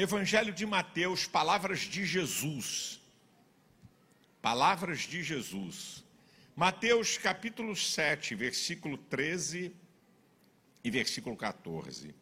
Evangelho 0.00 0.52
de 0.52 0.64
Mateus, 0.64 1.26
palavras 1.26 1.80
de 1.80 2.06
Jesus. 2.06 3.00
Palavras 4.40 5.00
de 5.00 5.24
Jesus. 5.24 6.04
Mateus 6.54 7.18
capítulo 7.18 7.74
7, 7.74 8.32
versículo 8.36 8.96
13 8.96 9.74
e 10.84 10.88
versículo 10.88 11.36
14. 11.36 12.14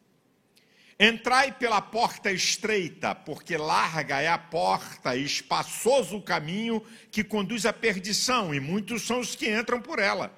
Entrai 0.99 1.51
pela 1.51 1.79
porta 1.79 2.31
estreita, 2.31 3.13
porque 3.13 3.55
larga 3.55 4.19
é 4.19 4.27
a 4.27 4.39
porta 4.39 5.15
e 5.15 5.23
espaçoso 5.23 6.17
o 6.17 6.23
caminho 6.23 6.83
que 7.11 7.23
conduz 7.23 7.63
à 7.67 7.71
perdição, 7.71 8.55
e 8.55 8.59
muitos 8.59 9.03
são 9.03 9.19
os 9.19 9.35
que 9.35 9.55
entram 9.55 9.79
por 9.79 9.99
ela. 9.99 10.35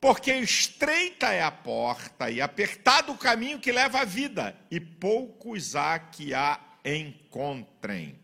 Porque 0.00 0.32
estreita 0.32 1.32
é 1.32 1.42
a 1.42 1.50
porta 1.50 2.30
e 2.30 2.40
apertado 2.40 3.12
o 3.12 3.18
caminho 3.18 3.58
que 3.58 3.72
leva 3.72 4.00
à 4.00 4.04
vida, 4.04 4.56
e 4.70 4.78
poucos 4.78 5.74
há 5.74 5.98
que 5.98 6.32
a 6.32 6.60
encontrem. 6.84 8.18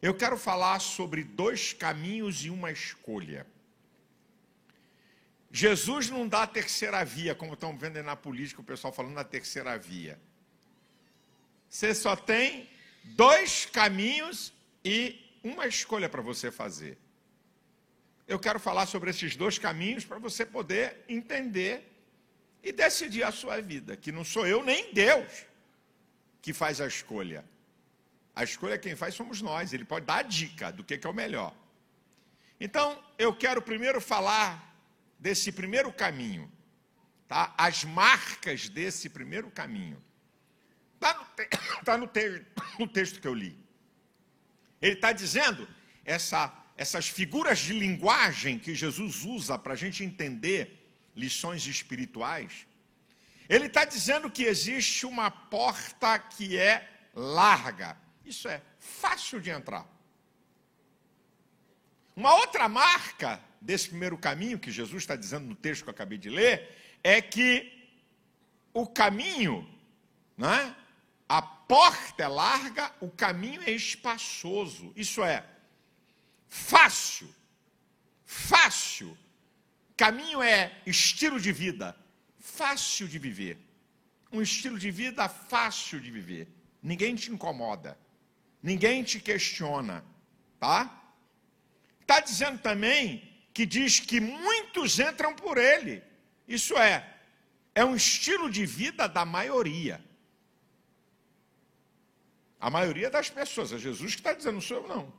Eu 0.00 0.14
quero 0.14 0.38
falar 0.38 0.78
sobre 0.78 1.24
dois 1.24 1.72
caminhos 1.72 2.44
e 2.44 2.50
uma 2.50 2.70
escolha. 2.70 3.46
Jesus 5.50 6.08
não 6.08 6.28
dá 6.28 6.42
a 6.42 6.46
terceira 6.46 7.04
via, 7.04 7.34
como 7.34 7.54
estão 7.54 7.76
vendo 7.76 8.02
na 8.02 8.14
política, 8.14 8.60
o 8.60 8.64
pessoal 8.64 8.92
falando 8.92 9.14
na 9.14 9.24
terceira 9.24 9.76
via. 9.78 10.18
Você 11.68 11.94
só 11.94 12.16
tem 12.16 12.68
dois 13.04 13.66
caminhos 13.66 14.52
e 14.84 15.38
uma 15.42 15.66
escolha 15.66 16.08
para 16.08 16.22
você 16.22 16.50
fazer. 16.50 16.98
Eu 18.28 18.38
quero 18.38 18.60
falar 18.60 18.86
sobre 18.86 19.10
esses 19.10 19.34
dois 19.34 19.58
caminhos 19.58 20.04
para 20.04 20.18
você 20.18 20.44
poder 20.44 21.04
entender 21.08 21.90
e 22.62 22.70
decidir 22.70 23.22
a 23.22 23.32
sua 23.32 23.60
vida, 23.60 23.96
que 23.96 24.12
não 24.12 24.22
sou 24.22 24.46
eu 24.46 24.62
nem 24.62 24.92
Deus 24.92 25.46
que 26.42 26.52
faz 26.52 26.80
a 26.80 26.86
escolha. 26.86 27.44
A 28.34 28.44
escolha 28.44 28.78
quem 28.78 28.94
faz 28.94 29.14
somos 29.14 29.42
nós, 29.42 29.72
ele 29.72 29.84
pode 29.84 30.06
dar 30.06 30.18
a 30.18 30.22
dica 30.22 30.70
do 30.70 30.84
que 30.84 30.94
é 30.94 31.08
o 31.08 31.12
melhor. 31.12 31.54
Então, 32.60 33.02
eu 33.18 33.34
quero 33.34 33.62
primeiro 33.62 34.00
falar 34.00 34.74
desse 35.18 35.50
primeiro 35.50 35.92
caminho, 35.92 36.50
tá? 37.26 37.54
As 37.56 37.84
marcas 37.84 38.68
desse 38.68 39.08
primeiro 39.08 39.50
caminho. 39.50 40.02
Está 40.94 41.14
no, 41.14 41.24
te 41.34 41.48
tá 41.84 41.98
no, 41.98 42.06
te 42.06 42.44
no 42.78 42.88
texto 42.88 43.20
que 43.20 43.28
eu 43.28 43.34
li. 43.34 43.56
Ele 44.80 44.94
está 44.94 45.12
dizendo 45.12 45.68
essa, 46.04 46.52
essas 46.78 47.08
figuras 47.08 47.58
de 47.58 47.72
linguagem 47.72 48.56
que 48.56 48.72
Jesus 48.72 49.24
usa 49.24 49.58
para 49.58 49.72
a 49.72 49.76
gente 49.76 50.04
entender 50.04 50.88
lições 51.14 51.66
espirituais. 51.66 52.68
Ele 53.48 53.66
está 53.66 53.84
dizendo 53.84 54.30
que 54.30 54.44
existe 54.44 55.04
uma 55.04 55.28
porta 55.28 56.16
que 56.20 56.56
é 56.56 56.88
larga. 57.12 57.96
Isso 58.24 58.46
é 58.46 58.62
fácil 58.78 59.40
de 59.40 59.50
entrar. 59.50 59.84
Uma 62.14 62.32
outra 62.36 62.68
marca 62.68 63.42
desse 63.60 63.88
primeiro 63.88 64.16
caminho 64.16 64.58
que 64.58 64.70
Jesus 64.70 65.02
está 65.02 65.16
dizendo 65.16 65.48
no 65.48 65.56
texto 65.56 65.82
que 65.82 65.90
eu 65.90 65.94
acabei 65.94 66.16
de 66.16 66.30
ler 66.30 66.76
é 67.02 67.20
que 67.20 67.72
o 68.72 68.86
caminho, 68.86 69.68
não 70.36 70.54
é? 70.54 70.76
A 71.28 71.42
porta 71.42 72.22
é 72.22 72.28
larga, 72.28 72.92
o 73.00 73.10
caminho 73.10 73.62
é 73.62 73.72
espaçoso. 73.72 74.92
Isso 74.94 75.24
é 75.24 75.44
fácil. 76.48 77.32
Fácil. 78.24 79.16
Caminho 79.96 80.42
é 80.42 80.80
estilo 80.86 81.40
de 81.40 81.52
vida, 81.52 81.96
fácil 82.38 83.08
de 83.08 83.18
viver. 83.18 83.58
Um 84.30 84.42
estilo 84.42 84.78
de 84.78 84.90
vida 84.90 85.28
fácil 85.28 86.00
de 86.00 86.10
viver. 86.10 86.48
Ninguém 86.82 87.14
te 87.14 87.30
incomoda. 87.30 87.98
Ninguém 88.62 89.02
te 89.02 89.20
questiona, 89.20 90.04
tá? 90.58 91.12
Está 92.00 92.20
dizendo 92.20 92.58
também 92.58 93.28
que 93.52 93.64
diz 93.66 94.00
que 94.00 94.20
muitos 94.20 94.98
entram 94.98 95.34
por 95.34 95.58
ele. 95.58 96.02
Isso 96.46 96.76
é, 96.76 97.18
é 97.74 97.84
um 97.84 97.94
estilo 97.94 98.50
de 98.50 98.64
vida 98.66 99.08
da 99.08 99.24
maioria. 99.24 100.04
A 102.60 102.68
maioria 102.70 103.08
das 103.08 103.30
pessoas, 103.30 103.72
é 103.72 103.78
Jesus 103.78 104.14
que 104.14 104.20
está 104.20 104.32
dizendo, 104.32 104.54
não 104.54 104.60
sou 104.60 104.78
eu 104.78 104.88
não. 104.88 105.12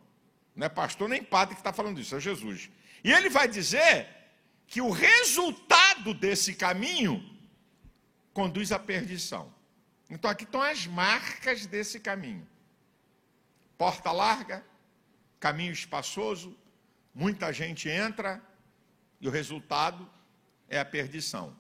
Não 0.60 0.66
é 0.66 0.70
pastor 0.70 1.08
nem 1.08 1.24
padre 1.24 1.56
que 1.56 1.62
está 1.62 1.72
falando 1.72 2.02
isso, 2.02 2.14
é 2.18 2.20
Jesus. 2.20 2.70
E 3.02 3.14
ele 3.14 3.30
vai 3.30 3.48
dizer 3.48 4.10
que 4.68 4.82
o 4.82 4.90
resultado 4.90 6.14
desse 6.14 6.54
caminho 6.54 7.24
conduz 8.34 8.74
à 8.74 8.78
perdição. 8.78 9.54
Então 10.10 10.30
aqui 10.30 10.44
estão 10.44 10.62
as 10.62 10.86
marcas 10.86 11.66
desse 11.66 11.98
caminho. 12.02 12.46
Porta 13.78 14.12
larga, 14.12 14.62
caminho 15.40 15.72
espaçoso, 15.72 16.54
muita 17.16 17.54
gente 17.54 17.88
entra 17.88 18.42
e 19.22 19.30
o 19.30 19.32
resultado 19.32 20.12
é 20.68 20.78
a 20.78 20.84
perdição. 20.84 21.56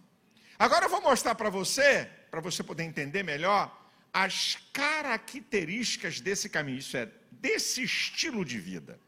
Agora 0.57 0.87
eu 0.87 0.89
vou 0.89 1.01
mostrar 1.01 1.35
para 1.35 1.49
você, 1.49 2.03
para 2.29 2.41
você 2.41 2.61
poder 2.61 2.83
entender 2.83 3.23
melhor, 3.23 3.73
as 4.11 4.57
características 4.73 6.19
desse 6.19 6.49
caminho, 6.49 6.79
isso 6.79 6.97
é, 6.97 7.09
desse 7.39 7.83
estilo 7.83 8.43
de 8.43 8.59
vida. 8.59 8.99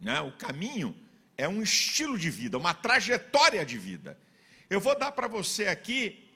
Né? 0.00 0.20
O 0.20 0.32
caminho 0.32 0.96
é 1.36 1.48
um 1.48 1.62
estilo 1.62 2.18
de 2.18 2.30
vida, 2.30 2.58
uma 2.58 2.74
trajetória 2.74 3.64
de 3.64 3.78
vida. 3.78 4.18
Eu 4.68 4.80
vou 4.80 4.98
dar 4.98 5.12
para 5.12 5.28
você 5.28 5.66
aqui 5.66 6.30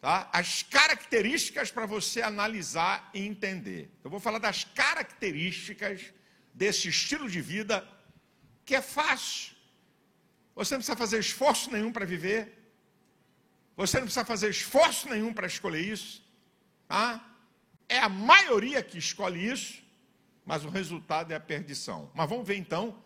tá, 0.00 0.28
as 0.32 0.62
características 0.62 1.70
para 1.70 1.86
você 1.86 2.22
analisar 2.22 3.10
e 3.14 3.20
entender. 3.20 3.90
Eu 4.02 4.10
vou 4.10 4.20
falar 4.20 4.38
das 4.38 4.64
características 4.64 6.12
desse 6.52 6.88
estilo 6.88 7.28
de 7.28 7.40
vida 7.40 7.86
que 8.64 8.74
é 8.74 8.82
fácil. 8.82 9.54
Você 10.54 10.74
não 10.74 10.78
precisa 10.78 10.96
fazer 10.96 11.18
esforço 11.18 11.70
nenhum 11.70 11.92
para 11.92 12.06
viver. 12.06 12.52
Você 13.76 13.98
não 13.98 14.04
precisa 14.04 14.24
fazer 14.24 14.50
esforço 14.50 15.08
nenhum 15.08 15.32
para 15.32 15.46
escolher 15.46 15.80
isso. 15.80 16.22
Ah, 16.88 17.20
é 17.88 17.98
a 17.98 18.08
maioria 18.08 18.82
que 18.82 18.98
escolhe 18.98 19.50
isso, 19.50 19.82
mas 20.44 20.64
o 20.64 20.68
resultado 20.68 21.32
é 21.32 21.36
a 21.36 21.40
perdição. 21.40 22.10
Mas 22.14 22.28
vamos 22.28 22.46
ver 22.46 22.56
então 22.56 23.02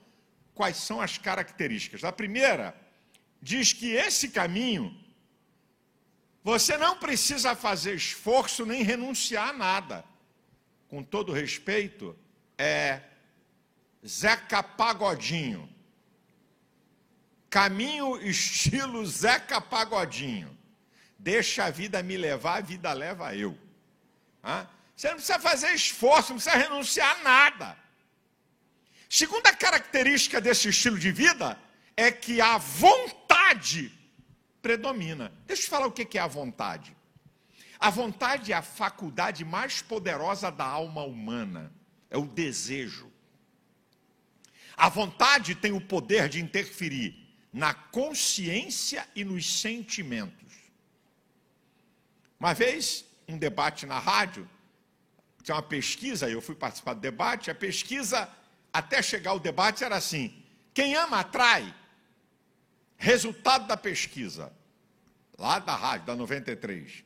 quais 0.55 0.77
são 0.77 1.01
as 1.01 1.19
características. 1.19 2.05
A 2.05 2.13
primeira 2.13 2.75
diz 3.41 3.73
que 3.73 3.93
esse 3.93 4.29
caminho 4.29 4.95
você 6.43 6.79
não 6.79 6.97
precisa 6.97 7.55
fazer 7.55 7.95
esforço 7.95 8.65
nem 8.65 8.83
renunciar 8.83 9.51
a 9.51 9.53
nada. 9.53 10.05
Com 10.89 11.03
todo 11.03 11.31
respeito, 11.31 12.17
é 12.57 13.03
Zeca 14.07 14.63
Pagodinho. 14.63 15.69
Caminho 17.51 18.17
estilo 18.23 19.05
Zeca 19.05 19.61
Pagodinho. 19.61 20.57
Deixa 21.19 21.65
a 21.67 21.71
vida 21.71 22.03
me 22.03 22.17
levar, 22.17 22.57
a 22.57 22.61
vida 22.63 22.93
leva 22.93 23.35
eu. 23.37 23.59
Você 24.95 25.09
não 25.09 25.15
precisa 25.15 25.39
fazer 25.39 25.73
esforço, 25.73 26.33
não 26.33 26.41
precisa 26.41 26.57
renunciar 26.57 27.19
a 27.19 27.23
nada. 27.23 27.79
Segunda 29.09 29.53
característica 29.55 30.41
desse 30.41 30.69
estilo 30.69 30.99
de 30.99 31.11
vida 31.13 31.59
é 31.97 32.11
que 32.11 32.41
a 32.41 32.59
vontade 32.59 33.93
predomina. 34.61 35.33
Deixa 35.47 35.65
eu 35.65 35.69
falar 35.69 35.87
o 35.87 35.93
que 35.93 36.19
é 36.19 36.21
a 36.21 36.27
vontade. 36.27 36.97
A 37.79 37.91
vontade 37.91 38.53
é 38.53 38.57
a 38.57 38.63
faculdade 38.63 39.45
mais 39.45 39.81
poderosa 39.81 40.51
da 40.51 40.65
alma 40.65 41.05
humana, 41.05 41.73
é 42.11 42.19
o 42.19 42.27
desejo. 42.27 43.11
A 44.77 44.89
vontade 44.89 45.55
tem 45.55 45.73
o 45.73 45.81
poder 45.81 46.29
de 46.29 46.41
interferir 46.41 47.17
na 47.53 47.73
consciência 47.73 49.09
e 49.15 49.25
nos 49.25 49.61
sentimentos. 49.61 50.55
Uma 52.39 52.53
vez, 52.53 53.05
um 53.29 53.39
debate 53.39 53.87
na 53.87 53.99
rádio, 53.99 54.49
tinha 55.43 55.55
uma 55.55 55.63
pesquisa, 55.63 56.29
eu 56.29 56.41
fui 56.41 56.55
participar 56.55 56.95
do 56.95 57.01
debate, 57.01 57.51
a 57.51 57.55
pesquisa, 57.55 58.29
até 58.73 59.03
chegar 59.03 59.31
ao 59.31 59.39
debate, 59.39 59.85
era 59.85 59.97
assim: 59.97 60.43
quem 60.75 60.95
ama 60.95 61.21
atrai. 61.21 61.75
Resultado 62.97 63.67
da 63.69 63.77
pesquisa, 63.77 64.53
lá 65.39 65.59
da 65.61 65.75
rádio, 65.75 66.07
da 66.07 66.17
93. 66.17 67.05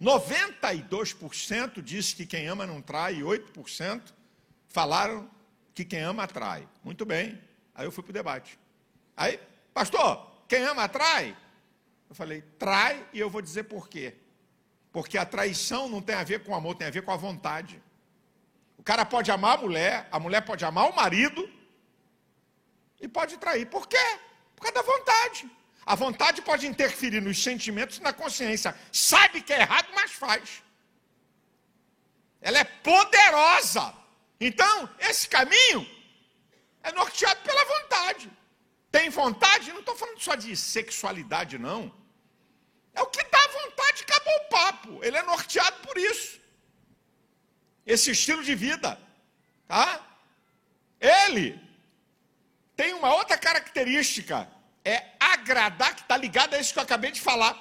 92% 0.00 1.80
disse 1.80 2.16
que 2.16 2.26
quem 2.26 2.48
ama 2.48 2.66
não 2.66 2.82
trai, 2.82 3.16
e 3.16 3.20
8% 3.20 4.02
falaram 4.68 5.30
que 5.72 5.84
quem 5.84 6.00
ama 6.00 6.24
atrai. 6.24 6.68
Muito 6.82 7.06
bem. 7.06 7.40
Aí 7.74 7.86
eu 7.86 7.92
fui 7.92 8.02
para 8.02 8.10
o 8.10 8.14
debate. 8.14 8.58
Aí, 9.16 9.38
pastor, 9.72 10.44
quem 10.48 10.64
ama 10.64 10.84
atrai? 10.84 11.36
Eu 12.10 12.14
falei, 12.14 12.42
trai, 12.58 13.06
e 13.12 13.20
eu 13.20 13.30
vou 13.30 13.40
dizer 13.40 13.62
por 13.64 13.88
quê. 13.88 14.16
Porque 14.92 15.16
a 15.16 15.24
traição 15.24 15.88
não 15.88 16.02
tem 16.02 16.14
a 16.14 16.22
ver 16.22 16.44
com 16.44 16.54
amor, 16.54 16.74
tem 16.74 16.86
a 16.86 16.90
ver 16.90 17.02
com 17.02 17.12
a 17.12 17.16
vontade. 17.16 17.82
O 18.76 18.82
cara 18.82 19.04
pode 19.04 19.30
amar 19.30 19.56
a 19.56 19.60
mulher, 19.60 20.08
a 20.10 20.18
mulher 20.18 20.42
pode 20.42 20.64
amar 20.64 20.90
o 20.90 20.94
marido 20.94 21.48
e 23.00 23.08
pode 23.08 23.38
trair. 23.38 23.66
Por 23.66 23.88
quê? 23.88 24.04
Por 24.54 24.62
causa 24.62 24.74
da 24.74 24.82
vontade. 24.82 25.50
A 25.84 25.94
vontade 25.94 26.42
pode 26.42 26.66
interferir 26.66 27.20
nos 27.20 27.42
sentimentos 27.42 27.98
e 27.98 28.02
na 28.02 28.12
consciência. 28.12 28.76
Sabe 28.92 29.40
que 29.40 29.52
é 29.52 29.60
errado, 29.60 29.88
mas 29.94 30.12
faz. 30.12 30.62
ela 32.40 32.58
é 32.58 32.64
poderosa. 32.64 33.94
Então, 34.40 34.88
esse 34.98 35.28
caminho 35.28 35.88
é 36.82 36.92
norteado 36.92 37.40
pela 37.42 37.64
vontade. 37.64 38.30
Tem 38.90 39.08
vontade? 39.08 39.72
Não 39.72 39.80
estou 39.80 39.96
falando 39.96 40.20
só 40.20 40.34
de 40.34 40.56
sexualidade, 40.56 41.58
não. 41.58 41.92
É 42.94 43.02
o 43.02 43.06
que 43.06 43.22
dá 43.24 43.46
vontade, 43.48 44.02
acabou 44.02 44.34
o 44.34 44.48
papo. 44.48 45.04
Ele 45.04 45.16
é 45.16 45.22
norteado 45.22 45.76
por 45.86 45.96
isso. 45.96 46.40
Esse 47.86 48.10
estilo 48.10 48.42
de 48.42 48.54
vida. 48.54 48.98
Tá? 49.66 50.00
Ele 51.00 51.60
tem 52.76 52.92
uma 52.94 53.14
outra 53.14 53.36
característica. 53.38 54.50
É 54.84 55.12
agradar, 55.18 55.94
que 55.94 56.02
está 56.02 56.16
ligado 56.16 56.54
a 56.54 56.58
isso 56.58 56.72
que 56.72 56.78
eu 56.78 56.82
acabei 56.82 57.10
de 57.10 57.20
falar. 57.20 57.56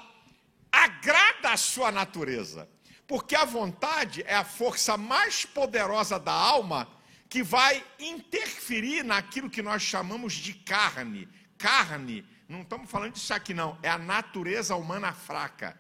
Agrada 0.72 1.51
a 1.51 1.57
sua 1.57 1.92
natureza. 1.92 2.68
Porque 3.07 3.36
a 3.36 3.45
vontade 3.45 4.24
é 4.25 4.36
a 4.36 4.44
força 4.44 4.98
mais 4.98 5.45
poderosa 5.45 6.19
da 6.19 6.31
alma 6.31 6.88
que 7.30 7.44
vai 7.44 7.84
interferir 8.00 9.04
naquilo 9.04 9.50
que 9.50 9.62
nós 9.62 9.81
chamamos 9.81 10.34
de 10.34 10.54
carne. 10.54 11.30
Carne, 11.57 12.25
não 12.51 12.63
estamos 12.63 12.89
falando 12.89 13.13
disso 13.13 13.33
aqui 13.33 13.53
não, 13.53 13.80
é 13.81 13.89
a 13.89 13.98
natureza 13.98 14.75
humana 14.75 15.13
fraca. 15.13 15.80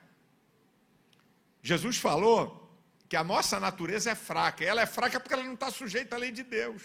Jesus 1.61 1.97
falou 1.97 2.61
que 3.09 3.15
a 3.17 3.23
nossa 3.23 3.59
natureza 3.59 4.11
é 4.11 4.15
fraca. 4.15 4.63
Ela 4.63 4.81
é 4.81 4.85
fraca 4.85 5.19
porque 5.19 5.33
ela 5.33 5.43
não 5.43 5.53
está 5.53 5.69
sujeita 5.69 6.15
à 6.15 6.19
lei 6.19 6.31
de 6.31 6.43
Deus. 6.43 6.81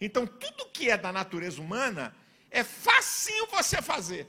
Então, 0.00 0.26
tudo 0.26 0.70
que 0.70 0.90
é 0.90 0.98
da 0.98 1.12
natureza 1.12 1.62
humana 1.62 2.14
é 2.50 2.64
facinho 2.64 3.46
você 3.46 3.80
fazer. 3.80 4.26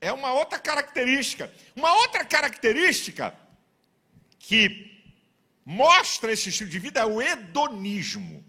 É 0.00 0.12
uma 0.12 0.32
outra 0.32 0.58
característica. 0.60 1.52
Uma 1.74 1.92
outra 1.94 2.24
característica 2.24 3.36
que 4.38 5.02
mostra 5.64 6.32
esse 6.32 6.50
estilo 6.50 6.70
de 6.70 6.78
vida 6.78 7.00
é 7.00 7.04
o 7.04 7.20
hedonismo. 7.20 8.44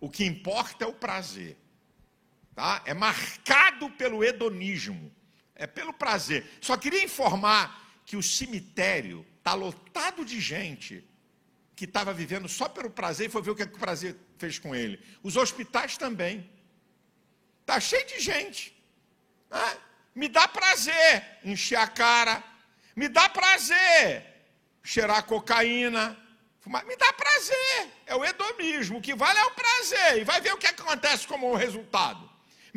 O 0.00 0.10
que 0.10 0.24
importa 0.24 0.84
é 0.84 0.88
o 0.88 0.92
prazer. 0.92 1.56
Tá? 2.58 2.82
É 2.84 2.92
marcado 2.92 3.88
pelo 3.90 4.24
hedonismo. 4.24 5.14
É 5.54 5.64
pelo 5.64 5.92
prazer. 5.92 6.44
Só 6.60 6.76
queria 6.76 7.04
informar 7.04 7.88
que 8.04 8.16
o 8.16 8.22
cemitério 8.22 9.24
está 9.38 9.54
lotado 9.54 10.24
de 10.24 10.40
gente 10.40 11.08
que 11.76 11.84
estava 11.84 12.12
vivendo 12.12 12.48
só 12.48 12.68
pelo 12.68 12.90
prazer 12.90 13.28
e 13.28 13.30
foi 13.30 13.42
ver 13.42 13.52
o 13.52 13.54
que, 13.54 13.62
é 13.62 13.66
que 13.66 13.76
o 13.76 13.78
prazer 13.78 14.16
fez 14.38 14.58
com 14.58 14.74
ele. 14.74 15.00
Os 15.22 15.36
hospitais 15.36 15.96
também. 15.96 16.50
Está 17.60 17.78
cheio 17.78 18.04
de 18.08 18.18
gente. 18.18 18.76
Né? 19.48 19.78
Me 20.12 20.28
dá 20.28 20.48
prazer 20.48 21.38
encher 21.44 21.78
a 21.78 21.86
cara. 21.86 22.42
Me 22.96 23.08
dá 23.08 23.28
prazer 23.28 24.26
cheirar 24.82 25.22
cocaína. 25.26 26.18
Fumar. 26.58 26.84
Me 26.86 26.96
dá 26.96 27.12
prazer. 27.12 27.88
É 28.04 28.16
o 28.16 28.24
hedonismo. 28.24 28.98
O 28.98 29.00
que 29.00 29.14
vale 29.14 29.38
é 29.38 29.44
o 29.44 29.52
prazer. 29.52 30.18
E 30.18 30.24
vai 30.24 30.40
ver 30.40 30.54
o 30.54 30.58
que 30.58 30.66
acontece 30.66 31.24
como 31.24 31.54
resultado. 31.54 32.27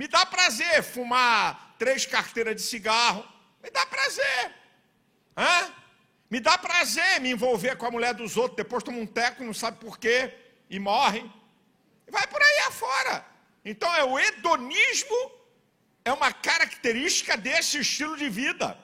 Me 0.01 0.07
dá 0.07 0.25
prazer 0.25 0.81
fumar 0.81 1.75
três 1.77 2.07
carteiras 2.07 2.55
de 2.55 2.63
cigarro. 2.63 3.23
Me 3.61 3.69
dá 3.69 3.85
prazer. 3.85 4.51
Hã? 5.37 5.71
Me 6.27 6.39
dá 6.39 6.57
prazer 6.57 7.21
me 7.21 7.29
envolver 7.29 7.75
com 7.75 7.85
a 7.85 7.91
mulher 7.91 8.15
dos 8.15 8.35
outros. 8.35 8.57
Depois 8.57 8.83
toma 8.83 8.97
um 8.97 9.05
teco, 9.05 9.43
não 9.43 9.53
sabe 9.53 9.77
por 9.77 9.99
quê. 9.99 10.33
E 10.67 10.79
morre. 10.79 11.23
Vai 12.09 12.25
por 12.25 12.41
aí 12.41 12.59
afora. 12.65 13.23
Então 13.63 13.93
é 13.93 14.03
o 14.03 14.17
hedonismo 14.17 15.31
é 16.03 16.11
uma 16.11 16.33
característica 16.33 17.37
desse 17.37 17.77
estilo 17.77 18.17
de 18.17 18.27
vida. 18.27 18.75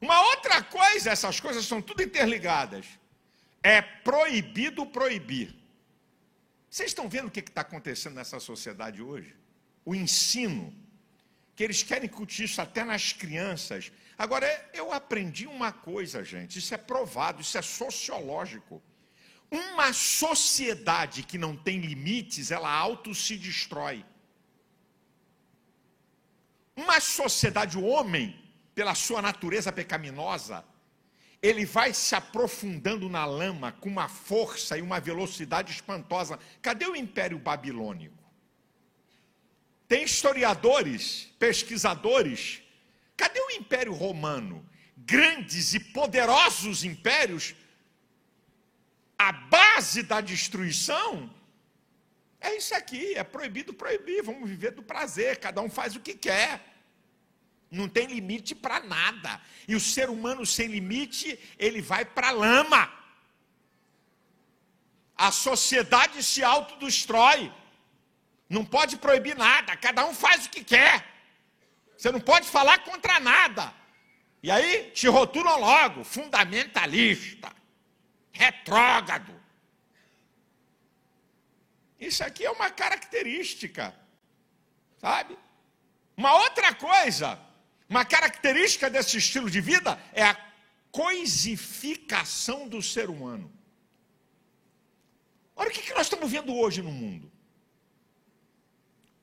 Uma 0.00 0.20
outra 0.30 0.64
coisa, 0.64 1.12
essas 1.12 1.38
coisas 1.38 1.64
são 1.64 1.80
tudo 1.80 2.02
interligadas, 2.02 2.86
é 3.62 3.80
proibido 3.80 4.84
proibir. 4.84 5.54
Vocês 6.68 6.90
estão 6.90 7.08
vendo 7.08 7.28
o 7.28 7.30
que 7.30 7.38
está 7.38 7.60
acontecendo 7.60 8.14
nessa 8.14 8.40
sociedade 8.40 9.00
hoje? 9.00 9.45
O 9.86 9.94
ensino, 9.94 10.74
que 11.54 11.64
eles 11.64 11.82
querem 11.82 12.06
incutir 12.06 12.44
isso 12.44 12.60
até 12.60 12.84
nas 12.84 13.14
crianças. 13.14 13.90
Agora, 14.18 14.46
eu 14.74 14.92
aprendi 14.92 15.46
uma 15.46 15.72
coisa, 15.72 16.22
gente, 16.22 16.58
isso 16.58 16.74
é 16.74 16.76
provado, 16.76 17.40
isso 17.40 17.56
é 17.56 17.62
sociológico. 17.62 18.82
Uma 19.50 19.92
sociedade 19.94 21.22
que 21.22 21.38
não 21.38 21.56
tem 21.56 21.80
limites, 21.80 22.50
ela 22.50 22.70
auto 22.70 23.14
se 23.14 23.36
destrói. 23.36 24.04
Uma 26.76 27.00
sociedade, 27.00 27.78
o 27.78 27.84
homem, 27.84 28.38
pela 28.74 28.94
sua 28.94 29.22
natureza 29.22 29.72
pecaminosa, 29.72 30.62
ele 31.40 31.64
vai 31.64 31.94
se 31.94 32.14
aprofundando 32.14 33.08
na 33.08 33.24
lama 33.24 33.72
com 33.72 33.88
uma 33.88 34.08
força 34.08 34.76
e 34.76 34.82
uma 34.82 35.00
velocidade 35.00 35.72
espantosa. 35.72 36.38
Cadê 36.60 36.86
o 36.86 36.96
Império 36.96 37.38
Babilônico? 37.38 38.25
Tem 39.88 40.04
historiadores, 40.04 41.32
pesquisadores. 41.38 42.62
Cadê 43.16 43.40
o 43.40 43.50
Império 43.52 43.92
Romano? 43.92 44.68
Grandes 44.96 45.74
e 45.74 45.80
poderosos 45.80 46.84
impérios. 46.84 47.54
A 49.18 49.32
base 49.32 50.02
da 50.02 50.20
destruição 50.20 51.30
é 52.40 52.56
isso 52.56 52.74
aqui, 52.74 53.14
é 53.14 53.24
proibido 53.24 53.72
proibir, 53.72 54.22
vamos 54.22 54.48
viver 54.48 54.72
do 54.72 54.82
prazer, 54.82 55.38
cada 55.38 55.60
um 55.60 55.70
faz 55.70 55.96
o 55.96 56.00
que 56.00 56.14
quer. 56.14 56.64
Não 57.70 57.88
tem 57.88 58.06
limite 58.06 58.54
para 58.54 58.80
nada. 58.80 59.40
E 59.66 59.74
o 59.74 59.80
ser 59.80 60.08
humano 60.08 60.46
sem 60.46 60.68
limite, 60.68 61.38
ele 61.58 61.80
vai 61.80 62.04
para 62.04 62.28
a 62.28 62.32
lama. 62.32 62.92
A 65.16 65.32
sociedade 65.32 66.22
se 66.22 66.44
autodestrói. 66.44 67.52
Não 68.48 68.64
pode 68.64 68.96
proibir 68.96 69.36
nada, 69.36 69.76
cada 69.76 70.06
um 70.06 70.14
faz 70.14 70.46
o 70.46 70.50
que 70.50 70.62
quer. 70.62 71.04
Você 71.96 72.10
não 72.12 72.20
pode 72.20 72.48
falar 72.48 72.78
contra 72.84 73.18
nada. 73.18 73.72
E 74.42 74.50
aí 74.50 74.90
te 74.92 75.08
rotulam 75.08 75.58
logo, 75.58 76.04
fundamentalista, 76.04 77.52
retrógrado. 78.32 79.34
Isso 81.98 82.22
aqui 82.22 82.44
é 82.44 82.50
uma 82.50 82.70
característica, 82.70 83.94
sabe? 84.98 85.36
Uma 86.16 86.34
outra 86.34 86.74
coisa, 86.74 87.40
uma 87.88 88.04
característica 88.04 88.88
desse 88.88 89.16
estilo 89.16 89.50
de 89.50 89.60
vida 89.60 89.98
é 90.12 90.22
a 90.22 90.36
coisificação 90.90 92.68
do 92.68 92.80
ser 92.82 93.10
humano. 93.10 93.52
Olha 95.56 95.70
o 95.70 95.72
que 95.72 95.94
nós 95.94 96.06
estamos 96.06 96.30
vendo 96.30 96.54
hoje 96.54 96.82
no 96.82 96.92
mundo. 96.92 97.32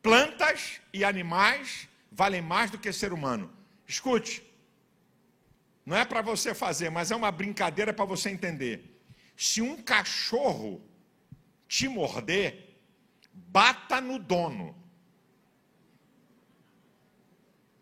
Plantas 0.03 0.81
e 0.91 1.05
animais 1.05 1.87
valem 2.11 2.41
mais 2.41 2.69
do 2.69 2.77
que 2.77 2.91
ser 2.91 3.13
humano. 3.13 3.49
Escute, 3.87 4.43
não 5.85 5.95
é 5.95 6.03
para 6.03 6.21
você 6.21 6.53
fazer, 6.53 6.89
mas 6.89 7.09
é 7.09 7.15
uma 7.15 7.31
brincadeira 7.31 7.93
para 7.93 8.03
você 8.03 8.29
entender. 8.29 9.01
Se 9.35 9.61
um 9.61 9.81
cachorro 9.81 10.81
te 11.69 11.87
morder, 11.87 12.77
bata 13.31 14.01
no 14.01 14.19
dono. 14.19 14.75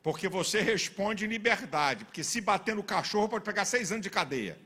Porque 0.03 0.29
você 0.29 0.61
responde 0.61 1.25
em 1.25 1.27
liberdade. 1.27 2.05
Porque 2.05 2.23
se 2.23 2.39
bater 2.39 2.75
no 2.75 2.83
cachorro, 2.83 3.29
pode 3.29 3.43
pegar 3.43 3.65
seis 3.65 3.91
anos 3.91 4.03
de 4.03 4.09
cadeia. 4.11 4.59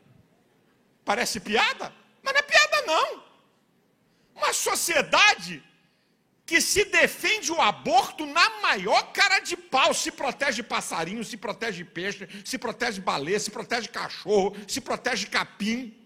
Parece 1.05 1.39
piada? 1.39 1.93
Mas 2.21 2.33
não 2.33 2.39
é 2.39 2.43
piada, 2.43 2.81
não. 2.85 3.23
Uma 4.35 4.53
sociedade 4.53 5.63
que 6.45 6.61
se 6.61 6.85
defende 6.85 7.51
o 7.51 7.59
aborto 7.59 8.25
na 8.25 8.61
maior 8.61 9.11
cara 9.11 9.39
de 9.39 9.57
pau, 9.57 9.93
se 9.93 10.11
protege 10.11 10.61
passarinho, 10.61 11.23
se 11.23 11.37
protege 11.37 11.83
peixe, 11.83 12.29
se 12.45 12.57
protege 12.57 13.01
baleia, 13.01 13.39
se 13.39 13.49
protege 13.49 13.87
cachorro, 13.87 14.55
se 14.67 14.79
protege 14.79 15.25
capim. 15.25 15.97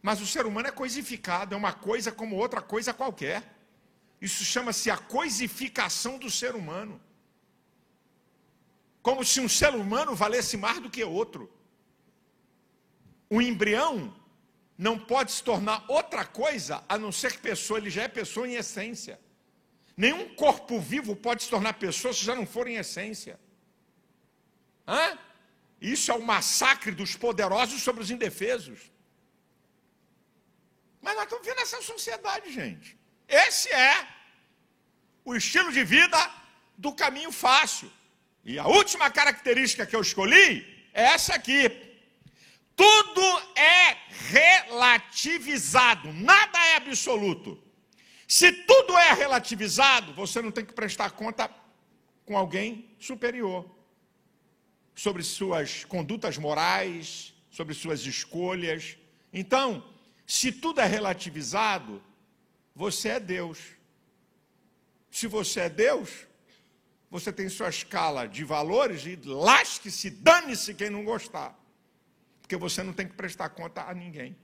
Mas 0.00 0.20
o 0.20 0.26
ser 0.26 0.46
humano 0.46 0.68
é 0.68 0.70
coisificado, 0.70 1.54
é 1.54 1.58
uma 1.58 1.72
coisa 1.72 2.12
como 2.12 2.36
outra 2.36 2.62
coisa 2.62 2.94
qualquer. 2.94 3.42
Isso 4.20 4.44
chama-se 4.44 4.90
a 4.90 4.96
coisificação 4.96 6.18
do 6.18 6.30
ser 6.30 6.54
humano. 6.54 7.00
Como 9.02 9.24
se 9.24 9.40
um 9.40 9.48
ser 9.48 9.74
humano 9.74 10.14
valesse 10.14 10.56
mais 10.56 10.78
do 10.80 10.90
que 10.90 11.02
outro. 11.02 11.50
O 13.28 13.42
embrião 13.42 14.14
não 14.78 14.96
pode 14.96 15.32
se 15.32 15.42
tornar 15.42 15.84
outra 15.88 16.24
coisa 16.24 16.84
a 16.88 16.96
não 16.96 17.10
ser 17.10 17.40
pessoa, 17.40 17.80
ele 17.80 17.90
já 17.90 18.04
é 18.04 18.08
pessoa 18.08 18.46
em 18.46 18.54
essência. 18.54 19.20
Nenhum 19.96 20.32
corpo 20.36 20.78
vivo 20.78 21.16
pode 21.16 21.42
se 21.42 21.50
tornar 21.50 21.72
pessoa 21.72 22.14
se 22.14 22.24
já 22.24 22.34
não 22.36 22.46
for 22.46 22.68
em 22.68 22.76
essência. 22.76 23.40
Hã? 24.86 25.18
Isso 25.80 26.12
é 26.12 26.14
o 26.14 26.22
massacre 26.22 26.92
dos 26.92 27.16
poderosos 27.16 27.82
sobre 27.82 28.02
os 28.04 28.10
indefesos. 28.10 28.92
Mas 31.02 31.14
nós 31.16 31.24
estamos 31.24 31.44
vendo 31.44 31.60
essa 31.60 31.82
sociedade, 31.82 32.52
gente. 32.52 32.96
Esse 33.26 33.68
é 33.72 34.06
o 35.24 35.34
estilo 35.34 35.72
de 35.72 35.82
vida 35.82 36.18
do 36.76 36.92
caminho 36.92 37.32
fácil. 37.32 37.90
E 38.44 38.58
a 38.58 38.66
última 38.66 39.10
característica 39.10 39.84
que 39.84 39.96
eu 39.96 40.00
escolhi 40.00 40.88
é 40.92 41.02
essa 41.02 41.34
aqui. 41.34 41.87
Tudo 42.78 43.22
é 43.56 43.96
relativizado, 44.30 46.12
nada 46.12 46.58
é 46.68 46.76
absoluto. 46.76 47.60
Se 48.28 48.52
tudo 48.52 48.96
é 48.96 49.14
relativizado, 49.14 50.14
você 50.14 50.40
não 50.40 50.52
tem 50.52 50.64
que 50.64 50.72
prestar 50.72 51.10
conta 51.10 51.50
com 52.24 52.38
alguém 52.38 52.94
superior 53.00 53.68
sobre 54.94 55.24
suas 55.24 55.84
condutas 55.84 56.38
morais, 56.38 57.34
sobre 57.50 57.74
suas 57.74 58.06
escolhas. 58.06 58.96
Então, 59.32 59.84
se 60.24 60.52
tudo 60.52 60.80
é 60.80 60.86
relativizado, 60.86 62.00
você 62.76 63.08
é 63.08 63.18
Deus. 63.18 63.58
Se 65.10 65.26
você 65.26 65.62
é 65.62 65.68
Deus, 65.68 66.28
você 67.10 67.32
tem 67.32 67.48
sua 67.48 67.70
escala 67.70 68.28
de 68.28 68.44
valores 68.44 69.04
e 69.04 69.16
lasque-se, 69.16 70.10
dane-se 70.10 70.74
quem 70.74 70.90
não 70.90 71.04
gostar. 71.04 71.57
Porque 72.48 72.56
você 72.56 72.82
não 72.82 72.94
tem 72.94 73.06
que 73.06 73.12
prestar 73.12 73.50
conta 73.50 73.82
a 73.82 73.92
ninguém. 73.92 74.34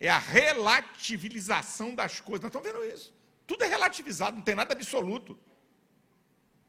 É 0.00 0.08
a 0.08 0.18
relativização 0.18 1.94
das 1.94 2.20
coisas. 2.20 2.42
Nós 2.42 2.50
estamos 2.50 2.66
vendo 2.68 2.92
isso. 2.92 3.14
Tudo 3.46 3.62
é 3.62 3.68
relativizado, 3.68 4.34
não 4.34 4.42
tem 4.42 4.56
nada 4.56 4.72
absoluto. 4.74 5.38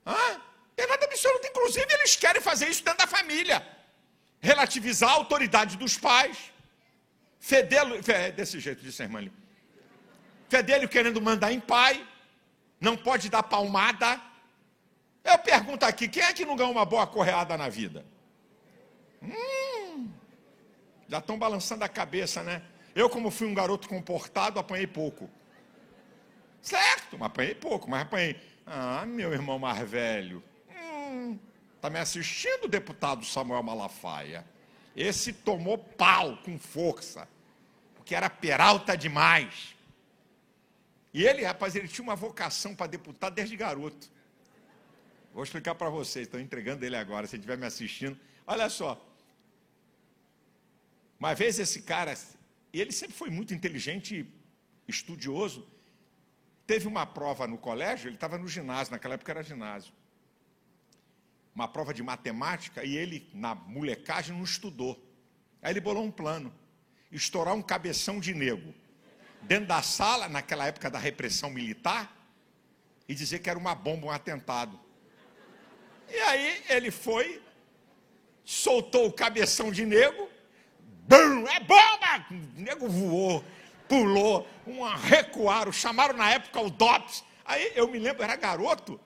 Hã? 0.06 0.40
Tem 0.76 0.88
nada 0.88 1.06
absoluto. 1.06 1.48
Inclusive, 1.48 1.92
eles 1.92 2.16
querem 2.16 2.40
fazer 2.40 2.70
isso 2.70 2.84
dentro 2.84 3.00
da 3.00 3.08
família. 3.08 3.68
Relativizar 4.40 5.10
a 5.10 5.14
autoridade 5.14 5.76
dos 5.76 5.98
pais. 5.98 6.38
Fedelo, 7.40 7.96
é 8.08 8.32
desse 8.32 8.60
jeito, 8.60 8.84
disse 8.84 9.02
a 9.02 9.06
irmã 9.06 9.18
ali. 9.18 9.34
Fedelho 10.50 10.88
querendo 10.88 11.20
mandar 11.20 11.52
em 11.52 11.60
pai. 11.60 12.08
Não 12.80 12.96
pode 12.96 13.28
dar 13.28 13.42
palmada. 13.42 14.22
Eu 15.24 15.40
pergunto 15.40 15.84
aqui, 15.84 16.08
quem 16.08 16.22
é 16.22 16.32
que 16.32 16.46
não 16.46 16.56
ganhou 16.56 16.72
uma 16.72 16.86
boa 16.86 17.08
correada 17.08 17.58
na 17.58 17.70
vida? 17.70 18.06
Hum, 19.20 19.63
já 21.08 21.20
estão 21.20 21.38
balançando 21.38 21.84
a 21.84 21.90
cabeça, 21.90 22.44
né? 22.44 22.62
Eu, 22.96 23.10
como 23.10 23.32
fui 23.32 23.48
um 23.48 23.54
garoto 23.54 23.90
comportado, 23.90 24.60
apanhei 24.60 24.88
pouco. 24.88 25.30
Certo, 26.62 27.18
mas 27.18 27.28
apanhei 27.28 27.56
pouco, 27.56 27.90
mas 27.90 28.04
apanhei. 28.04 28.40
Ah, 28.66 29.06
meu 29.06 29.34
irmão 29.34 29.60
mais 29.60 29.88
velho. 29.90 30.44
Hum, 30.70 31.38
tá 31.82 31.90
me 31.90 32.00
assistindo, 32.00 32.68
deputado 32.68 33.26
Samuel 33.26 33.64
Malafaia? 33.64 34.46
Esse 34.96 35.34
tomou 35.34 35.78
pau 35.78 36.38
com 36.38 36.58
força, 36.58 37.28
porque 37.96 38.16
era 38.16 38.30
peralta 38.30 38.96
demais. 38.96 39.76
E 41.14 41.26
ele, 41.26 41.44
rapaz, 41.44 41.76
ele 41.76 41.88
tinha 41.88 42.04
uma 42.04 42.16
vocação 42.16 42.76
para 42.76 42.88
deputado 42.88 43.34
desde 43.34 43.56
garoto. 43.56 44.12
Vou 45.34 45.44
explicar 45.44 45.76
para 45.76 45.90
vocês, 45.90 46.28
estou 46.28 46.40
entregando 46.40 46.86
ele 46.86 46.96
agora, 46.96 47.26
se 47.26 47.36
ele 47.36 47.42
estiver 47.42 47.58
me 47.58 47.66
assistindo. 47.66 48.18
Olha 48.46 48.70
só. 48.70 49.04
Uma 51.24 51.34
vez 51.34 51.58
esse 51.58 51.84
cara, 51.84 52.14
e 52.74 52.82
ele 52.82 52.92
sempre 52.92 53.16
foi 53.16 53.30
muito 53.30 53.54
inteligente, 53.54 54.28
estudioso. 54.86 55.66
Teve 56.68 56.86
uma 56.86 57.06
prova 57.06 57.48
no 57.48 57.58
colégio, 57.58 58.10
ele 58.10 58.16
estava 58.16 58.38
no 58.38 58.46
ginásio, 58.46 58.92
naquela 58.92 59.14
época 59.14 59.32
era 59.32 59.42
ginásio. 59.42 59.94
Uma 61.56 61.66
prova 61.66 61.94
de 61.94 62.04
matemática 62.04 62.84
e 62.84 62.98
ele, 62.98 63.30
na 63.34 63.56
molecagem, 63.56 64.36
não 64.36 64.44
estudou. 64.44 65.02
Aí 65.62 65.72
ele 65.72 65.80
bolou 65.80 66.04
um 66.04 66.12
plano: 66.12 66.54
estourar 67.10 67.56
um 67.56 67.62
cabeção 67.62 68.20
de 68.20 68.34
nego 68.34 68.76
dentro 69.44 69.68
da 69.68 69.82
sala, 69.82 70.28
naquela 70.28 70.68
época 70.68 70.90
da 70.90 71.00
repressão 71.00 71.50
militar, 71.50 72.14
e 73.08 73.16
dizer 73.16 73.40
que 73.40 73.50
era 73.50 73.58
uma 73.58 73.74
bomba, 73.74 74.08
um 74.08 74.12
atentado. 74.12 74.78
E 76.10 76.18
aí 76.18 76.64
ele 76.68 76.92
foi, 76.92 77.42
soltou 78.44 79.08
o 79.08 79.14
cabeção 79.14 79.72
de 79.72 79.86
nego, 79.86 80.33
Bum, 81.08 81.48
é 81.48 81.60
bomba! 81.60 82.26
O 82.32 82.62
nego 82.62 82.88
voou, 82.88 83.44
pulou, 83.88 84.48
um 84.66 84.84
recuaram, 84.96 85.72
chamaram 85.72 86.16
na 86.16 86.32
época 86.32 86.60
o 86.62 86.70
DOPS. 86.70 87.24
Aí 87.46 87.74
eu 87.76 87.90
me 87.90 88.00
lembro, 88.00 88.24
era 88.24 88.36
garoto, 88.36 89.00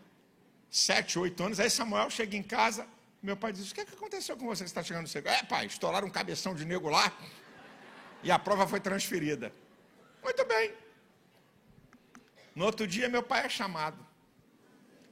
sete, 0.70 1.18
oito 1.18 1.44
anos, 1.44 1.60
aí 1.60 1.70
Samuel 1.70 2.10
chega 2.10 2.38
em 2.38 2.44
casa, 2.44 2.88
meu 3.22 3.36
pai 3.36 3.51
diz, 3.51 3.72
o 3.72 3.74
que, 3.74 3.82
é 3.82 3.86
que 3.86 3.96
aconteceu 3.96 4.38
com 4.38 4.46
você 4.46 4.63
que 4.63 4.70
está 4.70 4.84
chegando 4.84 5.08
cedo? 5.08 5.27
É, 5.27 5.42
pai, 5.44 5.66
estouraram 5.66 6.08
um 6.08 6.12
cabeção 6.12 6.54
de 6.54 6.66
nego 6.66 6.88
lá, 6.88 7.12
e 8.22 8.30
a 8.30 8.38
prova 8.38 8.68
foi 8.68 8.80
transferida. 8.80 9.51
Muito 10.24 10.46
bem. 10.46 10.72
No 12.56 12.66
outro 12.66 12.86
dia, 12.86 13.10
meu 13.10 13.24
pai 13.24 13.46
é 13.46 13.50
chamado. 13.50 14.06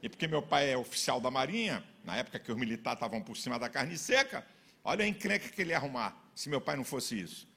E 0.02 0.08
porque 0.08 0.28
meu 0.28 0.42
pai 0.42 0.70
é 0.70 0.76
oficial 0.76 1.20
da 1.20 1.30
Marinha, 1.30 1.82
na 2.04 2.16
época 2.16 2.38
que 2.38 2.52
os 2.52 2.56
militares 2.56 2.96
estavam 2.96 3.20
por 3.20 3.36
cima 3.36 3.58
da 3.58 3.68
carne 3.68 3.98
seca, 3.98 4.46
olha 4.84 5.04
a 5.04 5.08
encrenca 5.08 5.48
que 5.48 5.60
ele 5.62 5.70
ia 5.70 5.76
arrumar 5.76 6.25
se 6.36 6.50
meu 6.50 6.60
pai 6.60 6.76
não 6.76 6.84
fosse 6.84 7.18
isso. 7.18 7.48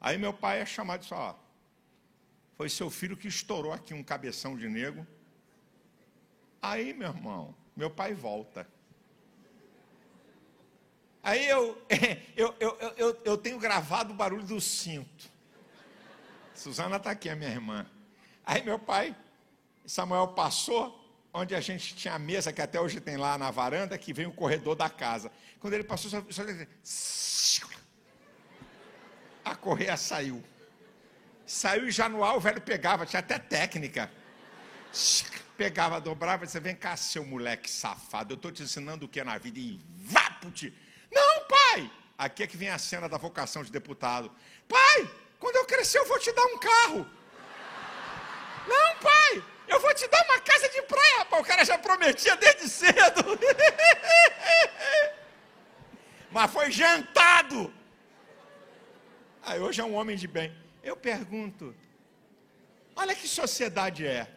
Aí 0.00 0.16
meu 0.16 0.32
pai 0.32 0.60
é 0.60 0.64
chamado 0.64 1.04
e 1.04 1.12
ó, 1.12 1.34
foi 2.56 2.68
seu 2.68 2.88
filho 2.88 3.16
que 3.16 3.26
estourou 3.26 3.72
aqui 3.72 3.92
um 3.92 4.02
cabeção 4.02 4.56
de 4.56 4.68
nego. 4.68 5.04
Aí, 6.62 6.94
meu 6.94 7.08
irmão, 7.08 7.52
meu 7.76 7.90
pai 7.90 8.14
volta. 8.14 8.64
Aí 11.20 11.48
eu, 11.48 11.82
eu, 12.36 12.54
eu, 12.60 12.78
eu, 12.96 13.20
eu 13.24 13.36
tenho 13.36 13.58
gravado 13.58 14.12
o 14.12 14.16
barulho 14.16 14.44
do 14.44 14.60
cinto. 14.60 15.28
Suzana 16.54 16.96
está 16.96 17.10
aqui, 17.10 17.28
a 17.28 17.34
minha 17.34 17.50
irmã. 17.50 17.84
Aí 18.46 18.62
meu 18.62 18.78
pai, 18.78 19.16
Samuel 19.84 20.28
passou, 20.28 21.12
onde 21.34 21.56
a 21.56 21.60
gente 21.60 21.96
tinha 21.96 22.14
a 22.14 22.18
mesa, 22.20 22.52
que 22.52 22.62
até 22.62 22.80
hoje 22.80 23.00
tem 23.00 23.16
lá 23.16 23.36
na 23.36 23.50
varanda, 23.50 23.98
que 23.98 24.12
vem 24.12 24.26
o 24.26 24.32
corredor 24.32 24.76
da 24.76 24.88
casa. 24.88 25.30
Quando 25.58 25.74
ele 25.74 25.84
passou, 25.84 26.08
só, 26.08 26.24
só 26.30 26.44
a 29.52 29.56
correia 29.56 29.96
saiu. 29.96 30.42
Saiu 31.46 31.88
e 31.88 31.90
já 31.90 32.08
no 32.08 32.22
ar 32.22 32.36
o 32.36 32.40
velho 32.40 32.60
pegava, 32.60 33.06
tinha 33.06 33.20
até 33.20 33.38
técnica. 33.38 34.10
Pegava, 35.56 36.00
dobrava, 36.00 36.46
você 36.46 36.60
vem 36.60 36.74
cá, 36.74 36.96
seu 36.96 37.24
moleque 37.24 37.70
safado, 37.70 38.34
eu 38.34 38.36
estou 38.36 38.52
te 38.52 38.62
ensinando 38.62 39.06
o 39.06 39.08
que 39.08 39.20
é 39.20 39.24
na 39.24 39.38
vida 39.38 39.58
e 39.58 39.80
vá 39.96 40.28
te. 40.52 40.72
Não, 41.10 41.44
pai! 41.46 41.90
Aqui 42.16 42.42
é 42.42 42.46
que 42.46 42.56
vem 42.56 42.68
a 42.68 42.78
cena 42.78 43.08
da 43.08 43.16
vocação 43.16 43.62
de 43.62 43.70
deputado. 43.70 44.30
Pai, 44.68 45.10
quando 45.38 45.56
eu 45.56 45.64
crescer 45.64 45.98
eu 45.98 46.06
vou 46.06 46.18
te 46.18 46.32
dar 46.32 46.44
um 46.46 46.58
carro. 46.58 47.06
Não, 48.66 48.96
pai, 48.96 49.44
eu 49.68 49.80
vou 49.80 49.94
te 49.94 50.06
dar 50.08 50.24
uma 50.24 50.40
casa 50.40 50.68
de 50.68 50.82
praia, 50.82 51.18
rapaz. 51.18 51.42
O 51.42 51.46
cara 51.46 51.64
já 51.64 51.78
prometia 51.78 52.36
desde 52.36 52.68
cedo. 52.68 53.38
Mas 56.30 56.50
foi 56.50 56.70
jantado. 56.70 57.72
Ah, 59.48 59.54
hoje 59.56 59.80
é 59.80 59.84
um 59.84 59.94
homem 59.94 60.14
de 60.14 60.28
bem. 60.28 60.54
Eu 60.82 60.94
pergunto: 60.94 61.74
olha 62.94 63.14
que 63.14 63.26
sociedade 63.26 64.06
é. 64.06 64.30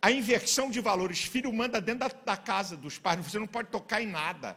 A 0.00 0.10
inversão 0.10 0.70
de 0.70 0.80
valores. 0.80 1.20
Filho 1.20 1.52
manda 1.52 1.82
dentro 1.82 2.08
da, 2.08 2.08
da 2.08 2.34
casa 2.34 2.78
dos 2.78 2.96
pais. 2.98 3.20
Você 3.22 3.38
não 3.38 3.46
pode 3.46 3.68
tocar 3.68 4.00
em 4.00 4.06
nada. 4.06 4.56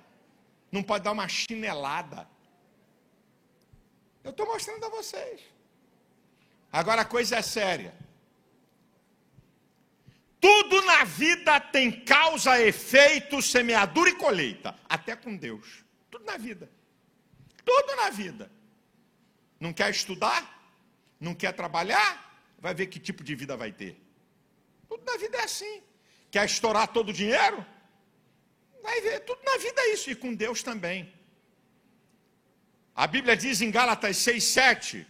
Não 0.72 0.82
pode 0.82 1.04
dar 1.04 1.12
uma 1.12 1.28
chinelada. 1.28 2.26
Eu 4.24 4.32
estou 4.32 4.46
mostrando 4.46 4.86
a 4.86 4.90
vocês. 4.90 5.42
Agora 6.72 7.02
a 7.02 7.06
coisa 7.06 7.36
é 7.36 7.42
séria. 7.42 7.94
Tudo 10.40 10.82
na 10.84 11.04
vida 11.04 11.60
tem 11.60 11.92
causa, 12.06 12.62
efeito, 12.62 13.42
semeadura 13.42 14.10
e 14.10 14.16
colheita. 14.16 14.74
Até 14.88 15.18
com 15.18 15.36
Deus. 15.36 15.84
Tudo 16.10 16.24
na 16.24 16.38
vida. 16.38 16.72
Tudo 17.66 17.94
na 17.98 18.10
vida. 18.10 18.50
Não 19.64 19.72
quer 19.72 19.90
estudar? 19.90 20.42
Não 21.26 21.34
quer 21.34 21.54
trabalhar? 21.54 22.12
Vai 22.60 22.74
ver 22.80 22.88
que 22.88 23.00
tipo 23.00 23.24
de 23.24 23.34
vida 23.34 23.56
vai 23.56 23.72
ter. 23.72 23.94
Tudo 24.90 25.06
na 25.10 25.16
vida 25.16 25.38
é 25.38 25.44
assim. 25.50 25.82
Quer 26.30 26.46
estourar 26.46 26.90
todo 26.90 27.10
o 27.10 27.14
dinheiro? 27.14 27.66
Vai 28.82 29.00
ver, 29.00 29.22
tudo 29.22 29.42
na 29.46 29.58
vida 29.66 29.80
é 29.84 29.94
isso. 29.94 30.12
E 30.12 30.16
com 30.16 30.34
Deus 30.34 30.62
também. 30.62 31.14
A 32.94 33.08
Bíblia 33.08 33.38
diz 33.38 33.62
em 33.62 33.72
Gálatas 33.72 34.18
6, 34.18 34.44
7, 34.44 35.08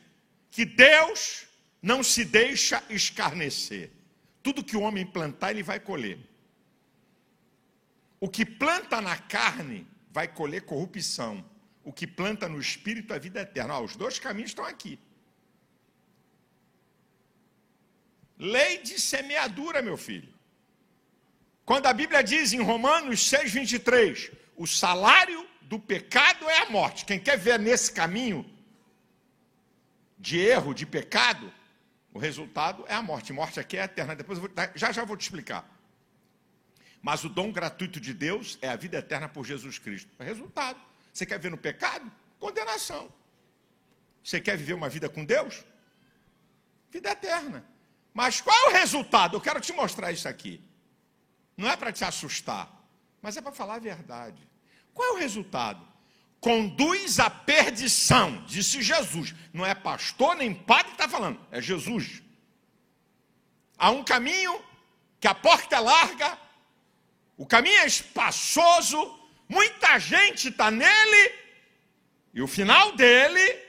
que 0.52 0.66
Deus 0.66 1.48
não 1.82 2.04
se 2.04 2.24
deixa 2.24 2.84
escarnecer. 2.92 3.90
Tudo 4.44 4.64
que 4.64 4.78
o 4.78 4.82
homem 4.82 5.04
plantar, 5.04 5.50
ele 5.50 5.64
vai 5.64 5.80
colher. 5.80 6.20
O 8.20 8.30
que 8.30 8.46
planta 8.46 9.02
na 9.02 9.18
carne 9.18 9.88
vai 10.12 10.28
colher 10.28 10.62
corrupção 10.62 11.44
o 11.84 11.92
que 11.92 12.08
planta 12.08 12.48
no 12.48 12.60
espírito 12.60 13.14
a 13.14 13.18
vida 13.18 13.42
eterna. 13.42 13.80
os 13.80 13.96
dois 13.96 14.20
caminhos 14.20 14.52
estão 14.52 14.66
aqui. 14.66 15.00
Lei 18.38 18.80
de 18.80 19.00
semeadura, 19.00 19.82
meu 19.82 19.98
filho. 19.98 20.34
Quando 21.66 21.86
a 21.86 21.94
Bíblia 21.94 22.24
diz 22.24 22.52
em 22.52 22.62
Romanos 22.62 23.30
6, 23.30 23.54
23, 23.54 24.32
o 24.56 24.68
salário 24.68 25.48
do 25.62 25.80
pecado 25.80 26.50
é 26.50 26.64
a 26.64 26.70
morte. 26.70 27.06
Quem 27.06 27.20
quer 27.20 27.38
ver 27.38 27.60
nesse 27.60 27.92
caminho 27.92 28.46
de 30.18 30.40
erro, 30.40 30.74
de 30.74 30.86
pecado, 30.86 31.54
o 32.14 32.20
resultado 32.20 32.86
é 32.88 32.94
a 32.94 33.02
morte. 33.02 33.34
Morte 33.34 33.60
aqui 33.60 33.78
é 33.78 33.84
eterna. 33.84 34.16
Depois 34.16 34.40
vou, 34.40 34.50
já 34.76 34.92
já 34.92 35.04
vou 35.04 35.18
te 35.18 35.22
explicar. 35.22 35.70
Mas 37.02 37.24
o 37.24 37.30
dom 37.30 37.52
gratuito 37.52 38.00
de 38.00 38.14
Deus 38.14 38.58
é 38.62 38.70
a 38.70 38.76
vida 38.76 38.98
eterna 38.98 39.28
por 39.28 39.46
Jesus 39.46 39.78
Cristo. 39.78 40.10
É 40.20 40.24
resultado. 40.24 40.80
Você 41.14 41.26
quer 41.26 41.40
ver 41.40 41.52
no 41.52 41.58
pecado? 41.58 42.12
Condenação. 42.40 43.14
Você 44.24 44.42
quer 44.42 44.58
viver 44.58 44.74
uma 44.74 44.90
vida 44.90 45.08
com 45.08 45.24
Deus? 45.24 45.64
Vida 46.90 47.12
eterna. 47.12 47.66
Mas 48.14 48.42
qual 48.42 48.56
é 48.56 48.70
o 48.70 48.74
resultado? 48.74 49.36
Eu 49.36 49.42
quero 49.42 49.62
te 49.62 49.72
mostrar 49.74 50.12
isso 50.12 50.28
aqui. 50.28 50.62
Não 51.56 51.70
é 51.70 51.76
para 51.76 51.92
te 51.92 52.04
assustar, 52.04 52.70
mas 53.22 53.38
é 53.38 53.42
para 53.42 53.52
falar 53.52 53.76
a 53.76 53.80
verdade. 53.80 54.48
Qual 54.94 55.10
é 55.10 55.12
o 55.14 55.20
resultado? 55.20 55.86
Conduz 56.40 57.20
à 57.20 57.30
perdição, 57.30 58.44
disse 58.46 58.82
Jesus. 58.82 59.34
Não 59.54 59.66
é 59.66 59.74
pastor 59.74 60.36
nem 60.36 60.54
padre 60.54 60.88
que 60.88 60.92
está 60.94 61.08
falando, 61.08 61.40
é 61.52 61.62
Jesus. 61.62 62.22
Há 63.78 63.92
um 63.92 64.04
caminho 64.04 64.64
que 65.20 65.28
a 65.28 65.36
porta 65.36 65.76
é 65.76 65.80
larga, 65.80 66.38
o 67.38 67.46
caminho 67.46 67.80
é 67.80 67.88
espaçoso, 67.88 69.23
muita 69.48 70.00
gente 70.00 70.50
está 70.50 70.72
nele, 70.72 71.36
e 72.34 72.42
o 72.42 72.48
final 72.48 72.96
dele 72.96 73.60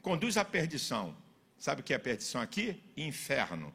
conduz 0.00 0.36
à 0.36 0.44
perdição. 0.44 1.16
Sabe 1.58 1.80
o 1.80 1.84
que 1.84 1.92
é 1.92 1.98
perdição 1.98 2.40
aqui? 2.40 2.80
Inferno. 2.96 3.74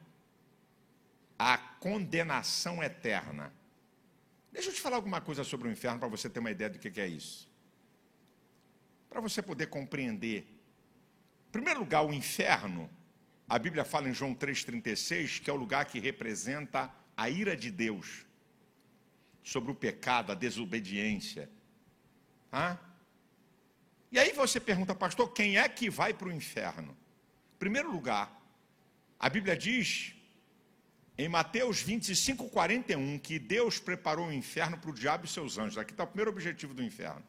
A 1.38 1.58
condenação 1.58 2.82
eterna. 2.82 3.52
Deixa 4.50 4.70
eu 4.70 4.74
te 4.74 4.80
falar 4.80 4.96
alguma 4.96 5.20
coisa 5.20 5.44
sobre 5.44 5.68
o 5.68 5.70
inferno 5.70 5.98
para 5.98 6.08
você 6.08 6.30
ter 6.30 6.40
uma 6.40 6.50
ideia 6.50 6.70
do 6.70 6.78
que 6.78 7.00
é 7.00 7.06
isso. 7.06 7.48
Para 9.10 9.20
você 9.20 9.42
poder 9.42 9.66
compreender. 9.66 10.46
Em 11.48 11.52
primeiro 11.52 11.80
lugar, 11.80 12.02
o 12.02 12.12
inferno, 12.12 12.88
a 13.46 13.58
Bíblia 13.58 13.84
fala 13.84 14.08
em 14.08 14.14
João 14.14 14.34
3,36, 14.34 15.42
que 15.42 15.50
é 15.50 15.52
o 15.52 15.56
lugar 15.56 15.84
que 15.84 16.00
representa 16.00 16.90
a 17.14 17.28
ira 17.28 17.54
de 17.54 17.70
Deus 17.70 18.24
sobre 19.42 19.70
o 19.70 19.74
pecado, 19.74 20.32
a 20.32 20.34
desobediência. 20.34 21.50
Ah? 22.50 22.76
E 24.10 24.18
aí 24.18 24.32
você 24.32 24.60
pergunta, 24.60 24.94
pastor, 24.94 25.32
quem 25.32 25.58
é 25.58 25.68
que 25.68 25.88
vai 25.88 26.12
para 26.12 26.28
o 26.28 26.32
inferno? 26.32 26.96
Em 27.54 27.58
primeiro 27.58 27.90
lugar, 27.90 28.40
a 29.18 29.28
Bíblia 29.28 29.56
diz 29.56 30.14
em 31.16 31.28
Mateus 31.28 31.80
25, 31.80 32.48
41 32.48 33.18
que 33.18 33.38
Deus 33.38 33.78
preparou 33.78 34.28
o 34.28 34.32
inferno 34.32 34.78
para 34.78 34.90
o 34.90 34.94
diabo 34.94 35.24
e 35.24 35.28
seus 35.28 35.58
anjos. 35.58 35.78
Aqui 35.78 35.92
está 35.92 36.04
o 36.04 36.06
primeiro 36.06 36.30
objetivo 36.30 36.74
do 36.74 36.82
inferno: 36.82 37.24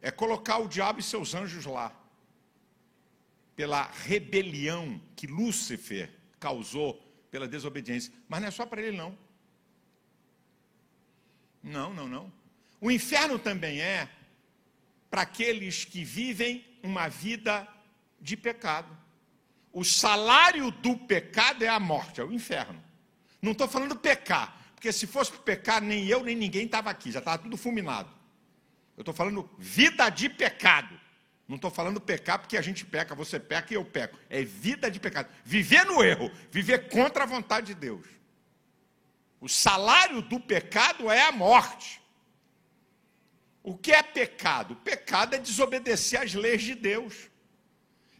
é 0.00 0.10
colocar 0.10 0.58
o 0.58 0.68
diabo 0.68 1.00
e 1.00 1.02
seus 1.02 1.34
anjos 1.34 1.64
lá, 1.64 1.94
pela 3.56 3.84
rebelião 3.84 5.00
que 5.16 5.26
Lúcifer 5.26 6.10
causou 6.38 7.00
pela 7.30 7.48
desobediência. 7.48 8.12
Mas 8.28 8.40
não 8.40 8.48
é 8.48 8.50
só 8.50 8.66
para 8.66 8.82
ele, 8.82 8.96
não. 8.96 9.23
Não, 11.64 11.94
não, 11.94 12.06
não. 12.06 12.30
O 12.78 12.90
inferno 12.90 13.38
também 13.38 13.80
é 13.80 14.06
para 15.10 15.22
aqueles 15.22 15.86
que 15.86 16.04
vivem 16.04 16.62
uma 16.82 17.08
vida 17.08 17.66
de 18.20 18.36
pecado. 18.36 18.94
O 19.72 19.82
salário 19.82 20.70
do 20.70 20.96
pecado 20.96 21.64
é 21.64 21.68
a 21.68 21.80
morte, 21.80 22.20
é 22.20 22.24
o 22.24 22.32
inferno. 22.32 22.82
Não 23.40 23.52
estou 23.52 23.66
falando 23.66 23.96
pecar, 23.96 24.54
porque 24.74 24.92
se 24.92 25.06
fosse 25.06 25.32
pecar, 25.32 25.80
nem 25.80 26.06
eu 26.06 26.22
nem 26.22 26.36
ninguém 26.36 26.66
estava 26.66 26.90
aqui, 26.90 27.10
já 27.10 27.20
estava 27.20 27.38
tudo 27.38 27.56
fulminado. 27.56 28.10
Eu 28.96 29.00
estou 29.00 29.14
falando 29.14 29.48
vida 29.58 30.08
de 30.10 30.28
pecado. 30.28 31.00
Não 31.48 31.56
estou 31.56 31.70
falando 31.70 32.00
pecar 32.00 32.38
porque 32.38 32.56
a 32.56 32.62
gente 32.62 32.84
peca, 32.84 33.14
você 33.14 33.40
peca 33.40 33.72
e 33.72 33.76
eu 33.76 33.84
peco. 33.84 34.18
É 34.28 34.42
vida 34.42 34.90
de 34.90 35.00
pecado. 35.00 35.28
Viver 35.44 35.84
no 35.84 36.02
erro, 36.02 36.30
viver 36.50 36.88
contra 36.88 37.24
a 37.24 37.26
vontade 37.26 37.68
de 37.68 37.74
Deus. 37.74 38.06
O 39.44 39.48
salário 39.48 40.22
do 40.22 40.40
pecado 40.40 41.10
é 41.10 41.20
a 41.20 41.30
morte. 41.30 42.00
O 43.62 43.76
que 43.76 43.92
é 43.92 44.02
pecado? 44.02 44.74
Pecado 44.76 45.34
é 45.34 45.38
desobedecer 45.38 46.18
às 46.18 46.32
leis 46.32 46.62
de 46.62 46.74
Deus. 46.74 47.28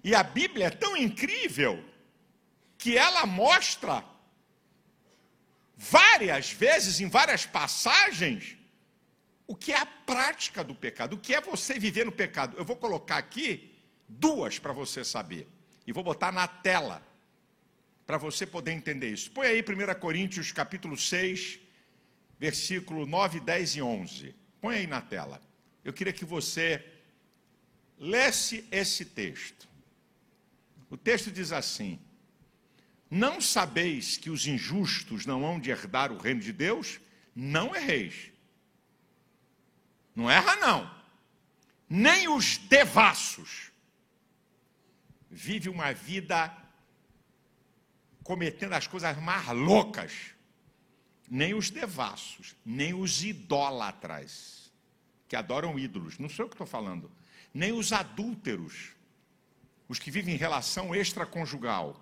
E 0.03 0.15
a 0.15 0.23
Bíblia 0.23 0.67
é 0.67 0.71
tão 0.71 0.95
incrível 0.95 1.83
que 2.77 2.99
ela 2.99 3.25
mostra 3.25 4.05
várias 5.75 6.51
vezes, 6.51 7.01
em 7.01 7.09
várias 7.09 7.47
passagens, 7.47 8.59
o 9.47 9.57
que 9.57 9.73
é 9.73 9.79
a 9.79 9.87
prática 9.87 10.63
do 10.63 10.75
pecado, 10.75 11.15
o 11.15 11.19
que 11.19 11.35
é 11.35 11.41
você 11.41 11.79
viver 11.79 12.05
no 12.05 12.13
pecado. 12.13 12.55
Eu 12.59 12.67
vou 12.67 12.77
colocar 12.77 13.17
aqui 13.17 13.75
duas 14.07 14.59
para 14.59 14.75
você 14.75 15.03
saber. 15.03 15.49
E 15.87 15.93
vou 15.93 16.05
botar 16.05 16.31
na 16.31 16.47
tela 16.47 17.03
para 18.07 18.19
você 18.19 18.47
poder 18.47 18.73
entender 18.73 19.11
isso. 19.11 19.31
Põe 19.31 19.47
aí 19.47 19.61
1 19.63 19.99
Coríntios 19.99 20.53
capítulo 20.53 20.97
6, 20.97 21.59
versículo 22.39 23.07
9, 23.07 23.41
10 23.41 23.77
e 23.77 23.83
11. 23.83 24.35
Põe 24.61 24.77
aí 24.77 24.87
na 24.87 25.01
tela. 25.01 25.41
Eu 25.85 25.93
queria 25.93 26.13
que 26.13 26.25
você 26.25 26.85
lesse 27.99 28.67
esse 28.71 29.05
texto. 29.05 29.69
O 30.91 30.97
texto 30.97 31.31
diz 31.31 31.53
assim: 31.53 31.99
Não 33.11 33.41
sabeis 33.41 34.17
que 34.17 34.31
os 34.31 34.47
injustos 34.47 35.27
não 35.27 35.45
hão 35.45 35.59
de 35.59 35.71
herdar 35.71 36.13
o 36.13 36.19
reino 36.19 36.41
de 36.41 36.53
Deus? 36.53 37.01
Não 37.35 37.75
erreis. 37.75 38.31
Não 40.15 40.31
erra, 40.31 40.57
não. 40.57 40.95
Nem 41.89 42.29
os 42.29 42.59
devassos 42.59 43.73
vive 45.31 45.69
uma 45.69 45.93
vida 45.93 46.64
cometendo 48.25 48.73
as 48.73 48.87
coisas 48.87 49.17
mais 49.19 49.47
loucas. 49.49 50.13
Nem 51.31 51.55
os 51.55 51.71
devassos, 51.71 52.57
nem 52.65 52.93
os 52.93 53.23
idólatras, 53.23 54.73
que 55.29 55.37
adoram 55.37 55.79
ídolos, 55.79 56.19
não 56.19 56.29
sei 56.29 56.45
o 56.45 56.49
que 56.49 56.55
estou 56.55 56.67
falando, 56.67 57.11
nem 57.53 57.73
os 57.73 57.93
adúlteros, 57.93 58.91
os 59.89 59.99
que 59.99 60.11
vivem 60.11 60.35
em 60.35 60.39
relação 60.39 60.95
extraconjugal, 60.95 62.01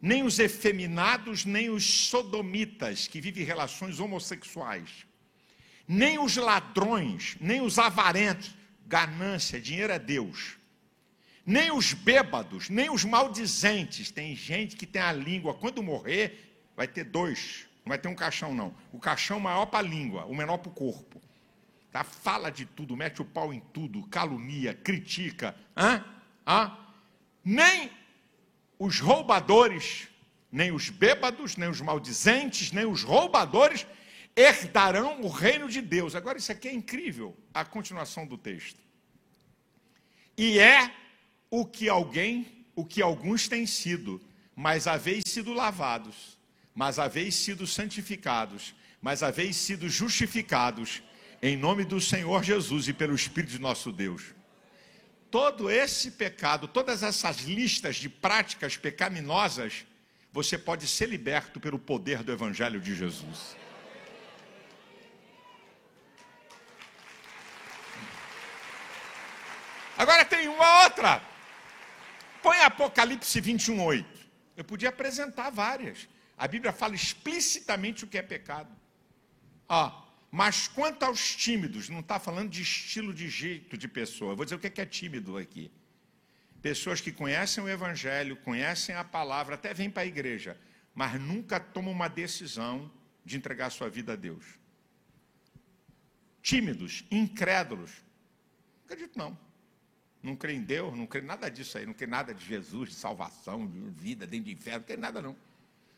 nem 0.00 0.22
os 0.22 0.38
efeminados, 0.38 1.44
nem 1.44 1.70
os 1.70 1.84
sodomitas, 2.08 3.08
que 3.08 3.20
vivem 3.20 3.42
em 3.42 3.46
relações 3.46 3.98
homossexuais, 3.98 5.06
nem 5.88 6.18
os 6.18 6.36
ladrões, 6.36 7.36
nem 7.40 7.60
os 7.60 7.78
avarentos, 7.78 8.54
ganância, 8.86 9.60
dinheiro 9.60 9.92
é 9.92 9.98
Deus, 9.98 10.55
nem 11.46 11.70
os 11.70 11.92
bêbados, 11.92 12.68
nem 12.68 12.90
os 12.90 13.04
maldizentes. 13.04 14.10
Tem 14.10 14.34
gente 14.34 14.76
que 14.76 14.84
tem 14.84 15.00
a 15.00 15.12
língua, 15.12 15.54
quando 15.54 15.82
morrer, 15.82 16.60
vai 16.76 16.88
ter 16.88 17.04
dois 17.04 17.66
não 17.86 17.90
vai 17.90 17.98
ter 17.98 18.08
um 18.08 18.16
caixão, 18.16 18.52
não. 18.52 18.74
O 18.92 18.98
caixão 18.98 19.38
maior 19.38 19.66
para 19.66 19.78
a 19.78 19.88
língua, 19.88 20.24
o 20.24 20.34
menor 20.34 20.58
para 20.58 20.70
o 20.70 20.74
corpo. 20.74 21.22
Tá? 21.92 22.02
Fala 22.02 22.50
de 22.50 22.66
tudo, 22.66 22.96
mete 22.96 23.22
o 23.22 23.24
pau 23.24 23.54
em 23.54 23.60
tudo, 23.72 24.04
calunia, 24.08 24.74
critica. 24.74 25.54
Hã? 25.76 26.04
Hã? 26.44 26.76
Nem 27.44 27.92
os 28.76 28.98
roubadores, 28.98 30.08
nem 30.50 30.72
os 30.72 30.90
bêbados, 30.90 31.56
nem 31.56 31.68
os 31.68 31.80
maldizentes, 31.80 32.72
nem 32.72 32.84
os 32.84 33.04
roubadores 33.04 33.86
herdarão 34.34 35.20
o 35.20 35.28
reino 35.28 35.68
de 35.68 35.80
Deus. 35.80 36.16
Agora, 36.16 36.38
isso 36.38 36.50
aqui 36.50 36.66
é 36.66 36.74
incrível, 36.74 37.36
a 37.54 37.64
continuação 37.64 38.26
do 38.26 38.36
texto. 38.36 38.80
E 40.36 40.58
é 40.58 40.92
o 41.50 41.64
que 41.64 41.88
alguém, 41.88 42.66
o 42.74 42.84
que 42.84 43.00
alguns 43.00 43.48
têm 43.48 43.66
sido, 43.66 44.20
mas 44.54 44.86
haveis 44.86 45.24
sido 45.26 45.52
lavados 45.52 46.36
mas 46.76 46.98
haveis 46.98 47.34
sido 47.34 47.66
santificados, 47.66 48.74
mas 49.00 49.22
haveis 49.22 49.56
sido 49.56 49.88
justificados 49.88 51.02
em 51.40 51.56
nome 51.56 51.86
do 51.86 51.98
Senhor 51.98 52.44
Jesus 52.44 52.86
e 52.86 52.92
pelo 52.92 53.14
Espírito 53.14 53.52
de 53.52 53.58
nosso 53.58 53.90
Deus. 53.90 54.34
Todo 55.30 55.70
esse 55.70 56.10
pecado, 56.10 56.68
todas 56.68 57.02
essas 57.02 57.38
listas 57.38 57.96
de 57.96 58.10
práticas 58.10 58.76
pecaminosas, 58.76 59.86
você 60.30 60.58
pode 60.58 60.86
ser 60.86 61.08
liberto 61.08 61.58
pelo 61.58 61.78
poder 61.78 62.22
do 62.22 62.30
Evangelho 62.30 62.78
de 62.78 62.94
Jesus. 62.94 63.56
Agora 69.96 70.26
tem 70.26 70.46
uma 70.46 70.84
outra. 70.84 71.22
Põe 72.46 72.60
Apocalipse 72.60 73.40
21, 73.40 73.84
8. 73.84 74.20
Eu 74.56 74.62
podia 74.62 74.90
apresentar 74.90 75.50
várias. 75.50 76.08
A 76.38 76.46
Bíblia 76.46 76.72
fala 76.72 76.94
explicitamente 76.94 78.04
o 78.04 78.06
que 78.06 78.16
é 78.16 78.22
pecado. 78.22 78.70
Ah, 79.68 80.04
mas 80.30 80.68
quanto 80.68 81.02
aos 81.02 81.34
tímidos, 81.34 81.88
não 81.88 81.98
está 81.98 82.20
falando 82.20 82.48
de 82.48 82.62
estilo 82.62 83.12
de 83.12 83.28
jeito 83.28 83.76
de 83.76 83.88
pessoa. 83.88 84.30
Eu 84.30 84.36
vou 84.36 84.44
dizer 84.44 84.54
o 84.54 84.60
que 84.60 84.80
é 84.80 84.86
tímido 84.86 85.36
aqui. 85.36 85.72
Pessoas 86.62 87.00
que 87.00 87.10
conhecem 87.10 87.64
o 87.64 87.68
Evangelho, 87.68 88.36
conhecem 88.36 88.94
a 88.94 89.02
palavra, 89.02 89.56
até 89.56 89.74
vêm 89.74 89.90
para 89.90 90.04
a 90.04 90.06
igreja, 90.06 90.56
mas 90.94 91.20
nunca 91.20 91.58
tomam 91.58 91.90
uma 91.90 92.06
decisão 92.06 92.88
de 93.24 93.36
entregar 93.36 93.70
sua 93.70 93.90
vida 93.90 94.12
a 94.12 94.16
Deus. 94.16 94.44
Tímidos, 96.40 97.04
incrédulos. 97.10 97.90
Não 97.90 98.84
acredito, 98.84 99.18
não. 99.18 99.45
Não 100.26 100.34
creio 100.34 100.58
em 100.58 100.62
Deus, 100.62 100.98
não 100.98 101.06
creio 101.06 101.24
nada 101.24 101.48
disso 101.48 101.78
aí, 101.78 101.86
não 101.86 101.94
creio 101.94 102.10
nada 102.10 102.34
de 102.34 102.44
Jesus, 102.44 102.88
de 102.88 102.96
salvação, 102.96 103.64
de 103.64 103.78
vida 103.90 104.26
dentro 104.26 104.46
do 104.46 104.50
inferno, 104.50 104.80
não 104.80 104.86
creio 104.86 105.00
nada, 105.00 105.22
não. 105.22 105.36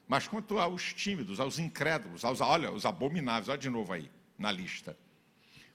Mas 0.07 0.29
quanto 0.29 0.59
aos 0.59 0.93
tímidos, 0.93 1.41
aos 1.41 1.59
incrédulos, 1.59 2.27
aos, 2.27 2.43
olha, 2.43 2.71
os 2.71 2.85
abomináveis, 2.85 3.49
olha 3.49 3.57
de 3.57 3.71
novo 3.71 3.91
aí 3.91 4.11
na 4.39 4.53
lista. 4.53 4.95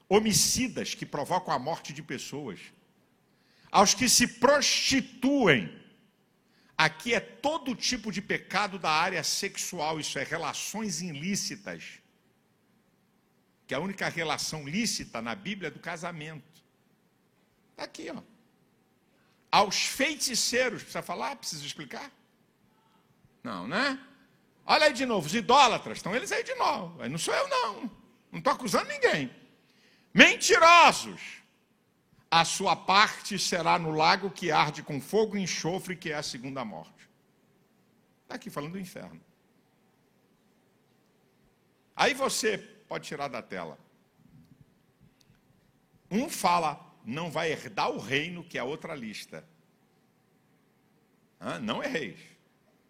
homicidas 0.08 0.94
que 0.94 1.04
provocam 1.04 1.52
a 1.52 1.58
morte 1.58 1.92
de 1.92 2.00
pessoas, 2.00 2.60
aos 3.72 3.92
que 3.92 4.08
se 4.08 4.28
prostituem. 4.38 5.82
Aqui 6.78 7.12
é 7.12 7.18
todo 7.20 7.74
tipo 7.74 8.12
de 8.12 8.22
pecado 8.22 8.78
da 8.78 8.90
área 8.90 9.24
sexual, 9.24 9.98
isso 9.98 10.16
é 10.16 10.22
relações 10.22 11.00
ilícitas. 11.00 12.00
Que 13.66 13.74
a 13.74 13.80
única 13.80 14.08
relação 14.08 14.68
lícita 14.68 15.20
na 15.20 15.34
Bíblia 15.34 15.68
é 15.68 15.70
do 15.72 15.80
casamento. 15.80 16.62
Está 17.72 17.84
aqui, 17.84 18.10
ó. 18.10 18.33
Aos 19.54 19.86
feiticeiros, 19.86 20.82
precisa 20.82 21.00
falar? 21.00 21.36
Precisa 21.36 21.64
explicar? 21.64 22.10
Não, 23.40 23.68
né? 23.68 24.00
Olha 24.66 24.86
aí 24.86 24.92
de 24.92 25.06
novo, 25.06 25.28
os 25.28 25.34
idólatras, 25.34 25.98
estão 25.98 26.12
eles 26.12 26.32
aí 26.32 26.42
de 26.42 26.56
novo. 26.56 27.06
Não 27.06 27.16
sou 27.16 27.32
eu, 27.32 27.46
não. 27.46 27.74
Não 28.32 28.40
estou 28.40 28.52
acusando 28.52 28.88
ninguém. 28.88 29.30
Mentirosos. 30.12 31.20
A 32.28 32.44
sua 32.44 32.74
parte 32.74 33.38
será 33.38 33.78
no 33.78 33.92
lago 33.92 34.28
que 34.28 34.50
arde 34.50 34.82
com 34.82 35.00
fogo 35.00 35.36
e 35.36 35.42
enxofre, 35.42 35.94
que 35.94 36.10
é 36.10 36.16
a 36.16 36.22
segunda 36.24 36.64
morte. 36.64 37.08
Está 38.24 38.34
aqui 38.34 38.50
falando 38.50 38.72
do 38.72 38.80
inferno. 38.80 39.20
Aí 41.94 42.12
você 42.12 42.58
pode 42.58 43.06
tirar 43.06 43.28
da 43.28 43.40
tela. 43.40 43.78
Um 46.10 46.28
fala, 46.28 46.83
não 47.04 47.30
vai 47.30 47.52
herdar 47.52 47.90
o 47.90 47.98
reino, 47.98 48.42
que 48.42 48.56
é 48.56 48.60
a 48.60 48.64
outra 48.64 48.94
lista. 48.94 49.44
não 51.62 51.82
erreis. 51.82 52.18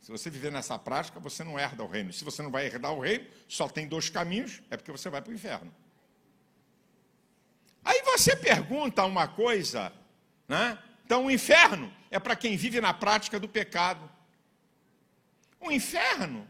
Se 0.00 0.10
você 0.10 0.28
viver 0.28 0.52
nessa 0.52 0.78
prática, 0.78 1.18
você 1.18 1.42
não 1.42 1.58
herda 1.58 1.82
o 1.82 1.86
reino. 1.86 2.12
Se 2.12 2.24
você 2.24 2.42
não 2.42 2.50
vai 2.50 2.66
herdar 2.66 2.92
o 2.92 3.00
reino, 3.00 3.26
só 3.48 3.68
tem 3.68 3.88
dois 3.88 4.10
caminhos, 4.10 4.62
é 4.70 4.76
porque 4.76 4.92
você 4.92 5.08
vai 5.08 5.22
para 5.22 5.30
o 5.30 5.34
inferno. 5.34 5.74
Aí 7.82 8.02
você 8.02 8.36
pergunta 8.36 9.04
uma 9.04 9.26
coisa, 9.26 9.92
né? 10.46 10.78
Então 11.04 11.26
o 11.26 11.30
inferno 11.30 11.92
é 12.10 12.18
para 12.18 12.36
quem 12.36 12.56
vive 12.56 12.80
na 12.80 12.94
prática 12.94 13.40
do 13.40 13.48
pecado. 13.48 14.10
O 15.58 15.72
inferno 15.72 16.46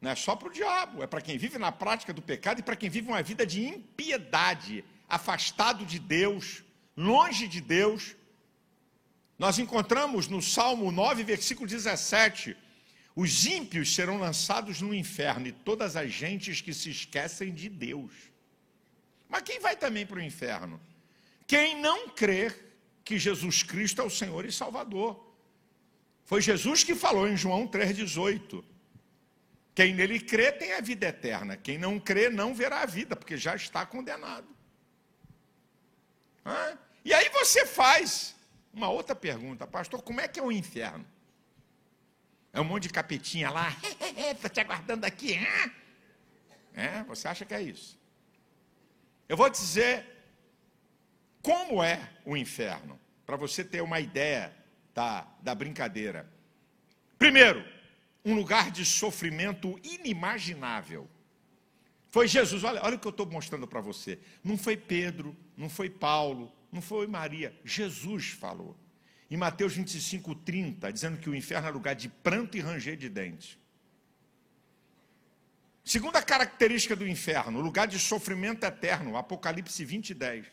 não 0.00 0.10
é 0.10 0.14
só 0.14 0.36
para 0.36 0.48
o 0.48 0.52
diabo, 0.52 1.02
é 1.02 1.06
para 1.06 1.22
quem 1.22 1.38
vive 1.38 1.56
na 1.56 1.72
prática 1.72 2.12
do 2.12 2.20
pecado 2.20 2.60
e 2.60 2.62
para 2.62 2.76
quem 2.76 2.90
vive 2.90 3.08
uma 3.08 3.22
vida 3.22 3.46
de 3.46 3.64
impiedade, 3.64 4.84
afastado 5.14 5.84
de 5.84 5.98
Deus, 5.98 6.62
longe 6.96 7.48
de 7.48 7.60
Deus, 7.60 8.16
nós 9.38 9.58
encontramos 9.58 10.28
no 10.28 10.40
Salmo 10.40 10.90
9, 10.90 11.22
versículo 11.24 11.68
17: 11.68 12.56
os 13.16 13.46
ímpios 13.46 13.94
serão 13.94 14.18
lançados 14.18 14.80
no 14.80 14.94
inferno 14.94 15.46
e 15.46 15.52
todas 15.52 15.96
as 15.96 16.10
gentes 16.10 16.60
que 16.60 16.74
se 16.74 16.90
esquecem 16.90 17.52
de 17.52 17.68
Deus. 17.68 18.12
Mas 19.28 19.42
quem 19.42 19.58
vai 19.58 19.76
também 19.76 20.06
para 20.06 20.18
o 20.18 20.22
inferno? 20.22 20.80
Quem 21.46 21.80
não 21.80 22.08
crer 22.08 22.64
que 23.04 23.18
Jesus 23.18 23.62
Cristo 23.62 24.00
é 24.00 24.04
o 24.04 24.10
Senhor 24.10 24.44
e 24.46 24.50
Salvador. 24.50 25.22
Foi 26.24 26.40
Jesus 26.40 26.82
que 26.82 26.94
falou 26.94 27.28
em 27.28 27.36
João 27.36 27.68
3,18. 27.68 28.64
Quem 29.74 29.94
nele 29.94 30.18
crê 30.18 30.50
tem 30.50 30.72
a 30.72 30.80
vida 30.80 31.06
eterna. 31.06 31.56
Quem 31.56 31.76
não 31.76 32.00
crê 32.00 32.30
não 32.30 32.54
verá 32.54 32.80
a 32.80 32.86
vida, 32.86 33.14
porque 33.14 33.36
já 33.36 33.54
está 33.54 33.84
condenado. 33.84 34.48
E 37.04 37.12
aí 37.12 37.28
você 37.30 37.66
faz 37.66 38.34
uma 38.72 38.88
outra 38.88 39.14
pergunta, 39.14 39.66
pastor, 39.66 40.02
como 40.02 40.20
é 40.20 40.28
que 40.28 40.40
é 40.40 40.42
o 40.42 40.50
inferno? 40.50 41.06
É 42.52 42.60
um 42.60 42.64
monte 42.64 42.84
de 42.84 42.90
capetinha 42.90 43.50
lá, 43.50 43.76
está 44.32 44.48
te 44.50 44.60
aguardando 44.60 45.04
aqui. 45.04 45.38
É, 46.72 47.02
você 47.04 47.28
acha 47.28 47.44
que 47.44 47.54
é 47.54 47.62
isso? 47.62 47.98
Eu 49.28 49.36
vou 49.36 49.48
dizer 49.50 50.06
como 51.42 51.82
é 51.82 52.10
o 52.24 52.36
inferno, 52.36 52.98
para 53.26 53.36
você 53.36 53.64
ter 53.64 53.80
uma 53.80 54.00
ideia 54.00 54.54
da, 54.94 55.26
da 55.42 55.54
brincadeira. 55.54 56.28
Primeiro, 57.18 57.64
um 58.24 58.34
lugar 58.34 58.70
de 58.70 58.84
sofrimento 58.84 59.78
inimaginável. 59.82 61.08
Foi 62.08 62.26
Jesus, 62.28 62.64
olha, 62.64 62.82
olha 62.82 62.96
o 62.96 62.98
que 62.98 63.06
eu 63.06 63.10
estou 63.10 63.26
mostrando 63.26 63.66
para 63.66 63.80
você. 63.80 64.18
Não 64.42 64.56
foi 64.56 64.76
Pedro, 64.76 65.36
não 65.56 65.68
foi 65.68 65.88
Paulo, 65.88 66.52
não 66.70 66.82
foi 66.82 67.06
Maria, 67.06 67.54
Jesus 67.64 68.30
falou. 68.30 68.76
Em 69.30 69.36
Mateus 69.36 69.74
25, 69.74 70.34
30, 70.34 70.92
dizendo 70.92 71.18
que 71.18 71.30
o 71.30 71.34
inferno 71.34 71.68
é 71.68 71.70
lugar 71.70 71.94
de 71.94 72.08
pranto 72.08 72.56
e 72.56 72.60
ranger 72.60 72.96
de 72.96 73.08
dentes. 73.08 73.58
Segunda 75.84 76.22
característica 76.22 76.96
do 76.96 77.06
inferno, 77.06 77.60
lugar 77.60 77.86
de 77.86 77.98
sofrimento 77.98 78.64
eterno, 78.64 79.16
Apocalipse 79.16 79.84
20, 79.84 80.14
10. 80.14 80.46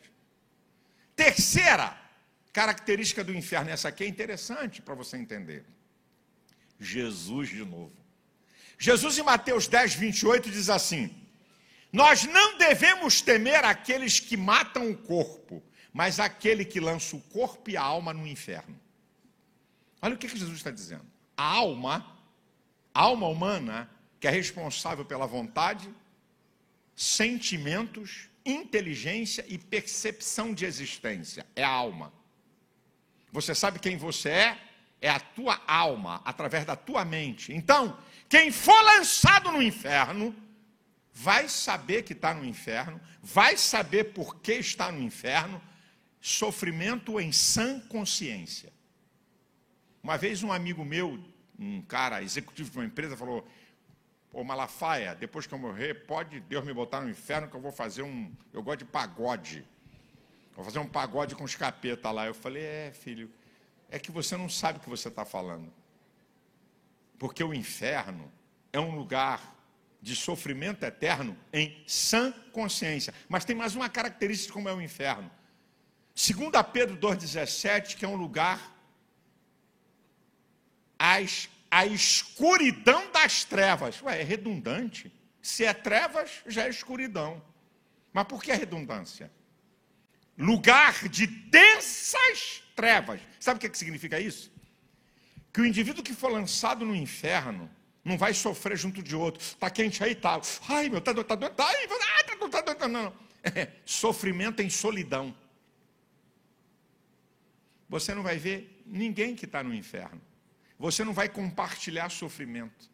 Terceira 1.15 1.97
característica 2.51 3.23
do 3.23 3.33
inferno, 3.33 3.69
essa 3.69 3.87
aqui 3.87 4.03
é 4.03 4.07
interessante 4.07 4.81
para 4.81 4.93
você 4.93 5.17
entender. 5.17 5.65
Jesus 6.79 7.49
de 7.49 7.63
novo. 7.63 7.93
Jesus 8.77 9.17
em 9.17 9.23
Mateus 9.23 9.67
10, 9.67 9.93
28 9.93 10.49
diz 10.49 10.69
assim: 10.69 11.15
Nós 11.91 12.23
não 12.23 12.57
devemos 12.57 13.21
temer 13.21 13.65
aqueles 13.65 14.19
que 14.19 14.37
matam 14.37 14.89
o 14.89 14.97
corpo, 14.97 15.61
mas 15.91 16.19
aquele 16.19 16.63
que 16.63 16.79
lança 16.79 17.15
o 17.15 17.21
corpo 17.21 17.69
e 17.69 17.75
a 17.75 17.81
alma 17.81 18.13
no 18.13 18.25
inferno. 18.25 18.79
Olha 20.01 20.15
o 20.15 20.17
que, 20.17 20.27
Jesus 20.27 20.57
está 20.57 20.71
dizendo. 20.71 21.05
A 21.35 21.43
alma, 21.43 22.17
a 22.93 23.01
alma 23.01 23.27
humana, 23.27 23.89
que 24.19 24.27
é 24.27 24.31
responsável 24.31 25.03
pela 25.03 25.27
vontade, 25.27 25.93
sentimentos, 26.95 28.29
inteligência 28.45 29.45
e 29.47 29.57
percepção 29.57 30.53
de 30.53 30.65
existência. 30.65 31.45
É 31.55 31.63
a 31.63 31.69
alma. 31.69 32.13
Você 33.31 33.53
sabe 33.53 33.79
quem 33.79 33.97
você 33.97 34.29
é? 34.29 34.57
É 35.01 35.09
a 35.09 35.19
tua 35.19 35.59
alma, 35.67 36.21
através 36.23 36.63
da 36.65 36.75
tua 36.75 37.03
mente. 37.03 37.53
Então, 37.53 37.97
quem 38.29 38.51
for 38.51 38.79
lançado 38.81 39.51
no 39.51 39.61
inferno, 39.61 40.35
vai 41.13 41.47
saber 41.49 42.03
que 42.03 42.13
está 42.13 42.33
no 42.33 42.45
inferno, 42.45 42.99
vai 43.21 43.57
saber 43.57 44.13
por 44.13 44.39
que 44.39 44.53
está 44.53 44.91
no 44.91 45.01
inferno, 45.01 45.61
sofrimento 46.19 47.19
em 47.19 47.31
sã 47.31 47.79
consciência. 47.81 48.71
Uma 50.01 50.17
vez 50.17 50.41
um 50.41 50.51
amigo 50.51 50.83
meu, 50.83 51.19
um 51.59 51.81
cara 51.81 52.23
executivo 52.23 52.71
de 52.71 52.77
uma 52.77 52.85
empresa, 52.85 53.17
falou: 53.17 53.47
Pô, 54.31 54.43
Malafaia, 54.43 55.13
depois 55.13 55.45
que 55.45 55.53
eu 55.53 55.59
morrer, 55.59 56.05
pode 56.05 56.39
Deus 56.39 56.63
me 56.63 56.73
botar 56.73 57.01
no 57.01 57.09
inferno 57.09 57.47
que 57.47 57.55
eu 57.55 57.61
vou 57.61 57.71
fazer 57.71 58.01
um. 58.01 58.31
Eu 58.53 58.63
gosto 58.63 58.79
de 58.79 58.85
pagode. 58.85 59.67
Vou 60.55 60.65
fazer 60.65 60.79
um 60.79 60.87
pagode 60.87 61.35
com 61.35 61.43
os 61.43 61.55
capeta 61.55 62.09
lá. 62.11 62.25
Eu 62.25 62.33
falei: 62.33 62.63
É, 62.63 62.91
filho, 62.93 63.31
é 63.89 63.99
que 63.99 64.11
você 64.11 64.37
não 64.37 64.49
sabe 64.49 64.79
o 64.79 64.81
que 64.81 64.89
você 64.89 65.09
está 65.09 65.25
falando. 65.25 65.71
Porque 67.19 67.43
o 67.43 67.53
inferno 67.53 68.31
é 68.73 68.79
um 68.79 68.95
lugar 68.95 69.60
de 70.01 70.15
sofrimento 70.15 70.83
eterno 70.83 71.37
em 71.53 71.83
sã 71.85 72.31
consciência. 72.51 73.13
Mas 73.29 73.45
tem 73.45 73.55
mais 73.55 73.75
uma 73.75 73.87
característica 73.87 74.53
como 74.53 74.67
é 74.67 74.73
o 74.73 74.81
inferno. 74.81 75.29
Segundo 76.15 76.55
a 76.55 76.63
Pedro 76.63 76.97
2,17, 76.97 77.95
que 77.95 78.03
é 78.03 78.07
um 78.07 78.15
lugar 78.15 78.75
a 80.97 81.85
escuridão 81.85 83.11
das 83.11 83.43
trevas. 83.43 84.01
Ué, 84.01 84.21
é 84.21 84.23
redundante. 84.23 85.11
Se 85.41 85.65
é 85.65 85.73
trevas, 85.73 86.43
já 86.45 86.65
é 86.65 86.69
escuridão. 86.69 87.41
Mas 88.13 88.25
por 88.25 88.43
que 88.43 88.51
a 88.51 88.55
redundância? 88.55 89.31
Lugar 90.37 91.07
de 91.09 91.25
densas 91.25 92.63
trevas. 92.75 93.21
Sabe 93.39 93.57
o 93.57 93.61
que, 93.61 93.69
que 93.69 93.77
significa 93.77 94.19
isso? 94.19 94.51
Que 95.53 95.61
o 95.61 95.65
indivíduo 95.65 96.03
que 96.03 96.13
for 96.13 96.31
lançado 96.31 96.85
no 96.85 96.95
inferno 96.95 97.69
não 98.03 98.17
vai 98.17 98.33
sofrer 98.33 98.77
junto 98.77 99.01
de 99.01 99.15
outro. 99.15 99.41
Está 99.41 99.69
quente 99.69 100.03
aí, 100.03 100.15
tá. 100.15 100.39
Ai, 100.69 100.89
meu, 100.89 101.01
tá 101.01 101.13
doendo, 101.13 101.27
tá 101.27 101.35
doendo, 101.35 101.55
tá, 101.55 101.67
ai, 101.67 101.87
tá 102.23 102.35
doendo, 102.35 102.49
tá 102.49 102.61
doendo, 102.61 102.87
não. 102.87 103.13
É, 103.43 103.71
sofrimento 103.85 104.61
em 104.61 104.69
solidão 104.69 105.35
você 107.91 108.15
não 108.15 108.23
vai 108.23 108.37
ver 108.37 108.81
ninguém 108.85 109.35
que 109.35 109.43
está 109.43 109.61
no 109.61 109.75
inferno. 109.75 110.21
Você 110.79 111.03
não 111.03 111.13
vai 111.13 111.27
compartilhar 111.27 112.09
sofrimento. 112.09 112.89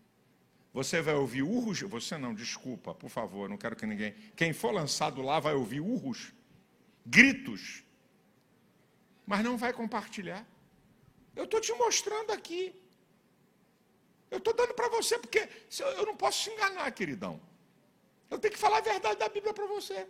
Você 0.73 1.03
vai 1.03 1.13
ouvir 1.13 1.43
urros, 1.43 1.81
você 1.81 2.17
não, 2.17 2.33
desculpa, 2.33 2.95
por 2.95 3.07
favor, 3.07 3.47
não 3.47 3.57
quero 3.57 3.75
que 3.75 3.85
ninguém. 3.85 4.15
Quem 4.35 4.53
for 4.53 4.71
lançado 4.71 5.21
lá 5.21 5.39
vai 5.39 5.53
ouvir 5.53 5.81
urros, 5.81 6.33
gritos, 7.05 7.83
mas 9.23 9.43
não 9.43 9.55
vai 9.55 9.71
compartilhar. 9.71 10.43
Eu 11.35 11.43
estou 11.43 11.61
te 11.61 11.71
mostrando 11.73 12.31
aqui. 12.31 12.73
Eu 14.29 14.39
estou 14.39 14.53
dando 14.53 14.73
para 14.73 14.89
você, 14.89 15.17
porque 15.17 15.47
eu 15.79 16.05
não 16.05 16.15
posso 16.15 16.43
te 16.43 16.49
enganar, 16.49 16.91
queridão. 16.91 17.39
Eu 18.29 18.37
tenho 18.37 18.53
que 18.53 18.59
falar 18.59 18.79
a 18.79 18.81
verdade 18.81 19.19
da 19.19 19.29
Bíblia 19.29 19.53
para 19.53 19.65
você. 19.67 20.07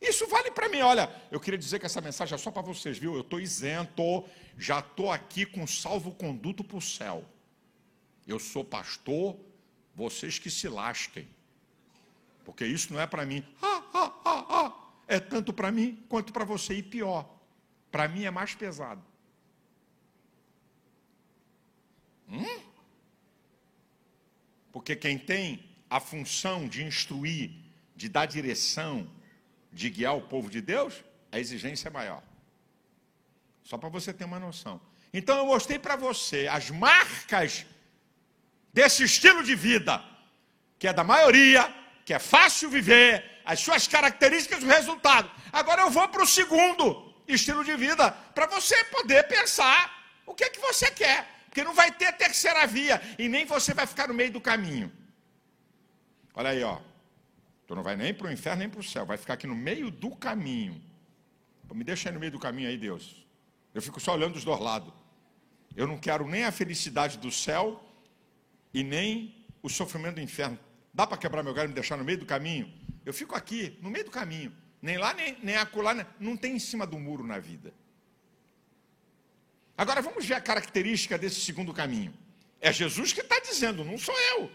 Isso 0.00 0.26
vale 0.26 0.50
para 0.50 0.68
mim. 0.68 0.80
Olha, 0.80 1.10
eu 1.30 1.40
queria 1.40 1.58
dizer 1.58 1.78
que 1.78 1.86
essa 1.86 2.00
mensagem 2.00 2.34
é 2.34 2.38
só 2.38 2.50
para 2.50 2.62
vocês, 2.62 2.98
viu? 2.98 3.14
Eu 3.14 3.22
estou 3.22 3.40
isento, 3.40 4.24
já 4.56 4.78
estou 4.78 5.10
aqui 5.10 5.44
com 5.44 5.66
salvo-conduto 5.66 6.62
para 6.62 6.76
o 6.76 6.82
céu. 6.82 7.24
Eu 8.26 8.38
sou 8.38 8.64
pastor, 8.64 9.36
vocês 9.94 10.38
que 10.38 10.50
se 10.50 10.68
lasquem. 10.68 11.28
Porque 12.44 12.64
isso 12.64 12.92
não 12.92 13.00
é 13.00 13.06
para 13.06 13.24
mim. 13.24 13.44
Ah, 13.60 13.82
ah, 13.92 14.12
ah, 14.24 14.72
é 15.08 15.18
tanto 15.18 15.52
para 15.52 15.72
mim 15.72 16.04
quanto 16.08 16.32
para 16.32 16.44
você, 16.44 16.74
e 16.74 16.82
pior, 16.82 17.28
para 17.90 18.06
mim 18.06 18.24
é 18.24 18.30
mais 18.30 18.54
pesado. 18.54 19.02
Hum? 22.28 22.65
Porque 24.76 24.94
quem 24.94 25.16
tem 25.16 25.64
a 25.88 25.98
função 25.98 26.68
de 26.68 26.84
instruir, 26.84 27.50
de 27.96 28.10
dar 28.10 28.26
direção, 28.26 29.10
de 29.72 29.88
guiar 29.88 30.14
o 30.14 30.20
povo 30.20 30.50
de 30.50 30.60
Deus, 30.60 31.02
a 31.32 31.40
exigência 31.40 31.88
é 31.88 31.90
maior. 31.90 32.22
Só 33.64 33.78
para 33.78 33.88
você 33.88 34.12
ter 34.12 34.26
uma 34.26 34.38
noção. 34.38 34.78
Então 35.14 35.38
eu 35.38 35.46
mostrei 35.46 35.78
para 35.78 35.96
você 35.96 36.46
as 36.46 36.68
marcas 36.68 37.64
desse 38.70 39.02
estilo 39.02 39.42
de 39.42 39.54
vida, 39.54 40.04
que 40.78 40.86
é 40.86 40.92
da 40.92 41.02
maioria, 41.02 41.74
que 42.04 42.12
é 42.12 42.18
fácil 42.18 42.68
viver, 42.68 43.24
as 43.46 43.58
suas 43.60 43.88
características 43.88 44.62
e 44.62 44.66
o 44.66 44.68
resultado. 44.68 45.30
Agora 45.50 45.80
eu 45.84 45.90
vou 45.90 46.06
para 46.06 46.22
o 46.22 46.26
segundo 46.26 47.14
estilo 47.26 47.64
de 47.64 47.74
vida, 47.76 48.10
para 48.10 48.46
você 48.46 48.84
poder 48.84 49.26
pensar 49.26 50.20
o 50.26 50.34
que 50.34 50.44
é 50.44 50.50
que 50.50 50.60
você 50.60 50.90
quer. 50.90 51.35
Porque 51.56 51.64
não 51.64 51.74
vai 51.74 51.90
ter 51.90 52.12
terceira 52.12 52.66
via 52.66 53.00
e 53.18 53.30
nem 53.30 53.46
você 53.46 53.72
vai 53.72 53.86
ficar 53.86 54.08
no 54.08 54.12
meio 54.12 54.30
do 54.30 54.42
caminho. 54.42 54.92
Olha 56.34 56.50
aí, 56.50 56.62
ó. 56.62 56.78
Tu 57.66 57.74
não 57.74 57.82
vai 57.82 57.96
nem 57.96 58.12
para 58.12 58.26
o 58.26 58.30
inferno 58.30 58.58
nem 58.58 58.68
para 58.68 58.78
o 58.78 58.84
céu, 58.84 59.06
vai 59.06 59.16
ficar 59.16 59.32
aqui 59.32 59.46
no 59.46 59.54
meio 59.54 59.90
do 59.90 60.14
caminho. 60.14 60.78
Me 61.72 61.82
deixa 61.82 62.10
aí 62.10 62.12
no 62.12 62.20
meio 62.20 62.30
do 62.30 62.38
caminho 62.38 62.68
aí, 62.68 62.76
Deus. 62.76 63.26
Eu 63.72 63.80
fico 63.80 63.98
só 63.98 64.12
olhando 64.12 64.34
dos 64.34 64.44
dois 64.44 64.60
lados. 64.60 64.92
Eu 65.74 65.86
não 65.86 65.96
quero 65.96 66.28
nem 66.28 66.44
a 66.44 66.52
felicidade 66.52 67.16
do 67.16 67.32
céu 67.32 67.82
e 68.74 68.84
nem 68.84 69.34
o 69.62 69.70
sofrimento 69.70 70.16
do 70.16 70.20
inferno. 70.20 70.58
Dá 70.92 71.06
para 71.06 71.16
quebrar 71.16 71.42
meu 71.42 71.54
galho 71.54 71.68
e 71.68 71.70
me 71.70 71.74
deixar 71.74 71.96
no 71.96 72.04
meio 72.04 72.18
do 72.18 72.26
caminho? 72.26 72.70
Eu 73.02 73.14
fico 73.14 73.34
aqui, 73.34 73.78
no 73.80 73.88
meio 73.88 74.04
do 74.04 74.10
caminho. 74.10 74.54
Nem 74.82 74.98
lá, 74.98 75.14
nem, 75.14 75.38
nem 75.42 75.56
acolá. 75.56 76.06
Não 76.20 76.36
tem 76.36 76.56
em 76.56 76.58
cima 76.58 76.86
do 76.86 76.98
muro 76.98 77.26
na 77.26 77.38
vida. 77.38 77.72
Agora 79.76 80.00
vamos 80.00 80.24
ver 80.24 80.34
a 80.34 80.40
característica 80.40 81.18
desse 81.18 81.40
segundo 81.40 81.72
caminho. 81.72 82.16
É 82.60 82.72
Jesus 82.72 83.12
que 83.12 83.20
está 83.20 83.38
dizendo, 83.40 83.84
não 83.84 83.98
sou 83.98 84.18
eu. 84.32 84.50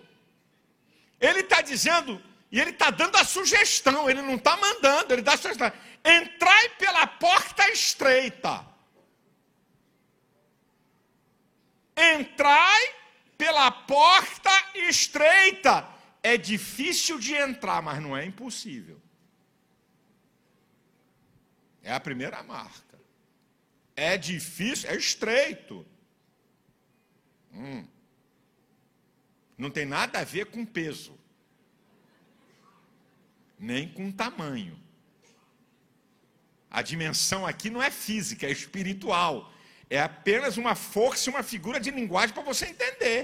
Ele 1.19 1.41
está 1.41 1.61
dizendo, 1.61 2.21
e 2.51 2.59
ele 2.59 2.71
está 2.71 2.89
dando 2.89 3.15
a 3.15 3.23
sugestão, 3.23 4.09
ele 4.09 4.21
não 4.21 4.35
está 4.35 4.57
mandando, 4.57 5.13
ele 5.13 5.21
dá 5.21 5.33
a 5.33 5.37
sugestão. 5.37 5.71
Entrai 6.03 6.69
pela 6.69 7.05
porta 7.05 7.69
estreita. 7.69 8.65
Entrai 11.95 12.95
pela 13.37 13.71
porta 13.71 14.49
estreita. 14.73 15.87
É 16.23 16.37
difícil 16.37 17.19
de 17.19 17.35
entrar, 17.35 17.81
mas 17.81 18.01
não 18.01 18.17
é 18.17 18.25
impossível. 18.25 18.99
É 21.83 21.93
a 21.93 21.99
primeira 21.99 22.41
marca. 22.43 22.90
É 24.09 24.17
difícil, 24.17 24.89
é 24.89 24.95
estreito. 24.95 25.85
Hum. 27.53 27.85
Não 29.55 29.69
tem 29.69 29.85
nada 29.85 30.17
a 30.19 30.23
ver 30.23 30.45
com 30.47 30.65
peso, 30.65 31.15
nem 33.59 33.87
com 33.87 34.11
tamanho. 34.11 34.75
A 36.71 36.81
dimensão 36.81 37.45
aqui 37.45 37.69
não 37.69 37.83
é 37.83 37.91
física, 37.91 38.47
é 38.47 38.51
espiritual. 38.51 39.53
É 39.87 40.01
apenas 40.01 40.57
uma 40.57 40.73
força 40.73 41.29
e 41.29 41.33
uma 41.33 41.43
figura 41.43 41.79
de 41.79 41.91
linguagem 41.91 42.33
para 42.33 42.49
você 42.51 42.65
entender. 42.65 43.21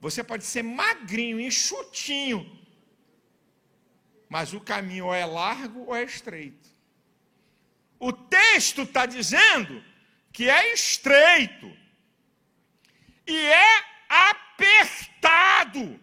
Você 0.00 0.24
pode 0.24 0.44
ser 0.44 0.64
magrinho, 0.64 1.38
enxutinho, 1.38 2.40
mas 4.28 4.52
o 4.52 4.60
caminho 4.60 5.06
ou 5.06 5.14
é 5.14 5.24
largo 5.24 5.84
ou 5.84 5.94
é 5.94 6.02
estreito. 6.02 6.73
O 8.06 8.12
texto 8.12 8.82
está 8.82 9.06
dizendo 9.06 9.82
que 10.30 10.50
é 10.50 10.74
estreito 10.74 11.74
e 13.26 13.34
é 13.34 13.84
apertado. 14.10 15.98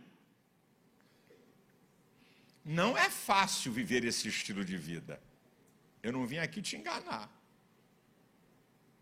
Não 2.65 2.97
é 2.97 3.07
fácil 3.07 3.71
viver 3.71 4.03
esse 4.03 4.27
estilo 4.27 4.65
de 4.65 4.75
vida. 4.77 5.21
Eu 6.01 6.11
não 6.11 6.25
vim 6.25 6.39
aqui 6.39 6.59
te 6.59 6.75
enganar. 6.75 7.29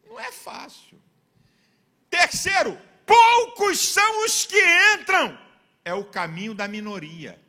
Não 0.06 0.20
é 0.20 0.30
fácil. 0.34 1.02
Terceiro, 2.10 2.78
poucos 3.06 3.80
são 3.80 4.26
os 4.26 4.46
que 4.46 4.62
entram. 4.96 5.40
É 5.86 5.94
o 5.94 6.04
caminho 6.04 6.54
da 6.54 6.68
minoria. 6.68 7.42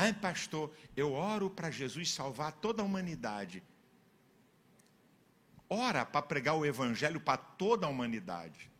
Ai, 0.00 0.12
pastor, 0.12 0.72
eu 0.96 1.12
oro 1.12 1.50
para 1.50 1.72
Jesus 1.72 2.12
salvar 2.12 2.52
toda 2.52 2.80
a 2.80 2.84
humanidade. 2.84 3.64
Ora 5.68 6.06
para 6.06 6.22
pregar 6.22 6.54
o 6.54 6.64
evangelho 6.64 7.20
para 7.20 7.36
toda 7.36 7.84
a 7.84 7.90
humanidade. 7.90 8.70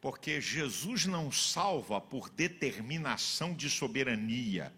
Porque 0.00 0.40
Jesus 0.40 1.04
não 1.04 1.30
salva 1.30 2.00
por 2.00 2.30
determinação 2.30 3.52
de 3.52 3.68
soberania, 3.68 4.72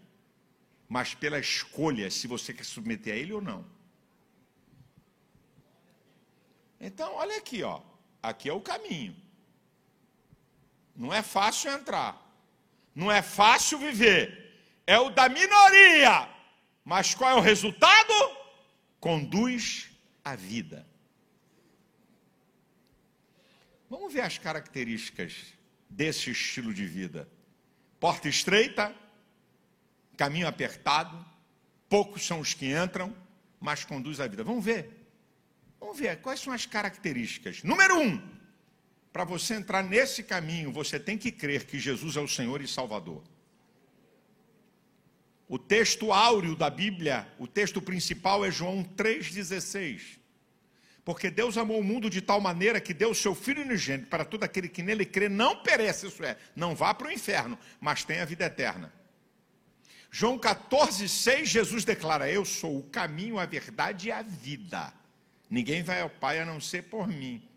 mas 0.89 1.13
pela 1.13 1.39
escolha 1.39 2.11
se 2.11 2.27
você 2.27 2.53
quer 2.53 2.65
submeter 2.65 3.13
a 3.13 3.17
ele 3.17 3.31
ou 3.31 3.41
não. 3.41 3.65
Então, 6.77 7.15
olha 7.15 7.37
aqui, 7.37 7.63
ó. 7.63 7.81
Aqui 8.21 8.49
é 8.49 8.53
o 8.53 8.59
caminho. 8.59 9.15
Não 10.93 11.13
é 11.13 11.23
fácil 11.23 11.71
entrar. 11.71 12.24
Não 12.95 13.11
é 13.11 13.21
fácil 13.21 13.77
viver. 13.77 14.81
É 14.87 14.97
o 14.97 15.09
da 15.09 15.27
minoria. 15.27 16.29
Mas 16.83 17.13
qual 17.13 17.31
é 17.31 17.35
o 17.35 17.41
resultado? 17.41 18.13
Conduz 18.99 19.89
a 20.23 20.35
vida. 20.35 20.87
Vamos 23.89 24.13
ver 24.13 24.21
as 24.21 24.37
características 24.37 25.33
desse 25.89 26.31
estilo 26.31 26.73
de 26.73 26.85
vida. 26.85 27.29
Porta 27.99 28.27
estreita, 28.27 28.95
caminho 30.17 30.47
apertado, 30.47 31.23
poucos 31.89 32.25
são 32.25 32.39
os 32.39 32.53
que 32.53 32.75
entram, 32.75 33.15
mas 33.59 33.83
conduz 33.83 34.19
a 34.19 34.27
vida. 34.27 34.43
Vamos 34.43 34.63
ver. 34.63 35.05
Vamos 35.79 35.99
ver 35.99 36.19
quais 36.21 36.39
são 36.39 36.53
as 36.53 36.65
características. 36.65 37.63
Número 37.63 37.99
um, 37.99 38.21
para 39.15 39.23
você 39.23 39.53
entrar 39.53 39.81
nesse 39.81 40.21
caminho, 40.23 40.73
você 40.73 40.99
tem 40.99 41.17
que 41.17 41.31
crer 41.31 41.63
que 41.63 41.79
Jesus 41.79 42.17
é 42.17 42.19
o 42.19 42.27
Senhor 42.27 42.61
e 42.61 42.67
Salvador. 42.67 43.23
O 45.47 45.57
texto 45.57 46.11
áureo 46.11 46.53
da 46.53 46.69
Bíblia, 46.69 47.25
o 47.39 47.47
texto 47.47 47.81
principal 47.81 48.43
é 48.43 48.51
João 48.51 48.83
3,16. 48.83 50.19
Porque 51.05 51.31
Deus 51.31 51.57
amou 51.57 51.79
o 51.79 51.83
mundo 51.83 52.09
de 52.09 52.19
tal 52.19 52.41
maneira 52.41 52.81
que 52.81 52.93
deu 52.93 53.11
o 53.11 53.15
seu 53.15 53.33
Filho 53.33 53.61
unigênito 53.61 54.09
para 54.09 54.25
todo 54.25 54.43
aquele 54.43 54.67
que 54.67 54.83
nele 54.83 55.05
crê, 55.05 55.29
não 55.29 55.63
pereça, 55.63 56.07
isso 56.07 56.21
é, 56.21 56.35
não 56.53 56.75
vá 56.75 56.93
para 56.93 57.07
o 57.07 57.11
inferno, 57.13 57.57
mas 57.79 58.03
tenha 58.03 58.23
a 58.23 58.25
vida 58.25 58.43
eterna. 58.43 58.91
João 60.11 60.37
14,6, 60.37 61.45
Jesus 61.45 61.85
declara: 61.85 62.29
Eu 62.29 62.43
sou 62.43 62.79
o 62.79 62.83
caminho, 62.83 63.39
a 63.39 63.45
verdade 63.45 64.09
e 64.09 64.11
a 64.11 64.21
vida. 64.21 64.93
Ninguém 65.49 65.83
vai 65.83 66.01
ao 66.01 66.09
Pai 66.09 66.41
a 66.41 66.45
não 66.45 66.59
ser 66.59 66.81
por 66.81 67.07
mim. 67.07 67.54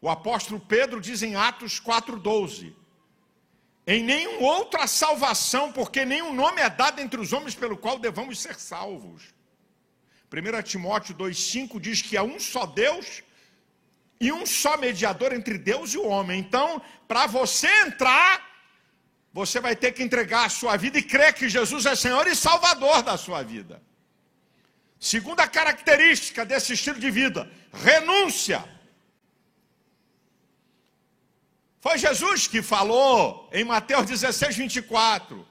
O 0.00 0.08
apóstolo 0.08 0.60
Pedro 0.60 1.00
diz 1.00 1.22
em 1.22 1.34
Atos 1.34 1.80
4,12: 1.80 2.74
Em 3.86 4.02
nenhum 4.02 4.42
outra 4.42 4.86
salvação, 4.86 5.72
porque 5.72 6.04
nenhum 6.04 6.32
nome 6.32 6.60
é 6.60 6.70
dado 6.70 7.00
entre 7.00 7.20
os 7.20 7.32
homens 7.32 7.54
pelo 7.54 7.76
qual 7.76 7.98
devamos 7.98 8.40
ser 8.40 8.54
salvos. 8.54 9.34
1 10.32 10.62
Timóteo 10.62 11.14
2,5 11.14 11.80
diz 11.80 12.02
que 12.02 12.16
há 12.16 12.22
um 12.22 12.38
só 12.38 12.66
Deus 12.66 13.22
e 14.20 14.30
um 14.30 14.44
só 14.44 14.76
mediador 14.76 15.32
entre 15.32 15.56
Deus 15.56 15.94
e 15.94 15.98
o 15.98 16.06
homem. 16.06 16.38
Então, 16.38 16.82
para 17.06 17.26
você 17.26 17.68
entrar, 17.86 18.46
você 19.32 19.60
vai 19.60 19.74
ter 19.74 19.92
que 19.92 20.02
entregar 20.02 20.46
a 20.46 20.48
sua 20.48 20.76
vida 20.76 20.98
e 20.98 21.02
crer 21.02 21.32
que 21.32 21.48
Jesus 21.48 21.86
é 21.86 21.96
Senhor 21.96 22.26
e 22.26 22.36
Salvador 22.36 23.02
da 23.02 23.16
sua 23.16 23.42
vida. 23.42 23.82
Segunda 25.00 25.46
característica 25.46 26.44
desse 26.44 26.74
estilo 26.74 27.00
de 27.00 27.10
vida: 27.10 27.50
renúncia. 27.72 28.77
Foi 31.80 31.96
Jesus 31.96 32.46
que 32.48 32.60
falou 32.60 33.48
em 33.52 33.64
Mateus 33.64 34.06
16, 34.06 34.56
24: 34.56 35.46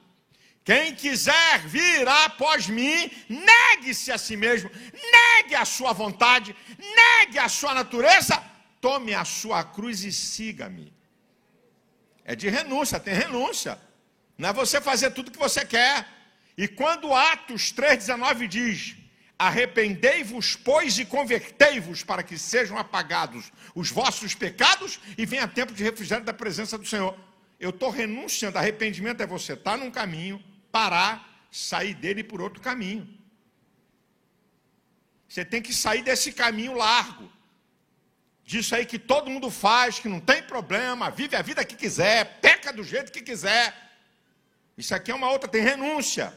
Quem 0.62 0.94
quiser 0.94 1.60
vir 1.66 2.06
após 2.06 2.68
mim, 2.68 3.10
negue-se 3.28 4.12
a 4.12 4.18
si 4.18 4.36
mesmo, 4.36 4.70
negue 4.92 5.54
a 5.54 5.64
sua 5.64 5.92
vontade, 5.92 6.54
negue 6.78 7.38
a 7.38 7.48
sua 7.48 7.72
natureza, 7.72 8.42
tome 8.80 9.14
a 9.14 9.24
sua 9.24 9.64
cruz 9.64 10.04
e 10.04 10.12
siga-me. 10.12 10.92
É 12.24 12.36
de 12.36 12.48
renúncia, 12.50 13.00
tem 13.00 13.14
renúncia. 13.14 13.80
Não 14.36 14.50
é 14.50 14.52
você 14.52 14.80
fazer 14.82 15.10
tudo 15.12 15.30
que 15.30 15.38
você 15.38 15.64
quer. 15.64 16.06
E 16.58 16.68
quando 16.68 17.14
Atos 17.14 17.72
3,19 17.72 18.46
diz: 18.46 18.97
Arrependei-vos, 19.38 20.56
pois, 20.56 20.98
e 20.98 21.04
convertei-vos 21.04 22.02
para 22.02 22.24
que 22.24 22.36
sejam 22.36 22.76
apagados 22.76 23.52
os 23.72 23.88
vossos 23.88 24.34
pecados 24.34 24.98
e 25.16 25.24
venha 25.24 25.46
tempo 25.46 25.72
de 25.72 25.84
refrigério 25.84 26.24
da 26.24 26.32
presença 26.32 26.76
do 26.76 26.84
Senhor. 26.84 27.16
Eu 27.60 27.70
estou 27.70 27.90
renunciando. 27.90 28.58
Arrependimento 28.58 29.20
é 29.20 29.26
você 29.26 29.52
estar 29.52 29.72
tá 29.72 29.76
num 29.76 29.92
caminho, 29.92 30.42
parar, 30.72 31.46
sair 31.52 31.94
dele 31.94 32.24
por 32.24 32.40
outro 32.40 32.60
caminho. 32.60 33.08
Você 35.28 35.44
tem 35.44 35.62
que 35.62 35.72
sair 35.72 36.02
desse 36.02 36.32
caminho 36.32 36.72
largo. 36.72 37.30
Disso 38.44 38.74
aí 38.74 38.86
que 38.86 38.98
todo 38.98 39.30
mundo 39.30 39.50
faz, 39.50 40.00
que 40.00 40.08
não 40.08 40.20
tem 40.20 40.42
problema, 40.42 41.10
vive 41.10 41.36
a 41.36 41.42
vida 41.42 41.64
que 41.64 41.76
quiser, 41.76 42.40
peca 42.40 42.72
do 42.72 42.82
jeito 42.82 43.12
que 43.12 43.20
quiser. 43.20 43.76
Isso 44.76 44.94
aqui 44.94 45.10
é 45.10 45.14
uma 45.14 45.30
outra, 45.30 45.48
tem 45.48 45.62
renúncia. 45.62 46.34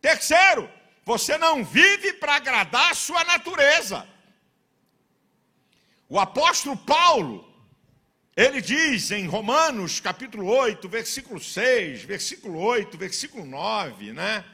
Terceiro, 0.00 0.70
você 1.04 1.36
não 1.36 1.64
vive 1.64 2.14
para 2.14 2.36
agradar 2.36 2.90
a 2.90 2.94
sua 2.94 3.22
natureza. 3.24 4.08
O 6.08 6.18
apóstolo 6.18 6.76
Paulo, 6.76 7.48
ele 8.36 8.60
diz 8.60 9.10
em 9.10 9.26
Romanos 9.26 10.00
capítulo 10.00 10.46
8, 10.46 10.88
versículo 10.88 11.38
6, 11.40 12.02
versículo 12.04 12.58
8, 12.58 12.96
versículo 12.96 13.44
9, 13.44 14.12
né? 14.12 14.44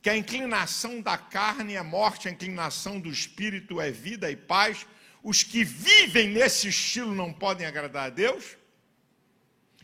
Que 0.00 0.10
a 0.10 0.16
inclinação 0.16 1.00
da 1.00 1.16
carne 1.16 1.74
é 1.74 1.82
morte, 1.82 2.28
a 2.28 2.30
inclinação 2.30 2.98
do 2.98 3.08
espírito 3.08 3.80
é 3.80 3.90
vida 3.90 4.30
e 4.30 4.36
paz. 4.36 4.86
Os 5.22 5.42
que 5.42 5.62
vivem 5.62 6.28
nesse 6.28 6.68
estilo 6.68 7.14
não 7.14 7.32
podem 7.32 7.66
agradar 7.66 8.06
a 8.06 8.10
Deus. 8.10 8.56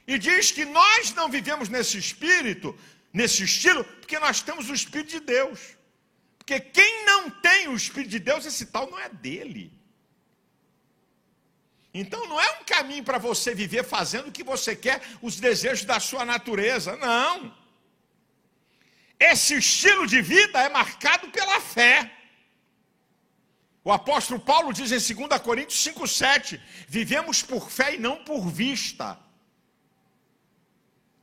E 0.06 0.18
diz 0.18 0.50
que 0.50 0.64
nós 0.64 1.14
não 1.14 1.28
vivemos 1.28 1.68
nesse 1.68 1.98
espírito, 1.98 2.76
nesse 3.18 3.42
estilo, 3.50 3.82
porque 4.00 4.18
nós 4.26 4.40
temos 4.40 4.70
o 4.70 4.74
Espírito 4.80 5.10
de 5.16 5.20
Deus. 5.36 5.58
Porque 6.38 6.60
quem 6.60 7.04
não 7.04 7.22
tem 7.46 7.66
o 7.68 7.74
Espírito 7.82 8.12
de 8.16 8.20
Deus, 8.20 8.46
esse 8.50 8.66
tal 8.74 8.88
não 8.92 8.98
é 9.06 9.08
dele. 9.08 9.64
Então 11.92 12.20
não 12.28 12.40
é 12.40 12.48
um 12.58 12.64
caminho 12.64 13.02
para 13.08 13.18
você 13.18 13.52
viver 13.62 13.84
fazendo 13.96 14.28
o 14.28 14.36
que 14.36 14.44
você 14.44 14.72
quer, 14.84 14.98
os 15.20 15.34
desejos 15.46 15.84
da 15.84 15.98
sua 15.98 16.24
natureza. 16.24 16.96
Não. 16.96 17.52
Esse 19.18 19.54
estilo 19.64 20.06
de 20.06 20.20
vida 20.22 20.60
é 20.60 20.68
marcado 20.68 21.28
pela 21.30 21.60
fé. 21.60 21.94
O 23.82 23.90
apóstolo 23.90 24.38
Paulo 24.38 24.72
diz 24.72 24.92
em 24.92 25.14
2 25.26 25.40
Coríntios 25.42 25.80
5,7: 25.84 26.60
vivemos 26.86 27.42
por 27.42 27.68
fé 27.78 27.96
e 27.96 27.98
não 27.98 28.16
por 28.30 28.48
vista. 28.48 29.18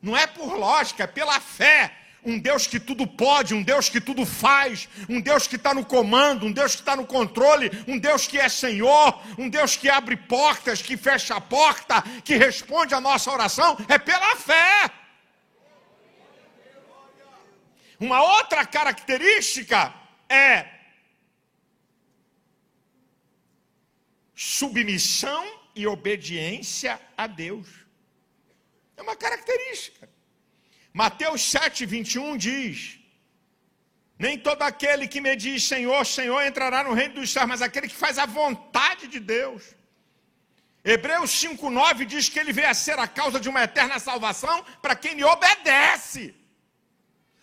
Não 0.06 0.16
é 0.16 0.28
por 0.28 0.56
lógica, 0.56 1.04
é 1.04 1.08
pela 1.08 1.40
fé 1.40 1.92
um 2.24 2.38
Deus 2.38 2.68
que 2.68 2.80
tudo 2.80 3.08
pode, 3.08 3.56
um 3.56 3.64
Deus 3.64 3.90
que 3.90 4.00
tudo 4.00 4.24
faz, 4.24 4.88
um 5.10 5.20
Deus 5.20 5.48
que 5.48 5.56
está 5.56 5.74
no 5.74 5.84
comando, 5.84 6.46
um 6.46 6.52
Deus 6.52 6.76
que 6.76 6.82
está 6.82 6.96
no 6.96 7.08
controle, 7.08 7.72
um 7.88 7.98
Deus 7.98 8.28
que 8.28 8.38
é 8.40 8.48
Senhor, 8.48 9.20
um 9.38 9.50
Deus 9.50 9.76
que 9.76 9.90
abre 9.90 10.16
portas, 10.16 10.80
que 10.80 10.96
fecha 10.96 11.36
a 11.36 11.42
porta, 11.42 12.04
que 12.24 12.36
responde 12.36 12.94
a 12.94 13.02
nossa 13.02 13.32
oração, 13.32 13.78
é 13.88 13.98
pela 13.98 14.36
fé. 14.36 14.92
Uma 18.00 18.22
outra 18.22 18.64
característica 18.64 19.92
é 20.30 20.68
submissão 24.36 25.44
e 25.76 25.88
obediência 25.88 27.00
a 27.18 27.26
Deus. 27.26 27.85
É 28.98 29.02
uma 29.02 29.16
característica. 29.16 30.10
Mateus 30.94 31.42
7, 31.52 31.86
21 31.86 32.38
diz: 32.38 33.00
Nem 34.18 34.38
todo 34.38 34.62
aquele 34.62 35.08
que 35.08 35.22
me 35.22 35.36
diz 35.36 35.68
Senhor, 35.68 36.06
Senhor 36.06 36.42
entrará 36.42 36.84
no 36.84 36.94
reino 36.94 37.16
dos 37.16 37.32
céus, 37.32 37.48
mas 37.48 37.62
aquele 37.62 37.88
que 37.88 37.96
faz 37.96 38.18
a 38.18 38.26
vontade 38.26 39.08
de 39.08 39.20
Deus. 39.20 39.76
Hebreus 40.84 41.32
5,9 41.32 42.06
diz 42.06 42.30
que 42.30 42.40
ele 42.40 42.54
veio 42.54 42.70
a 42.70 42.74
ser 42.74 42.98
a 43.00 43.08
causa 43.08 43.40
de 43.40 43.50
uma 43.50 43.64
eterna 43.64 43.98
salvação 43.98 44.64
para 44.84 44.96
quem 44.96 45.16
lhe 45.16 45.24
obedece. 45.24 46.36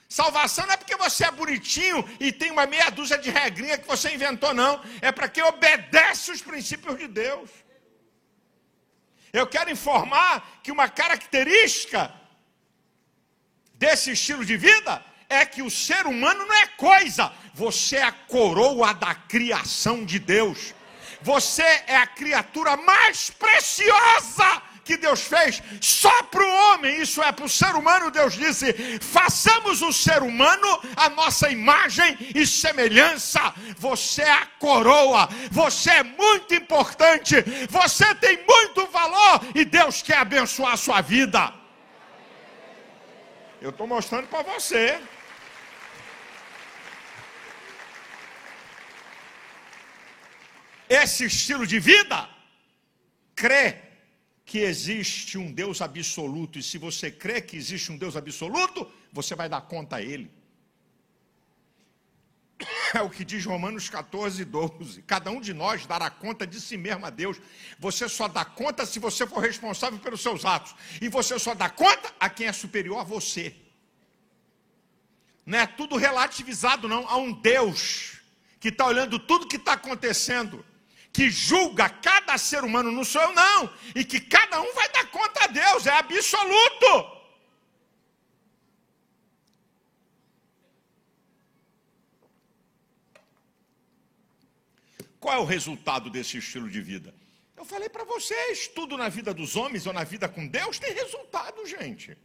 Salvação 0.08 0.66
não 0.66 0.74
é 0.74 0.76
porque 0.76 0.94
você 0.94 1.24
é 1.24 1.30
bonitinho 1.30 1.98
e 2.20 2.30
tem 2.30 2.50
uma 2.50 2.66
meia 2.66 2.90
dúzia 2.90 3.18
de 3.18 3.30
regrinha 3.30 3.78
que 3.78 3.86
você 3.86 4.14
inventou, 4.14 4.54
não. 4.54 4.80
É 5.00 5.10
para 5.10 5.28
quem 5.28 5.42
obedece 5.42 6.30
os 6.30 6.42
princípios 6.42 6.96
de 6.98 7.08
Deus. 7.08 7.50
Eu 9.32 9.46
quero 9.46 9.70
informar 9.70 10.60
que 10.62 10.70
uma 10.70 10.88
característica 10.88 12.12
desse 13.74 14.12
estilo 14.12 14.44
de 14.44 14.56
vida 14.56 15.02
é 15.28 15.46
que 15.46 15.62
o 15.62 15.70
ser 15.70 16.06
humano 16.06 16.44
não 16.46 16.54
é 16.54 16.66
coisa, 16.66 17.32
você 17.54 17.96
é 17.96 18.02
a 18.02 18.12
coroa 18.12 18.92
da 18.92 19.14
criação 19.14 20.04
de 20.04 20.18
Deus. 20.18 20.74
Você 21.22 21.62
é 21.86 21.96
a 21.96 22.06
criatura 22.06 22.76
mais 22.76 23.30
preciosa 23.30 24.62
que 24.84 24.96
Deus 24.96 25.22
fez 25.22 25.62
só 25.80 26.22
para 26.24 26.44
o 26.44 26.72
homem, 26.72 27.00
isso 27.00 27.22
é 27.22 27.30
para 27.30 27.44
o 27.44 27.48
ser 27.48 27.74
humano. 27.74 28.10
Deus 28.10 28.34
disse: 28.34 28.72
façamos 29.00 29.82
o 29.82 29.92
ser 29.92 30.22
humano 30.22 30.80
a 30.96 31.08
nossa 31.08 31.50
imagem 31.50 32.16
e 32.34 32.46
semelhança. 32.46 33.54
Você 33.78 34.22
é 34.22 34.32
a 34.32 34.46
coroa, 34.58 35.28
você 35.50 35.90
é 35.90 36.02
muito 36.02 36.54
importante, 36.54 37.36
você 37.68 38.14
tem 38.16 38.44
muito 38.46 38.86
valor 38.90 39.40
e 39.54 39.64
Deus 39.64 40.02
quer 40.02 40.18
abençoar 40.18 40.72
a 40.72 40.76
sua 40.76 41.00
vida. 41.00 41.52
Eu 43.60 43.70
estou 43.70 43.86
mostrando 43.86 44.26
para 44.26 44.42
você. 44.42 45.00
Esse 50.88 51.24
estilo 51.24 51.66
de 51.66 51.78
vida 51.78 52.28
crê 53.34 53.91
que 54.52 54.58
existe 54.58 55.38
um 55.38 55.50
Deus 55.50 55.80
absoluto, 55.80 56.58
e 56.58 56.62
se 56.62 56.76
você 56.76 57.10
crê 57.10 57.40
que 57.40 57.56
existe 57.56 57.90
um 57.90 57.96
Deus 57.96 58.16
absoluto, 58.16 58.86
você 59.10 59.34
vai 59.34 59.48
dar 59.48 59.62
conta 59.62 59.96
a 59.96 60.02
Ele. 60.02 60.30
É 62.92 63.00
o 63.00 63.08
que 63.08 63.24
diz 63.24 63.46
Romanos 63.46 63.88
14, 63.88 64.44
12. 64.44 65.00
Cada 65.04 65.30
um 65.30 65.40
de 65.40 65.54
nós 65.54 65.86
dará 65.86 66.10
conta 66.10 66.46
de 66.46 66.60
si 66.60 66.76
mesmo 66.76 67.06
a 67.06 67.08
Deus. 67.08 67.40
Você 67.78 68.06
só 68.10 68.28
dá 68.28 68.44
conta 68.44 68.84
se 68.84 68.98
você 68.98 69.26
for 69.26 69.38
responsável 69.38 69.98
pelos 69.98 70.20
seus 70.20 70.44
atos. 70.44 70.74
E 71.00 71.08
você 71.08 71.38
só 71.38 71.54
dá 71.54 71.70
conta 71.70 72.12
a 72.20 72.28
quem 72.28 72.46
é 72.46 72.52
superior 72.52 72.98
a 72.98 73.04
você. 73.04 73.56
Não 75.46 75.60
é 75.60 75.66
tudo 75.66 75.96
relativizado, 75.96 76.86
não. 76.86 77.08
Há 77.08 77.16
um 77.16 77.32
Deus 77.32 78.18
que 78.60 78.68
está 78.68 78.84
olhando 78.84 79.18
tudo 79.18 79.48
que 79.48 79.56
está 79.56 79.72
acontecendo, 79.72 80.62
que 81.12 81.30
julga 81.30 81.88
cada 81.88 82.38
ser 82.38 82.64
humano, 82.64 82.90
não 82.90 83.04
sou 83.04 83.20
eu, 83.20 83.32
não. 83.32 83.72
E 83.94 84.04
que 84.04 84.18
cada 84.20 84.60
um 84.60 84.72
vai 84.72 84.88
dar 84.90 85.10
conta 85.10 85.44
a 85.44 85.46
Deus, 85.46 85.86
é 85.86 85.92
absoluto. 85.92 87.22
Qual 95.20 95.34
é 95.34 95.38
o 95.38 95.44
resultado 95.44 96.10
desse 96.10 96.38
estilo 96.38 96.68
de 96.68 96.80
vida? 96.80 97.14
Eu 97.56 97.64
falei 97.64 97.88
para 97.88 98.02
vocês, 98.02 98.66
tudo 98.66 98.96
na 98.96 99.08
vida 99.08 99.32
dos 99.32 99.54
homens 99.54 99.86
ou 99.86 99.92
na 99.92 100.02
vida 100.02 100.28
com 100.28 100.48
Deus 100.48 100.80
tem 100.80 100.92
resultado, 100.92 101.64
gente. 101.64 102.18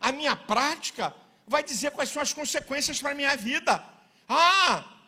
A 0.00 0.10
minha 0.10 0.34
prática 0.34 1.14
vai 1.46 1.62
dizer 1.62 1.90
quais 1.90 2.08
são 2.08 2.22
as 2.22 2.32
consequências 2.32 2.98
para 3.00 3.10
a 3.10 3.14
minha 3.14 3.36
vida. 3.36 3.84
Ah, 4.26 4.99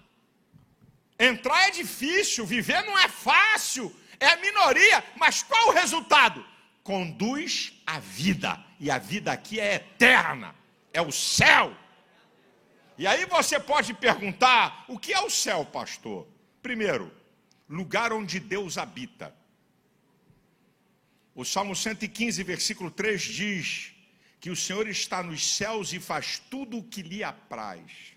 entrar 1.27 1.69
é 1.69 1.71
difícil, 1.71 2.45
viver 2.45 2.83
não 2.85 2.99
é 2.99 3.09
fácil, 3.09 3.95
é 4.19 4.27
a 4.27 4.37
minoria, 4.37 5.05
mas 5.17 5.43
qual 5.43 5.69
o 5.69 5.73
resultado? 5.73 6.45
Conduz 6.83 7.73
a 7.87 8.01
vida, 8.01 8.59
e 8.81 8.91
a 8.91 8.99
vida 8.99 9.31
aqui 9.33 9.61
é 9.61 9.77
eterna, 9.77 10.55
é 10.93 11.01
o 11.01 11.13
céu. 11.13 11.77
E 12.99 13.07
aí 13.07 13.25
você 13.27 13.59
pode 13.59 13.95
perguntar: 13.95 14.85
o 14.89 14.99
que 14.99 15.13
é 15.13 15.21
o 15.21 15.31
céu, 15.31 15.65
pastor? 15.65 16.27
Primeiro, 16.61 17.13
lugar 17.69 18.13
onde 18.13 18.39
Deus 18.39 18.77
habita. 18.77 19.35
O 21.35 21.45
Salmo 21.45 21.75
115, 21.75 22.43
versículo 22.43 22.91
3 22.91 23.23
diz 23.23 23.93
que 24.39 24.51
o 24.51 24.57
Senhor 24.57 24.87
está 24.89 25.23
nos 25.23 25.57
céus 25.57 25.93
e 25.93 26.01
faz 26.01 26.39
tudo 26.39 26.79
o 26.79 26.83
que 26.83 27.01
lhe 27.01 27.25
apraz. 27.25 28.12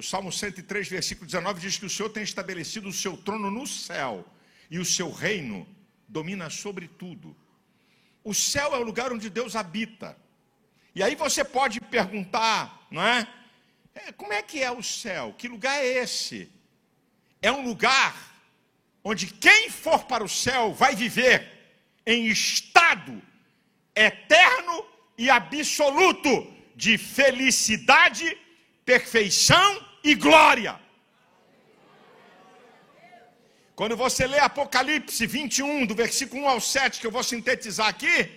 O 0.00 0.02
Salmo 0.02 0.32
103, 0.32 0.88
versículo 0.88 1.26
19 1.26 1.60
diz 1.60 1.76
que 1.76 1.84
o 1.84 1.90
Senhor 1.90 2.08
tem 2.08 2.22
estabelecido 2.22 2.88
o 2.88 2.92
seu 2.92 3.18
trono 3.18 3.50
no 3.50 3.66
céu 3.66 4.24
e 4.70 4.78
o 4.78 4.84
seu 4.84 5.12
reino 5.12 5.68
domina 6.08 6.48
sobre 6.48 6.88
tudo. 6.88 7.36
O 8.24 8.32
céu 8.32 8.74
é 8.74 8.78
o 8.78 8.82
lugar 8.82 9.12
onde 9.12 9.28
Deus 9.28 9.54
habita. 9.54 10.16
E 10.94 11.02
aí 11.02 11.14
você 11.14 11.44
pode 11.44 11.82
perguntar, 11.82 12.86
não 12.90 13.06
é? 13.06 13.28
é 13.94 14.10
como 14.12 14.32
é 14.32 14.40
que 14.40 14.62
é 14.62 14.70
o 14.70 14.82
céu? 14.82 15.34
Que 15.36 15.46
lugar 15.48 15.76
é 15.76 15.86
esse? 15.86 16.50
é 17.42 17.52
um 17.52 17.62
lugar 17.62 18.16
onde 19.04 19.26
quem 19.26 19.68
for 19.68 20.04
para 20.04 20.24
o 20.24 20.28
céu 20.30 20.72
vai 20.72 20.96
viver 20.96 21.46
em 22.06 22.26
estado 22.26 23.20
eterno 23.94 24.86
e 25.18 25.28
absoluto 25.28 26.50
de 26.74 26.96
felicidade, 26.96 28.34
perfeição 28.82 29.89
e 30.02 30.14
glória. 30.14 30.78
Quando 33.74 33.96
você 33.96 34.26
lê 34.26 34.38
Apocalipse 34.38 35.26
21, 35.26 35.86
do 35.86 35.94
versículo 35.94 36.42
1 36.42 36.48
ao 36.48 36.60
7, 36.60 37.00
que 37.00 37.06
eu 37.06 37.10
vou 37.10 37.22
sintetizar 37.22 37.88
aqui, 37.88 38.30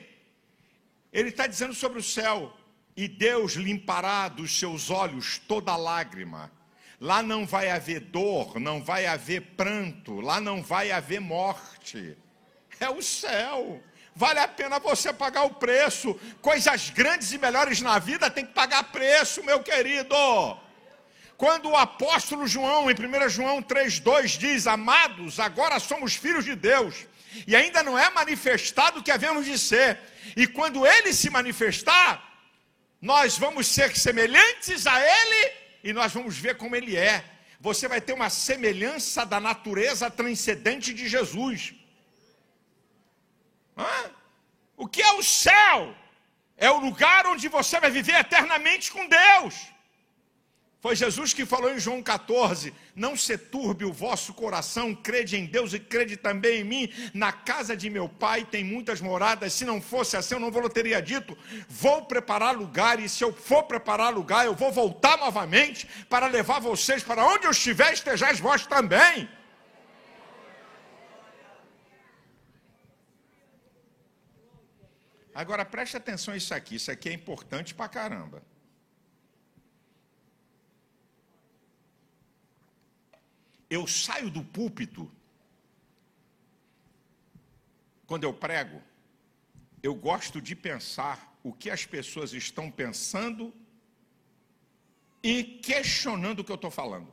ele 1.11 1.29
está 1.29 1.45
dizendo 1.47 1.73
sobre 1.73 1.99
o 1.99 2.03
céu: 2.03 2.55
e 2.95 3.07
Deus 3.07 3.53
limpará 3.53 4.27
dos 4.27 4.57
seus 4.57 4.89
olhos 4.89 5.39
toda 5.39 5.75
lágrima. 5.75 6.51
Lá 6.99 7.21
não 7.21 7.45
vai 7.45 7.69
haver 7.69 7.99
dor, 7.99 8.59
não 8.59 8.81
vai 8.81 9.05
haver 9.05 9.41
pranto, 9.57 10.21
lá 10.21 10.39
não 10.39 10.63
vai 10.63 10.91
haver 10.91 11.19
morte. 11.19 12.17
É 12.79 12.89
o 12.89 13.01
céu. 13.01 13.83
Vale 14.15 14.39
a 14.39 14.47
pena 14.47 14.79
você 14.79 15.11
pagar 15.11 15.43
o 15.43 15.55
preço. 15.55 16.19
Coisas 16.41 16.89
grandes 16.91 17.31
e 17.33 17.37
melhores 17.37 17.81
na 17.81 17.97
vida 17.99 18.29
tem 18.29 18.45
que 18.45 18.53
pagar 18.53 18.91
preço, 18.91 19.43
meu 19.43 19.61
querido. 19.61 20.15
Quando 21.43 21.71
o 21.71 21.75
apóstolo 21.75 22.47
João, 22.47 22.89
em 22.89 22.93
1 22.93 23.27
João 23.27 23.61
3,2, 23.61 24.37
diz: 24.37 24.65
Amados, 24.65 25.41
agora 25.41 25.77
somos 25.77 26.15
filhos 26.15 26.45
de 26.45 26.55
Deus, 26.55 27.05
e 27.45 27.53
ainda 27.53 27.83
não 27.83 27.99
é 27.99 28.09
manifestado 28.09 28.99
o 28.99 29.03
que 29.03 29.11
havemos 29.11 29.45
de 29.45 29.59
ser, 29.59 29.99
e 30.37 30.47
quando 30.47 30.87
ele 30.87 31.11
se 31.13 31.29
manifestar, 31.29 32.23
nós 33.01 33.37
vamos 33.37 33.67
ser 33.67 33.93
semelhantes 33.93 34.87
a 34.87 34.97
ele 34.97 35.51
e 35.83 35.91
nós 35.91 36.13
vamos 36.13 36.37
ver 36.37 36.55
como 36.55 36.77
ele 36.77 36.95
é. 36.95 37.21
Você 37.59 37.89
vai 37.89 37.99
ter 37.99 38.13
uma 38.13 38.29
semelhança 38.29 39.25
da 39.25 39.41
natureza 39.41 40.09
transcendente 40.09 40.93
de 40.93 41.09
Jesus. 41.09 41.73
Hã? 43.77 44.11
O 44.77 44.87
que 44.87 45.01
é 45.01 45.11
o 45.15 45.21
céu? 45.21 45.93
É 46.55 46.71
o 46.71 46.79
lugar 46.79 47.27
onde 47.27 47.49
você 47.49 47.81
vai 47.81 47.91
viver 47.91 48.15
eternamente 48.15 48.89
com 48.89 49.05
Deus. 49.09 49.72
Foi 50.83 50.97
Jesus 50.97 51.33
que 51.33 51.45
falou 51.45 51.73
em 51.73 51.79
João 51.79 52.03
14: 52.03 52.73
Não 52.93 53.15
se 53.15 53.37
turbe 53.37 53.85
o 53.85 53.93
vosso 53.93 54.33
coração, 54.33 54.93
crede 54.93 55.37
em 55.37 55.45
Deus 55.45 55.71
e 55.71 55.79
crede 55.79 56.17
também 56.17 56.59
em 56.59 56.63
mim. 56.65 56.93
Na 57.13 57.31
casa 57.31 57.73
de 57.73 57.89
meu 57.89 58.09
pai 58.09 58.43
tem 58.43 58.65
muitas 58.65 58.99
moradas. 58.99 59.53
Se 59.53 59.63
não 59.63 59.81
fosse 59.81 60.17
assim, 60.17 60.33
eu 60.33 60.41
não 60.41 60.51
vou 60.51 60.69
teria 60.69 61.01
dito: 61.01 61.37
Vou 61.69 62.03
preparar 62.03 62.53
lugar, 62.53 62.99
e 62.99 63.07
se 63.07 63.23
eu 63.23 63.31
for 63.31 63.63
preparar 63.63 64.13
lugar, 64.13 64.45
eu 64.45 64.53
vou 64.53 64.73
voltar 64.73 65.15
novamente 65.17 65.87
para 66.09 66.27
levar 66.27 66.59
vocês 66.59 67.01
para 67.01 67.25
onde 67.25 67.45
eu 67.45 67.51
estiver, 67.51 67.93
estejais 67.93 68.41
vós 68.41 68.67
também. 68.67 69.29
Agora 75.33 75.63
preste 75.63 75.95
atenção 75.95 76.33
a 76.33 76.37
isso 76.37 76.53
aqui, 76.53 76.75
isso 76.75 76.91
aqui 76.91 77.07
é 77.07 77.13
importante 77.13 77.73
pra 77.73 77.87
caramba. 77.87 78.43
Eu 83.73 83.87
saio 83.87 84.29
do 84.29 84.43
púlpito, 84.43 85.11
quando 88.05 88.23
eu 88.23 88.33
prego, 88.33 88.79
eu 89.81 89.95
gosto 89.95 90.39
de 90.39 90.55
pensar 90.55 91.35
o 91.41 91.51
que 91.51 91.69
as 91.69 91.85
pessoas 91.85 92.33
estão 92.33 92.69
pensando 92.69 93.51
e 95.23 95.43
questionando 95.43 96.39
o 96.39 96.43
que 96.43 96.51
eu 96.51 96.55
estou 96.55 96.69
falando. 96.69 97.11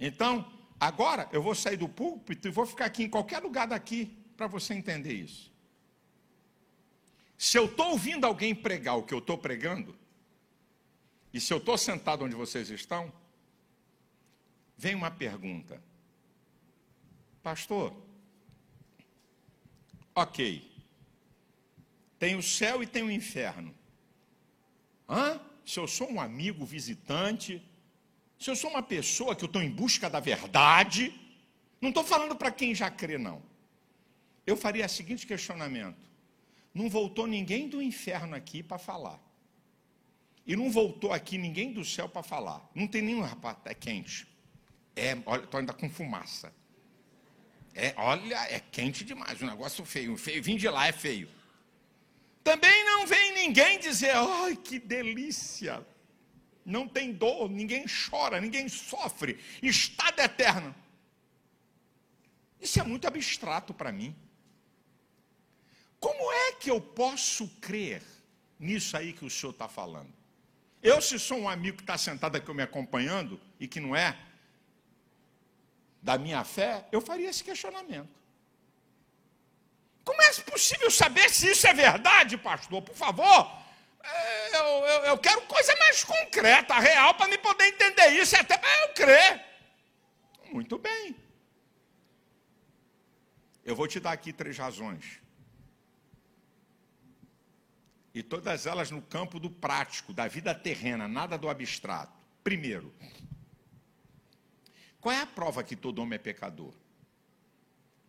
Então, 0.00 0.50
agora 0.80 1.28
eu 1.30 1.42
vou 1.42 1.54
sair 1.54 1.76
do 1.76 1.88
púlpito 1.88 2.48
e 2.48 2.50
vou 2.50 2.64
ficar 2.64 2.86
aqui 2.86 3.02
em 3.02 3.10
qualquer 3.10 3.42
lugar 3.42 3.66
daqui 3.66 4.16
para 4.36 4.46
você 4.46 4.72
entender 4.72 5.12
isso. 5.12 5.52
Se 7.36 7.58
eu 7.58 7.66
estou 7.66 7.90
ouvindo 7.90 8.24
alguém 8.24 8.54
pregar 8.54 8.96
o 8.96 9.02
que 9.02 9.12
eu 9.12 9.18
estou 9.18 9.36
pregando, 9.36 9.94
e 11.32 11.38
se 11.38 11.52
eu 11.52 11.58
estou 11.58 11.76
sentado 11.76 12.24
onde 12.24 12.34
vocês 12.34 12.70
estão, 12.70 13.12
vem 14.78 14.94
uma 14.94 15.10
pergunta. 15.10 15.82
Pastor, 17.42 17.92
ok, 20.14 20.70
tem 22.18 22.36
o 22.36 22.42
céu 22.42 22.82
e 22.82 22.86
tem 22.86 23.02
o 23.02 23.10
inferno. 23.10 23.74
Hã? 25.08 25.40
Se 25.66 25.78
eu 25.78 25.86
sou 25.86 26.10
um 26.10 26.20
amigo 26.20 26.64
visitante, 26.64 27.62
se 28.38 28.50
eu 28.50 28.56
sou 28.56 28.70
uma 28.70 28.82
pessoa 28.82 29.34
que 29.34 29.44
eu 29.44 29.46
estou 29.46 29.60
em 29.60 29.70
busca 29.70 30.08
da 30.08 30.20
verdade, 30.20 31.12
não 31.80 31.90
estou 31.90 32.04
falando 32.04 32.36
para 32.36 32.50
quem 32.50 32.74
já 32.74 32.90
crê, 32.90 33.18
não. 33.18 33.42
Eu 34.46 34.56
faria 34.56 34.86
o 34.86 34.88
seguinte 34.88 35.26
questionamento: 35.26 36.08
não 36.72 36.88
voltou 36.88 37.26
ninguém 37.26 37.68
do 37.68 37.82
inferno 37.82 38.34
aqui 38.34 38.62
para 38.62 38.78
falar. 38.78 39.20
E 40.46 40.56
não 40.56 40.70
voltou 40.70 41.12
aqui 41.12 41.36
ninguém 41.36 41.72
do 41.72 41.84
céu 41.84 42.08
para 42.08 42.22
falar. 42.22 42.66
Não 42.74 42.86
tem 42.86 43.02
nenhum 43.02 43.20
rapaz, 43.20 43.58
é 43.66 43.74
quente. 43.74 44.26
É, 44.98 45.16
olha, 45.24 45.44
estou 45.44 45.60
ainda 45.60 45.72
com 45.72 45.88
fumaça. 45.88 46.52
É, 47.74 47.94
olha, 47.96 48.36
é 48.50 48.58
quente 48.58 49.04
demais, 49.04 49.40
um 49.40 49.46
negócio 49.46 49.84
feio. 49.84 50.16
feio. 50.16 50.42
Vim 50.42 50.56
de 50.56 50.68
lá 50.68 50.88
é 50.88 50.92
feio. 50.92 51.28
Também 52.42 52.84
não 52.84 53.06
vem 53.06 53.34
ninguém 53.34 53.78
dizer, 53.78 54.10
ai, 54.16 54.56
que 54.56 54.78
delícia. 54.78 55.86
Não 56.64 56.88
tem 56.88 57.12
dor, 57.12 57.48
ninguém 57.48 57.84
chora, 57.86 58.40
ninguém 58.40 58.68
sofre. 58.68 59.38
Estado 59.62 60.20
eterno. 60.20 60.74
Isso 62.60 62.80
é 62.80 62.82
muito 62.82 63.06
abstrato 63.06 63.72
para 63.72 63.92
mim. 63.92 64.14
Como 66.00 66.32
é 66.32 66.52
que 66.52 66.70
eu 66.70 66.80
posso 66.80 67.48
crer 67.60 68.02
nisso 68.58 68.96
aí 68.96 69.12
que 69.12 69.24
o 69.24 69.30
senhor 69.30 69.52
está 69.52 69.68
falando? 69.68 70.12
Eu, 70.82 71.00
se 71.00 71.18
sou 71.18 71.38
um 71.38 71.48
amigo 71.48 71.78
que 71.78 71.82
está 71.82 71.98
sentado 71.98 72.36
aqui 72.36 72.52
me 72.52 72.62
acompanhando 72.62 73.40
e 73.58 73.66
que 73.66 73.80
não 73.80 73.94
é, 73.94 74.16
da 76.02 76.16
minha 76.16 76.44
fé, 76.44 76.86
eu 76.92 77.00
faria 77.00 77.28
esse 77.28 77.42
questionamento. 77.42 78.18
Como 80.04 80.22
é 80.22 80.32
possível 80.42 80.90
saber 80.90 81.28
se 81.28 81.50
isso 81.50 81.66
é 81.66 81.74
verdade, 81.74 82.38
pastor? 82.38 82.80
Por 82.80 82.94
favor, 82.94 83.52
é, 84.02 84.56
eu, 84.56 84.64
eu, 84.64 85.04
eu 85.04 85.18
quero 85.18 85.42
coisa 85.42 85.74
mais 85.76 86.02
concreta, 86.02 86.78
real, 86.78 87.14
para 87.14 87.28
me 87.28 87.36
poder 87.38 87.66
entender 87.66 88.08
isso 88.10 88.34
até 88.36 88.56
para 88.56 88.80
eu 88.82 88.94
crer. 88.94 89.44
Muito 90.50 90.78
bem. 90.78 91.14
Eu 93.64 93.76
vou 93.76 93.86
te 93.86 94.00
dar 94.00 94.12
aqui 94.12 94.32
três 94.32 94.56
razões. 94.56 95.20
E 98.14 98.22
todas 98.22 98.66
elas 98.66 98.90
no 98.90 99.02
campo 99.02 99.38
do 99.38 99.50
prático, 99.50 100.12
da 100.14 100.26
vida 100.26 100.54
terrena, 100.54 101.06
nada 101.06 101.36
do 101.36 101.48
abstrato. 101.48 102.16
Primeiro, 102.42 102.94
qual 105.00 105.14
é 105.14 105.20
a 105.20 105.26
prova 105.26 105.62
que 105.62 105.76
todo 105.76 106.00
homem 106.00 106.16
é 106.16 106.18
pecador? 106.18 106.74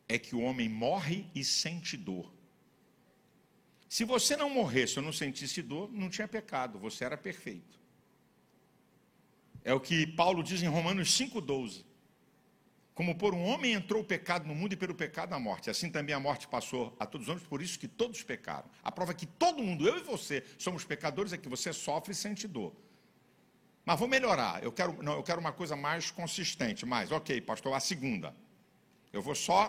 É 0.07 0.17
que 0.17 0.35
o 0.35 0.41
homem 0.41 0.67
morre 0.67 1.27
e 1.35 1.43
sente 1.43 1.95
dor. 1.95 2.33
Se 3.87 4.03
você 4.03 4.35
não 4.35 4.49
morresse 4.49 4.99
ou 4.99 5.05
não 5.05 5.13
sentisse 5.13 5.61
dor, 5.61 5.91
não 5.91 6.09
tinha 6.09 6.27
pecado, 6.27 6.77
você 6.77 7.03
era 7.03 7.17
perfeito. 7.17 7.79
É 9.63 9.73
o 9.73 9.79
que 9.79 10.07
Paulo 10.07 10.43
diz 10.43 10.61
em 10.61 10.67
Romanos 10.67 11.09
5,12. 11.17 11.85
Como 12.93 13.15
por 13.15 13.33
um 13.33 13.43
homem 13.45 13.73
entrou 13.73 14.01
o 14.01 14.05
pecado 14.05 14.45
no 14.45 14.53
mundo 14.53 14.73
e 14.73 14.75
pelo 14.75 14.93
pecado 14.93 15.33
a 15.33 15.39
morte, 15.39 15.69
assim 15.69 15.89
também 15.89 16.13
a 16.13 16.19
morte 16.19 16.47
passou 16.47 16.95
a 16.99 17.05
todos 17.05 17.27
os 17.27 17.31
homens, 17.31 17.47
por 17.47 17.61
isso 17.61 17.79
que 17.79 17.87
todos 17.87 18.21
pecaram. 18.23 18.69
A 18.83 18.91
prova 18.91 19.13
que 19.13 19.25
todo 19.25 19.63
mundo, 19.63 19.87
eu 19.87 19.97
e 19.97 20.03
você, 20.03 20.43
somos 20.57 20.83
pecadores 20.83 21.31
é 21.31 21.37
que 21.37 21.47
você 21.47 21.71
sofre 21.71 22.11
e 22.11 22.15
sente 22.15 22.47
dor. 22.47 22.75
Mas 23.89 23.97
vou 23.97 24.07
melhorar. 24.07 24.63
Eu 24.63 24.71
quero, 24.71 25.01
não, 25.01 25.13
eu 25.13 25.23
quero 25.23 25.39
uma 25.41 25.51
coisa 25.51 25.75
mais 25.75 26.11
consistente. 26.11 26.85
Mas, 26.85 27.11
ok, 27.11 27.41
pastor, 27.41 27.73
a 27.73 27.79
segunda. 27.79 28.35
Eu 29.11 29.19
vou 29.19 29.33
só 29.33 29.59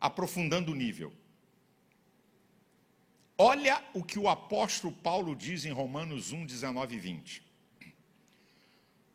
aprofundando 0.00 0.70
o 0.70 0.76
nível. 0.76 1.12
Olha 3.36 3.82
o 3.92 4.04
que 4.04 4.16
o 4.16 4.28
apóstolo 4.28 4.94
Paulo 4.94 5.34
diz 5.34 5.64
em 5.64 5.72
Romanos 5.72 6.30
1, 6.30 6.46
19 6.46 6.94
e 6.94 6.98
20. 7.00 7.42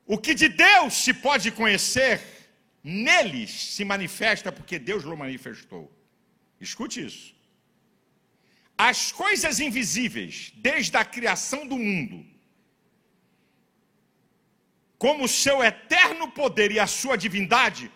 O 0.06 0.18
que 0.18 0.34
de 0.36 0.50
Deus 0.50 0.94
se 0.94 1.14
pode 1.14 1.50
conhecer, 1.50 2.22
neles 2.84 3.50
se 3.50 3.86
manifesta 3.86 4.52
porque 4.52 4.78
Deus 4.78 5.06
o 5.06 5.16
manifestou. 5.16 5.90
Escute 6.60 7.06
isso. 7.06 7.34
As 8.78 9.10
coisas 9.10 9.62
invisíveis, 9.62 10.52
desde 10.58 10.98
a 10.98 11.06
criação 11.06 11.66
do 11.66 11.78
mundo, 11.78 12.33
como 15.04 15.26
o 15.26 15.28
seu 15.28 15.62
eterno 15.62 16.32
poder 16.32 16.72
e 16.72 16.80
a 16.80 16.88
sua 16.88 17.18
divindade, 17.18 17.92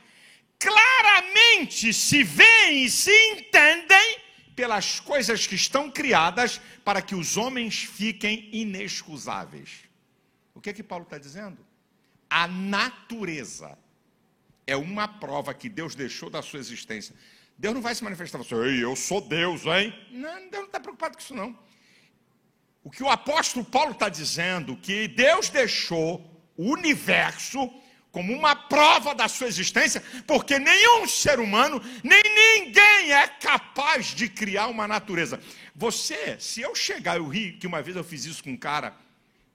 claramente 0.60 1.94
se 1.94 2.22
veem 2.22 2.84
e 2.84 2.90
se 2.90 3.10
entendem 3.32 4.20
pelas 4.54 5.00
coisas 5.00 5.48
que 5.48 5.56
estão 5.56 5.90
criadas 5.90 6.60
para 6.84 7.02
que 7.02 7.16
os 7.16 7.38
homens 7.38 7.82
fiquem 7.82 8.50
inexcusáveis. 8.52 9.86
O 10.54 10.60
que 10.60 10.70
é 10.70 10.74
que 10.74 10.84
Paulo 10.84 11.06
está 11.06 11.18
dizendo? 11.18 11.66
A 12.30 12.46
natureza 12.46 13.80
é 14.66 14.76
uma 14.76 15.08
prova 15.08 15.54
que 15.54 15.70
Deus 15.70 15.96
deixou 15.96 16.30
da 16.30 16.42
sua 16.42 16.60
existência. 16.60 17.16
Deus 17.58 17.74
não 17.74 17.82
vai 17.82 17.96
se 17.96 18.04
manifestar 18.04 18.38
você, 18.38 18.54
Ei, 18.54 18.84
eu 18.84 18.98
sou 18.98 19.22
Deus, 19.22 19.66
hein? 19.66 19.98
Não, 20.12 20.42
Deus 20.50 20.52
não 20.52 20.66
está 20.66 20.80
preocupado 20.82 21.16
com 21.16 21.24
isso, 21.24 21.34
não. 21.34 21.58
O 22.84 22.92
que 22.92 23.02
o 23.02 23.10
apóstolo 23.10 23.64
Paulo 23.64 23.94
está 23.94 24.10
dizendo, 24.10 24.76
que 24.76 25.08
Deus 25.08 25.50
deixou 25.50 26.36
o 26.58 26.72
universo 26.72 27.72
como 28.12 28.34
uma 28.34 28.56
prova 28.56 29.14
da 29.14 29.28
sua 29.28 29.48
existência, 29.48 30.02
porque 30.26 30.58
nenhum 30.58 31.08
ser 31.08 31.40
humano, 31.40 31.80
nem 32.04 32.22
ninguém 32.24 33.12
é 33.12 33.28
capaz 33.28 34.08
de 34.08 34.28
criar 34.28 34.68
uma 34.68 34.88
natureza. 34.88 35.40
Você, 35.76 36.36
se 36.40 36.62
eu 36.62 36.74
chegar, 36.74 37.18
eu 37.18 37.28
ri, 37.28 37.54
que 37.54 37.68
uma 37.68 37.82
vez 37.82 37.96
eu 37.96 38.04
fiz 38.04 38.26
isso 38.26 38.44
com 38.44 38.50
um 38.50 38.58
cara, 38.58 38.96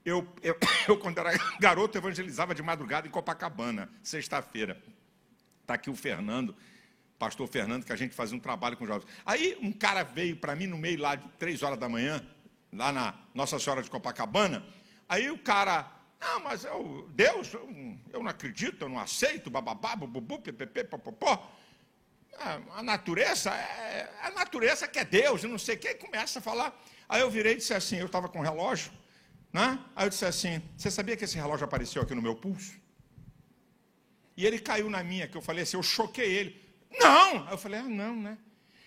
eu, 0.05 0.33
eu, 0.43 0.57
eu 0.87 0.97
quando 0.97 1.19
era 1.19 1.33
garoto, 1.59 1.99
evangelizava 1.99 2.55
de 2.55 2.63
madrugada 2.63 3.09
em 3.09 3.11
Copacabana, 3.11 3.91
sexta-feira. 4.01 4.81
Está 5.63 5.75
aqui 5.75 5.91
o 5.91 5.97
Fernando, 5.97 6.55
pastor 7.19 7.49
Fernando, 7.49 7.85
que 7.85 7.93
a 7.93 7.97
gente 7.97 8.15
fazia 8.15 8.37
um 8.37 8.41
trabalho 8.41 8.77
com 8.77 8.87
jovens. 8.87 9.09
Aí 9.25 9.57
um 9.61 9.73
cara 9.73 10.05
veio 10.05 10.37
para 10.37 10.55
mim 10.55 10.67
no 10.67 10.79
meio 10.79 11.01
lá 11.01 11.17
de 11.17 11.29
três 11.39 11.63
horas 11.63 11.79
da 11.79 11.89
manhã, 11.89 12.25
lá 12.73 12.93
na 12.93 13.15
Nossa 13.35 13.59
Senhora 13.59 13.83
de 13.83 13.91
Copacabana. 13.91 14.65
Aí 15.09 15.31
o 15.31 15.39
cara, 15.39 15.91
não, 16.23 16.39
mas 16.41 16.65
eu, 16.65 17.09
Deus, 17.11 17.53
eu, 17.53 17.69
eu 18.13 18.23
não 18.23 18.31
acredito, 18.31 18.83
eu 18.83 18.89
não 18.89 19.01
aceito, 19.01 19.51
bababá, 19.51 19.97
bububu, 19.97 20.39
ppp, 20.39 20.85
popopó. 20.85 21.51
Ah, 22.39 22.61
a 22.77 22.83
natureza, 22.83 23.51
é, 23.51 24.09
a 24.23 24.31
natureza 24.31 24.87
que 24.87 25.01
é 25.01 25.05
Deus, 25.05 25.43
eu 25.43 25.51
não 25.51 25.59
sei 25.59 25.77
quem 25.77 25.97
começa 25.97 26.39
a 26.39 26.43
falar. 26.43 26.81
Aí 27.09 27.21
eu 27.21 27.31
virei 27.31 27.55
e 27.55 27.57
disse 27.57 27.75
assim, 27.75 27.97
eu 27.97 28.07
estava 28.07 28.29
com 28.29 28.39
o 28.39 28.43
relógio, 28.43 28.93
né? 29.53 29.85
Aí 29.97 30.07
eu 30.07 30.11
disse 30.11 30.25
assim, 30.25 30.63
você 30.77 30.91
sabia 30.93 31.17
que 31.17 31.25
esse 31.25 31.37
relógio 31.37 31.65
apareceu 31.65 32.01
aqui 32.01 32.15
no 32.15 32.23
meu 32.23 32.37
pulso? 32.37 32.73
E 34.37 34.47
ele 34.47 34.61
caiu 34.61 34.89
na 34.89 35.03
minha, 35.03 35.27
que 35.27 35.37
eu 35.37 35.43
falei 35.43 35.65
assim, 35.65 35.77
eu 35.77 35.83
choquei 35.83 36.33
ele. 36.33 36.63
Não! 37.01 37.47
Aí 37.47 37.53
eu 37.53 37.59
falei, 37.59 37.81
ah, 37.81 37.89
não, 37.89 38.15
né? 38.15 38.39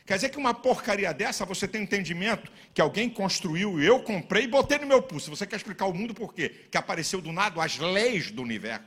Quer 0.05 0.15
dizer 0.15 0.29
que 0.29 0.37
uma 0.37 0.53
porcaria 0.53 1.11
dessa 1.13 1.45
você 1.45 1.67
tem 1.67 1.81
entendimento 1.81 2.51
que 2.73 2.81
alguém 2.81 3.09
construiu, 3.09 3.81
eu 3.81 4.03
comprei 4.03 4.43
e 4.43 4.47
botei 4.47 4.77
no 4.77 4.85
meu 4.85 5.01
pulso. 5.01 5.31
Você 5.31 5.47
quer 5.47 5.55
explicar 5.55 5.87
o 5.87 5.93
mundo 5.93 6.13
por 6.13 6.31
quê? 6.33 6.67
Que 6.69 6.77
apareceu 6.77 7.19
do 7.19 7.31
nada 7.31 7.63
as 7.63 7.77
leis 7.77 8.29
do 8.29 8.43
universo. 8.43 8.85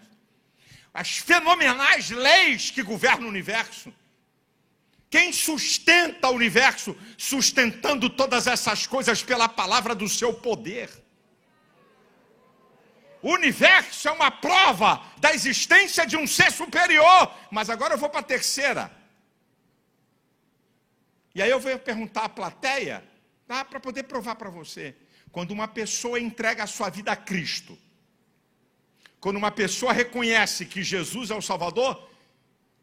As 0.94 1.18
fenomenais 1.18 2.10
leis 2.10 2.70
que 2.70 2.82
governam 2.82 3.26
o 3.26 3.30
universo. 3.30 3.92
Quem 5.10 5.32
sustenta 5.32 6.28
o 6.28 6.34
universo, 6.34 6.96
sustentando 7.16 8.08
todas 8.08 8.46
essas 8.46 8.86
coisas 8.86 9.22
pela 9.22 9.48
palavra 9.48 9.94
do 9.96 10.08
seu 10.08 10.32
poder. 10.34 10.88
O 13.20 13.32
universo 13.32 14.06
é 14.06 14.12
uma 14.12 14.30
prova 14.30 15.02
da 15.18 15.34
existência 15.34 16.06
de 16.06 16.16
um 16.16 16.26
ser 16.28 16.52
superior. 16.52 17.34
Mas 17.50 17.68
agora 17.68 17.94
eu 17.94 17.98
vou 17.98 18.08
para 18.08 18.20
a 18.20 18.22
terceira. 18.22 18.97
E 21.38 21.42
aí 21.42 21.50
eu 21.50 21.60
vou 21.60 21.78
perguntar 21.78 22.24
à 22.24 22.28
plateia, 22.28 23.04
tá? 23.46 23.64
para 23.64 23.78
poder 23.78 24.02
provar 24.02 24.34
para 24.34 24.50
você. 24.50 24.96
Quando 25.30 25.52
uma 25.52 25.68
pessoa 25.68 26.18
entrega 26.18 26.64
a 26.64 26.66
sua 26.66 26.90
vida 26.90 27.12
a 27.12 27.16
Cristo, 27.16 27.78
quando 29.20 29.36
uma 29.36 29.52
pessoa 29.52 29.92
reconhece 29.92 30.66
que 30.66 30.82
Jesus 30.82 31.30
é 31.30 31.36
o 31.36 31.40
Salvador, 31.40 32.10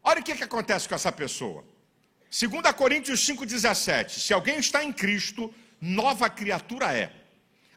olha 0.02 0.20
o 0.20 0.24
que, 0.24 0.34
que 0.34 0.42
acontece 0.42 0.88
com 0.88 0.94
essa 0.94 1.12
pessoa. 1.12 1.66
2 2.30 2.72
Coríntios 2.74 3.20
5,17: 3.28 4.20
Se 4.20 4.32
alguém 4.32 4.58
está 4.58 4.82
em 4.82 4.90
Cristo, 4.90 5.52
nova 5.78 6.30
criatura 6.30 6.96
é. 6.96 7.12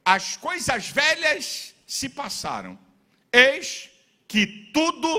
As 0.06 0.38
coisas 0.38 0.88
velhas 0.88 1.76
se 1.86 2.08
passaram, 2.08 2.80
eis 3.34 3.90
que 4.30 4.72
tudo 4.74 5.10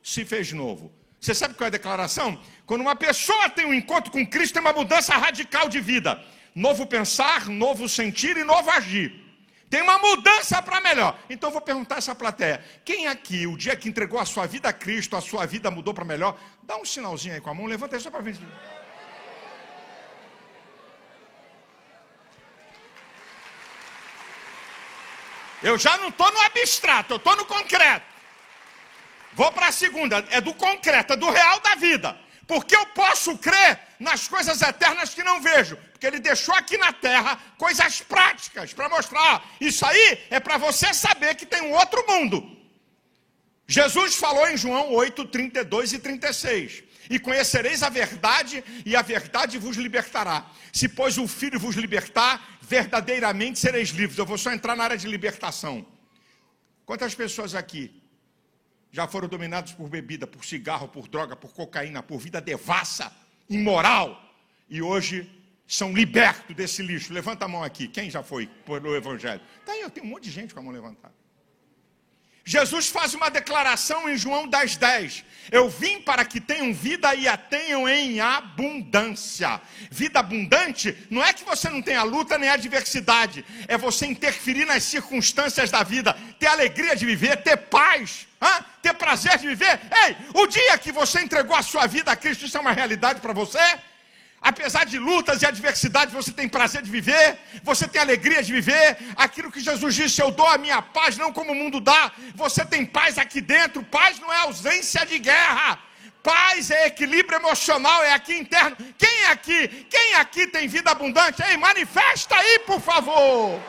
se 0.00 0.24
fez 0.24 0.52
novo. 0.52 0.92
Você 1.20 1.34
sabe 1.34 1.54
qual 1.54 1.66
é 1.66 1.68
a 1.68 1.70
declaração? 1.70 2.40
Quando 2.64 2.80
uma 2.80 2.94
pessoa 2.94 3.48
tem 3.50 3.66
um 3.66 3.74
encontro 3.74 4.10
com 4.10 4.24
Cristo, 4.26 4.54
tem 4.54 4.62
uma 4.62 4.72
mudança 4.72 5.16
radical 5.16 5.68
de 5.68 5.80
vida. 5.80 6.22
Novo 6.54 6.86
pensar, 6.86 7.46
novo 7.46 7.88
sentir 7.88 8.36
e 8.36 8.44
novo 8.44 8.70
agir. 8.70 9.28
Tem 9.68 9.82
uma 9.82 9.98
mudança 9.98 10.62
para 10.62 10.80
melhor. 10.80 11.18
Então 11.28 11.48
eu 11.48 11.52
vou 11.52 11.60
perguntar 11.60 11.98
essa 11.98 12.14
plateia: 12.14 12.64
quem 12.84 13.06
aqui, 13.06 13.46
o 13.46 13.56
dia 13.56 13.76
que 13.76 13.88
entregou 13.88 14.18
a 14.18 14.24
sua 14.24 14.46
vida 14.46 14.68
a 14.68 14.72
Cristo, 14.72 15.16
a 15.16 15.20
sua 15.20 15.44
vida 15.44 15.70
mudou 15.70 15.92
para 15.92 16.04
melhor? 16.04 16.38
Dá 16.62 16.76
um 16.76 16.84
sinalzinho 16.84 17.34
aí 17.34 17.40
com 17.40 17.50
a 17.50 17.54
mão, 17.54 17.66
levanta 17.66 17.96
aí 17.96 18.00
só 18.00 18.10
para 18.10 18.20
ver. 18.20 18.38
Eu 25.60 25.76
já 25.76 25.96
não 25.98 26.08
estou 26.08 26.30
no 26.32 26.40
abstrato, 26.42 27.14
eu 27.14 27.16
estou 27.16 27.36
no 27.36 27.44
concreto. 27.44 28.17
Vou 29.38 29.52
para 29.52 29.68
a 29.68 29.72
segunda, 29.72 30.26
é 30.30 30.40
do 30.40 30.52
concreto, 30.52 31.12
é 31.12 31.16
do 31.16 31.30
real 31.30 31.60
da 31.60 31.76
vida. 31.76 32.18
Porque 32.44 32.74
eu 32.74 32.84
posso 32.86 33.38
crer 33.38 33.78
nas 34.00 34.26
coisas 34.26 34.60
eternas 34.60 35.14
que 35.14 35.22
não 35.22 35.40
vejo. 35.40 35.76
Porque 35.92 36.08
ele 36.08 36.18
deixou 36.18 36.52
aqui 36.56 36.76
na 36.76 36.92
terra 36.92 37.40
coisas 37.56 38.00
práticas 38.00 38.72
para 38.72 38.88
mostrar. 38.88 39.48
Isso 39.60 39.86
aí 39.86 40.26
é 40.28 40.40
para 40.40 40.56
você 40.56 40.92
saber 40.92 41.36
que 41.36 41.46
tem 41.46 41.62
um 41.62 41.72
outro 41.72 42.04
mundo. 42.08 42.58
Jesus 43.64 44.16
falou 44.16 44.48
em 44.48 44.56
João 44.56 44.92
8, 44.92 45.24
32 45.26 45.92
e 45.92 45.98
36. 46.00 46.82
E 47.08 47.20
conhecereis 47.20 47.84
a 47.84 47.88
verdade, 47.88 48.64
e 48.84 48.96
a 48.96 49.02
verdade 49.02 49.56
vos 49.56 49.76
libertará. 49.76 50.46
Se, 50.72 50.88
pois, 50.88 51.16
o 51.16 51.28
Filho 51.28 51.60
vos 51.60 51.76
libertar, 51.76 52.58
verdadeiramente 52.60 53.60
sereis 53.60 53.90
livres. 53.90 54.18
Eu 54.18 54.26
vou 54.26 54.36
só 54.36 54.50
entrar 54.50 54.74
na 54.74 54.82
área 54.82 54.96
de 54.96 55.06
libertação. 55.06 55.86
Quantas 56.84 57.14
pessoas 57.14 57.54
aqui 57.54 57.97
já 58.90 59.06
foram 59.06 59.28
dominados 59.28 59.72
por 59.72 59.88
bebida, 59.88 60.26
por 60.26 60.44
cigarro, 60.44 60.88
por 60.88 61.08
droga, 61.08 61.36
por 61.36 61.52
cocaína, 61.52 62.02
por 62.02 62.18
vida 62.18 62.40
devassa, 62.40 63.12
imoral, 63.48 64.22
e 64.68 64.82
hoje 64.82 65.30
são 65.66 65.92
libertos 65.92 66.56
desse 66.56 66.82
lixo. 66.82 67.12
Levanta 67.12 67.44
a 67.44 67.48
mão 67.48 67.62
aqui. 67.62 67.88
Quem 67.88 68.10
já 68.10 68.22
foi 68.22 68.46
pelo 68.64 68.96
Evangelho? 68.96 69.40
Tá 69.64 69.72
aí, 69.72 69.80
eu 69.82 69.90
tenho 69.90 70.06
um 70.06 70.10
monte 70.10 70.24
de 70.24 70.30
gente 70.30 70.54
com 70.54 70.60
a 70.60 70.62
mão 70.62 70.72
levantada. 70.72 71.14
Jesus 72.48 72.88
faz 72.88 73.12
uma 73.12 73.28
declaração 73.28 74.08
em 74.08 74.16
João 74.16 74.48
10,10. 74.48 74.78
10. 74.78 75.24
Eu 75.52 75.68
vim 75.68 76.00
para 76.00 76.24
que 76.24 76.40
tenham 76.40 76.72
vida 76.72 77.14
e 77.14 77.28
a 77.28 77.36
tenham 77.36 77.86
em 77.86 78.20
abundância. 78.20 79.60
Vida 79.90 80.20
abundante 80.20 80.96
não 81.10 81.22
é 81.22 81.34
que 81.34 81.44
você 81.44 81.68
não 81.68 81.82
tenha 81.82 82.02
luta 82.02 82.38
nem 82.38 82.48
adversidade, 82.48 83.44
é 83.66 83.76
você 83.76 84.06
interferir 84.06 84.64
nas 84.64 84.82
circunstâncias 84.82 85.70
da 85.70 85.82
vida, 85.82 86.16
ter 86.38 86.46
alegria 86.46 86.96
de 86.96 87.04
viver, 87.04 87.36
ter 87.36 87.58
paz, 87.58 88.26
hein? 88.42 88.64
ter 88.80 88.94
prazer 88.94 89.36
de 89.36 89.48
viver. 89.48 89.78
Ei, 90.06 90.16
o 90.32 90.46
dia 90.46 90.78
que 90.78 90.90
você 90.90 91.20
entregou 91.20 91.54
a 91.54 91.62
sua 91.62 91.86
vida 91.86 92.12
a 92.12 92.16
Cristo, 92.16 92.46
isso 92.46 92.56
é 92.56 92.60
uma 92.60 92.72
realidade 92.72 93.20
para 93.20 93.34
você? 93.34 93.78
Apesar 94.40 94.84
de 94.84 94.98
lutas 94.98 95.42
e 95.42 95.46
adversidades, 95.46 96.14
você 96.14 96.32
tem 96.32 96.48
prazer 96.48 96.80
de 96.82 96.90
viver, 96.90 97.38
você 97.62 97.88
tem 97.88 98.00
alegria 98.00 98.42
de 98.42 98.52
viver. 98.52 98.96
Aquilo 99.16 99.50
que 99.50 99.60
Jesus 99.60 99.94
disse, 99.94 100.22
eu 100.22 100.30
dou 100.30 100.46
a 100.46 100.56
minha 100.56 100.80
paz, 100.80 101.16
não 101.18 101.32
como 101.32 101.52
o 101.52 101.54
mundo 101.54 101.80
dá. 101.80 102.12
Você 102.34 102.64
tem 102.64 102.86
paz 102.86 103.18
aqui 103.18 103.40
dentro. 103.40 103.82
Paz 103.82 104.18
não 104.20 104.32
é 104.32 104.38
ausência 104.42 105.04
de 105.04 105.18
guerra. 105.18 105.80
Paz 106.22 106.70
é 106.70 106.86
equilíbrio 106.86 107.38
emocional, 107.38 108.02
é 108.04 108.12
aqui 108.12 108.36
interno. 108.36 108.76
Quem 108.96 109.24
aqui, 109.26 109.68
quem 109.88 110.14
aqui 110.14 110.46
tem 110.46 110.68
vida 110.68 110.90
abundante? 110.90 111.42
Ei, 111.42 111.56
manifesta 111.56 112.36
aí, 112.36 112.60
por 112.60 112.80
favor. 112.80 113.60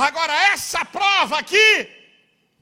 Agora, 0.00 0.32
essa 0.54 0.82
prova 0.82 1.38
aqui, 1.38 1.86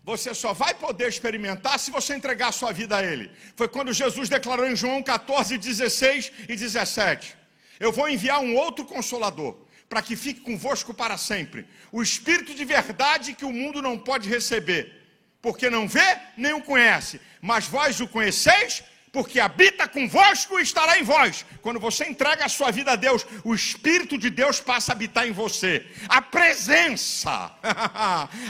você 0.02 0.34
só 0.34 0.52
vai 0.52 0.74
poder 0.74 1.08
experimentar 1.08 1.78
se 1.78 1.88
você 1.88 2.16
entregar 2.16 2.48
a 2.48 2.52
sua 2.52 2.72
vida 2.72 2.96
a 2.96 3.04
Ele. 3.04 3.30
Foi 3.54 3.68
quando 3.68 3.92
Jesus 3.92 4.28
declarou 4.28 4.66
em 4.66 4.74
João 4.74 5.00
14, 5.00 5.56
16 5.56 6.32
e 6.48 6.56
17: 6.56 7.36
Eu 7.78 7.92
vou 7.92 8.08
enviar 8.08 8.40
um 8.40 8.56
outro 8.56 8.84
consolador, 8.84 9.56
para 9.88 10.02
que 10.02 10.16
fique 10.16 10.40
convosco 10.40 10.92
para 10.92 11.16
sempre. 11.16 11.64
O 11.92 12.02
Espírito 12.02 12.52
de 12.56 12.64
verdade 12.64 13.34
que 13.34 13.44
o 13.44 13.52
mundo 13.52 13.80
não 13.80 13.96
pode 13.96 14.28
receber, 14.28 14.92
porque 15.40 15.70
não 15.70 15.86
vê 15.86 16.18
nem 16.36 16.54
o 16.54 16.62
conhece, 16.62 17.20
mas 17.40 17.68
vós 17.68 18.00
o 18.00 18.08
conheceis 18.08 18.82
porque 19.12 19.40
habita 19.40 19.88
convosco 19.88 20.58
e 20.58 20.62
estará 20.62 20.98
em 20.98 21.02
vós. 21.02 21.44
Quando 21.62 21.80
você 21.80 22.04
entrega 22.06 22.44
a 22.44 22.48
sua 22.48 22.70
vida 22.70 22.92
a 22.92 22.96
Deus, 22.96 23.26
o 23.44 23.54
Espírito 23.54 24.18
de 24.18 24.30
Deus 24.30 24.60
passa 24.60 24.92
a 24.92 24.94
habitar 24.94 25.26
em 25.26 25.32
você. 25.32 25.86
A 26.08 26.20
presença, 26.20 27.50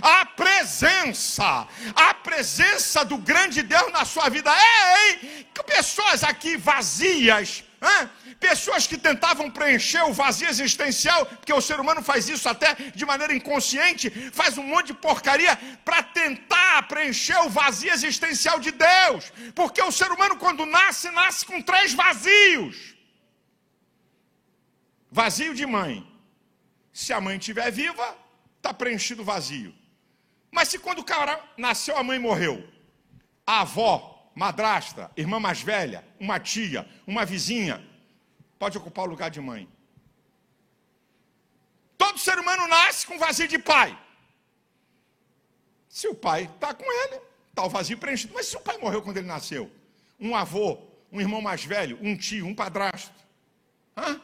a 0.02 0.26
presença, 0.36 1.66
a 1.94 2.14
presença 2.14 3.04
do 3.04 3.18
grande 3.18 3.62
Deus 3.62 3.92
na 3.92 4.04
sua 4.04 4.28
vida. 4.28 4.50
Ei, 4.50 5.18
ei 5.22 5.48
pessoas 5.68 6.24
aqui 6.24 6.56
vazias, 6.56 7.62
Hã? 7.80 8.10
Pessoas 8.40 8.86
que 8.86 8.96
tentavam 8.96 9.50
preencher 9.50 10.02
o 10.02 10.12
vazio 10.12 10.48
existencial, 10.48 11.26
porque 11.26 11.52
o 11.52 11.60
ser 11.60 11.80
humano 11.80 12.02
faz 12.02 12.28
isso 12.28 12.48
até 12.48 12.74
de 12.94 13.04
maneira 13.04 13.34
inconsciente, 13.34 14.10
faz 14.32 14.56
um 14.56 14.62
monte 14.62 14.88
de 14.88 14.94
porcaria 14.94 15.56
para 15.84 16.04
tentar 16.04 16.86
preencher 16.86 17.36
o 17.38 17.48
vazio 17.48 17.92
existencial 17.92 18.60
de 18.60 18.70
Deus. 18.70 19.32
Porque 19.54 19.82
o 19.82 19.90
ser 19.90 20.10
humano, 20.12 20.36
quando 20.36 20.64
nasce, 20.64 21.10
nasce 21.10 21.44
com 21.44 21.60
três 21.60 21.92
vazios: 21.92 22.94
vazio 25.10 25.52
de 25.52 25.66
mãe. 25.66 26.06
Se 26.92 27.12
a 27.12 27.20
mãe 27.20 27.38
estiver 27.38 27.70
viva, 27.72 28.16
está 28.56 28.72
preenchido 28.72 29.22
o 29.22 29.24
vazio. 29.24 29.74
Mas 30.50 30.68
se 30.68 30.78
quando 30.78 31.00
o 31.00 31.04
cara 31.04 31.40
nasceu, 31.56 31.96
a 31.96 32.04
mãe 32.04 32.18
morreu, 32.18 32.66
a 33.44 33.62
avó 33.62 34.30
madrasta, 34.34 35.10
irmã 35.16 35.40
mais 35.40 35.60
velha, 35.60 36.04
uma 36.20 36.38
tia, 36.38 36.88
uma 37.04 37.24
vizinha, 37.24 37.84
pode 38.58 38.76
ocupar 38.76 39.06
o 39.06 39.10
lugar 39.10 39.30
de 39.30 39.40
mãe. 39.40 39.68
ser 42.18 42.38
humano 42.38 42.66
nasce 42.66 43.06
com 43.06 43.18
vazio 43.18 43.48
de 43.48 43.58
pai. 43.58 43.96
Se 45.88 46.06
o 46.08 46.14
pai 46.14 46.50
está 46.52 46.74
com 46.74 46.84
ele, 46.84 47.20
está 47.48 47.64
o 47.64 47.70
vazio 47.70 47.96
preenchido. 47.96 48.34
Mas 48.34 48.46
se 48.46 48.56
o 48.56 48.60
pai 48.60 48.76
morreu 48.78 49.00
quando 49.00 49.16
ele 49.16 49.26
nasceu? 49.26 49.70
Um 50.20 50.36
avô, 50.36 50.78
um 51.10 51.20
irmão 51.20 51.40
mais 51.40 51.64
velho, 51.64 51.98
um 52.02 52.16
tio, 52.16 52.46
um 52.46 52.54
padrasto. 52.54 53.14
Hã? 53.96 54.20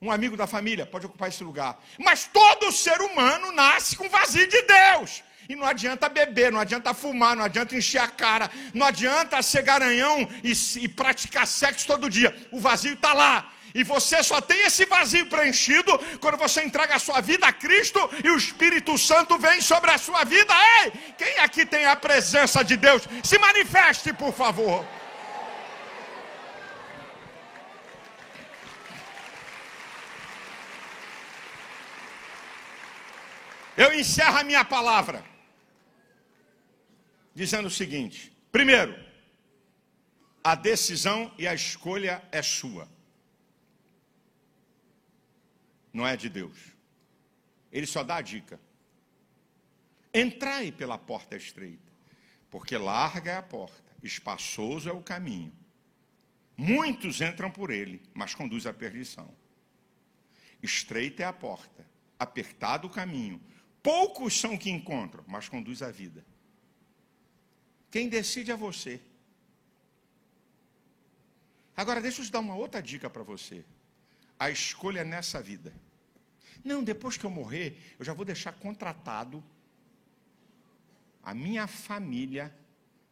Um 0.00 0.10
amigo 0.10 0.36
da 0.36 0.46
família 0.46 0.84
pode 0.84 1.06
ocupar 1.06 1.28
esse 1.28 1.42
lugar. 1.44 1.80
Mas 1.98 2.26
todo 2.26 2.72
ser 2.72 3.00
humano 3.00 3.52
nasce 3.52 3.96
com 3.96 4.08
vazio 4.08 4.46
de 4.46 4.62
Deus. 4.62 5.22
E 5.48 5.54
não 5.54 5.64
adianta 5.64 6.08
beber, 6.08 6.50
não 6.50 6.60
adianta 6.60 6.92
fumar, 6.92 7.36
não 7.36 7.44
adianta 7.44 7.76
encher 7.76 8.00
a 8.00 8.08
cara, 8.08 8.50
não 8.74 8.84
adianta 8.84 9.40
ser 9.42 9.62
garanhão 9.62 10.28
e, 10.42 10.52
e 10.80 10.88
praticar 10.88 11.46
sexo 11.46 11.86
todo 11.86 12.10
dia. 12.10 12.36
O 12.50 12.58
vazio 12.58 12.94
está 12.94 13.12
lá. 13.12 13.52
E 13.78 13.82
você 13.84 14.22
só 14.22 14.40
tem 14.40 14.60
esse 14.68 14.86
vazio 14.86 15.26
preenchido 15.26 15.92
quando 16.18 16.38
você 16.38 16.62
entrega 16.64 16.94
a 16.96 16.98
sua 16.98 17.20
vida 17.20 17.46
a 17.46 17.52
Cristo 17.52 18.00
e 18.24 18.30
o 18.30 18.36
Espírito 18.38 18.96
Santo 18.96 19.38
vem 19.38 19.60
sobre 19.60 19.90
a 19.90 19.98
sua 19.98 20.24
vida. 20.24 20.54
Ei, 20.78 20.92
quem 21.18 21.38
aqui 21.40 21.66
tem 21.66 21.84
a 21.84 21.94
presença 21.94 22.64
de 22.64 22.74
Deus? 22.74 23.02
Se 23.22 23.38
manifeste, 23.38 24.14
por 24.14 24.32
favor. 24.32 24.82
Eu 33.76 33.92
encerro 33.92 34.38
a 34.38 34.42
minha 34.42 34.64
palavra 34.64 35.22
dizendo 37.34 37.66
o 37.66 37.78
seguinte: 37.82 38.34
primeiro, 38.50 38.98
a 40.42 40.54
decisão 40.54 41.30
e 41.36 41.46
a 41.46 41.52
escolha 41.52 42.22
é 42.32 42.40
sua 42.40 42.95
não 45.96 46.06
é 46.06 46.14
de 46.14 46.28
Deus. 46.28 46.76
Ele 47.72 47.86
só 47.86 48.04
dá 48.04 48.16
a 48.16 48.20
dica. 48.20 48.60
Entrai 50.12 50.70
pela 50.70 50.98
porta 50.98 51.36
estreita, 51.36 51.90
porque 52.50 52.76
larga 52.76 53.32
é 53.32 53.36
a 53.36 53.42
porta, 53.42 53.96
espaçoso 54.02 54.90
é 54.90 54.92
o 54.92 55.02
caminho. 55.02 55.52
Muitos 56.54 57.22
entram 57.22 57.50
por 57.50 57.70
ele, 57.70 58.02
mas 58.12 58.34
conduz 58.34 58.66
à 58.66 58.74
perdição. 58.74 59.34
Estreita 60.62 61.22
é 61.22 61.26
a 61.26 61.32
porta, 61.32 61.86
apertado 62.18 62.88
o 62.88 62.90
caminho. 62.90 63.40
Poucos 63.82 64.38
são 64.38 64.58
que 64.58 64.70
encontram, 64.70 65.24
mas 65.26 65.48
conduz 65.48 65.80
à 65.80 65.90
vida. 65.90 66.24
Quem 67.90 68.06
decide 68.08 68.50
é 68.50 68.56
você. 68.56 69.00
Agora, 71.74 72.02
deixa 72.02 72.20
eu 72.20 72.26
te 72.26 72.32
dar 72.32 72.40
uma 72.40 72.54
outra 72.54 72.82
dica 72.82 73.08
para 73.08 73.22
você. 73.22 73.64
A 74.38 74.50
escolha 74.50 75.00
é 75.00 75.04
nessa 75.04 75.40
vida. 75.40 75.72
Não, 76.64 76.82
depois 76.82 77.16
que 77.16 77.24
eu 77.24 77.30
morrer, 77.30 77.94
eu 77.98 78.04
já 78.04 78.12
vou 78.12 78.24
deixar 78.24 78.52
contratado. 78.52 79.42
A 81.22 81.34
minha 81.34 81.66
família 81.66 82.54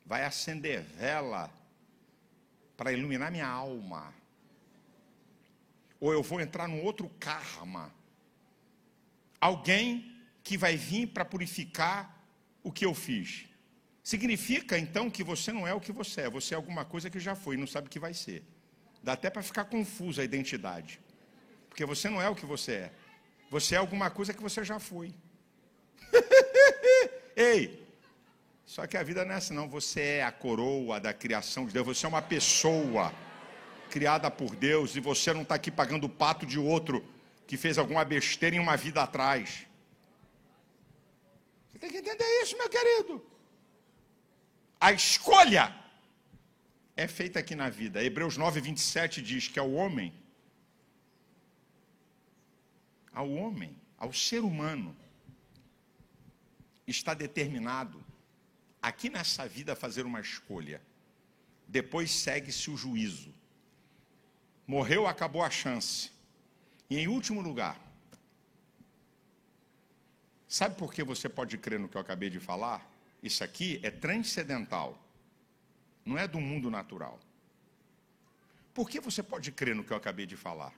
vai 0.04 0.24
acender 0.24 0.82
vela 0.82 1.50
para 2.76 2.92
iluminar 2.92 3.30
minha 3.30 3.46
alma. 3.46 4.12
Ou 6.00 6.12
eu 6.12 6.22
vou 6.22 6.40
entrar 6.40 6.68
num 6.68 6.82
outro 6.82 7.08
karma. 7.18 7.92
Alguém 9.40 10.14
que 10.42 10.58
vai 10.58 10.76
vir 10.76 11.08
para 11.08 11.24
purificar 11.24 12.22
o 12.62 12.70
que 12.70 12.84
eu 12.84 12.94
fiz. 12.94 13.46
Significa 14.02 14.78
então 14.78 15.10
que 15.10 15.24
você 15.24 15.50
não 15.50 15.66
é 15.66 15.72
o 15.72 15.80
que 15.80 15.92
você 15.92 16.22
é, 16.22 16.30
você 16.30 16.52
é 16.52 16.56
alguma 16.56 16.84
coisa 16.84 17.08
que 17.08 17.18
já 17.18 17.34
foi 17.34 17.54
e 17.54 17.58
não 17.58 17.66
sabe 17.66 17.86
o 17.86 17.90
que 17.90 17.98
vai 17.98 18.12
ser. 18.12 18.44
Dá 19.02 19.14
até 19.14 19.30
para 19.30 19.42
ficar 19.42 19.64
confusa 19.64 20.22
a 20.22 20.24
identidade. 20.24 21.00
Porque 21.68 21.84
você 21.86 22.10
não 22.10 22.20
é 22.20 22.28
o 22.28 22.34
que 22.34 22.46
você 22.46 22.72
é. 22.72 22.92
Você 23.54 23.76
é 23.76 23.78
alguma 23.78 24.10
coisa 24.10 24.34
que 24.34 24.42
você 24.42 24.64
já 24.64 24.80
foi. 24.80 25.14
Ei, 27.36 27.86
só 28.66 28.84
que 28.84 28.96
a 28.96 29.02
vida 29.04 29.24
não 29.24 29.32
é 29.32 29.36
assim, 29.36 29.54
não. 29.54 29.68
Você 29.68 30.00
é 30.00 30.24
a 30.24 30.32
coroa 30.32 30.98
da 30.98 31.12
criação 31.14 31.64
de 31.64 31.72
Deus. 31.72 31.86
Você 31.86 32.04
é 32.04 32.08
uma 32.08 32.20
pessoa 32.20 33.14
criada 33.90 34.28
por 34.28 34.56
Deus 34.56 34.96
e 34.96 35.00
você 35.00 35.32
não 35.32 35.42
está 35.42 35.54
aqui 35.54 35.70
pagando 35.70 36.06
o 36.06 36.08
pato 36.08 36.44
de 36.44 36.58
outro 36.58 37.04
que 37.46 37.56
fez 37.56 37.78
alguma 37.78 38.04
besteira 38.04 38.56
em 38.56 38.58
uma 38.58 38.76
vida 38.76 39.00
atrás. 39.04 39.68
Você 41.68 41.78
tem 41.78 41.90
que 41.92 41.98
entender 41.98 42.42
isso, 42.42 42.58
meu 42.58 42.68
querido. 42.68 43.24
A 44.80 44.90
escolha 44.90 45.72
é 46.96 47.06
feita 47.06 47.38
aqui 47.38 47.54
na 47.54 47.70
vida. 47.70 48.02
Hebreus 48.02 48.36
9, 48.36 48.60
27 48.60 49.22
diz 49.22 49.46
que 49.46 49.60
é 49.60 49.62
o 49.62 49.74
homem 49.74 50.12
ao 53.14 53.30
homem, 53.30 53.76
ao 53.96 54.12
ser 54.12 54.40
humano, 54.40 54.94
está 56.86 57.14
determinado 57.14 58.04
aqui 58.82 59.08
nessa 59.08 59.48
vida 59.48 59.72
a 59.72 59.76
fazer 59.76 60.04
uma 60.04 60.20
escolha. 60.20 60.82
Depois 61.66 62.10
segue-se 62.10 62.70
o 62.70 62.76
juízo. 62.76 63.32
Morreu, 64.66 65.06
acabou 65.06 65.42
a 65.42 65.48
chance. 65.48 66.10
E 66.90 66.98
em 66.98 67.08
último 67.08 67.40
lugar, 67.40 67.80
sabe 70.46 70.76
por 70.76 70.92
que 70.92 71.02
você 71.02 71.28
pode 71.28 71.56
crer 71.56 71.80
no 71.80 71.88
que 71.88 71.96
eu 71.96 72.00
acabei 72.00 72.28
de 72.28 72.40
falar? 72.40 72.86
Isso 73.22 73.42
aqui 73.42 73.80
é 73.82 73.90
transcendental, 73.90 75.02
não 76.04 76.18
é 76.18 76.28
do 76.28 76.38
mundo 76.38 76.70
natural. 76.70 77.18
Por 78.74 78.90
que 78.90 79.00
você 79.00 79.22
pode 79.22 79.50
crer 79.50 79.74
no 79.74 79.82
que 79.82 79.92
eu 79.92 79.96
acabei 79.96 80.26
de 80.26 80.36
falar? 80.36 80.74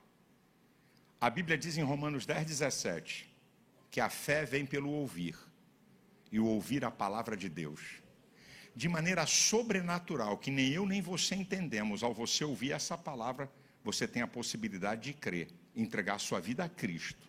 A 1.18 1.30
Bíblia 1.30 1.56
diz 1.56 1.78
em 1.78 1.82
Romanos 1.82 2.26
10, 2.26 2.46
17, 2.46 3.26
que 3.90 4.00
a 4.00 4.10
fé 4.10 4.44
vem 4.44 4.66
pelo 4.66 4.90
ouvir, 4.90 5.34
e 6.30 6.38
o 6.38 6.44
ouvir 6.44 6.84
a 6.84 6.90
palavra 6.90 7.34
de 7.34 7.48
Deus. 7.48 8.02
De 8.74 8.86
maneira 8.86 9.24
sobrenatural, 9.24 10.36
que 10.36 10.50
nem 10.50 10.72
eu 10.72 10.84
nem 10.84 11.00
você 11.00 11.34
entendemos, 11.34 12.02
ao 12.02 12.12
você 12.12 12.44
ouvir 12.44 12.72
essa 12.72 12.98
palavra, 12.98 13.50
você 13.82 14.06
tem 14.06 14.20
a 14.20 14.26
possibilidade 14.26 15.12
de 15.12 15.12
crer, 15.14 15.48
entregar 15.74 16.18
sua 16.18 16.38
vida 16.38 16.64
a 16.64 16.68
Cristo, 16.68 17.26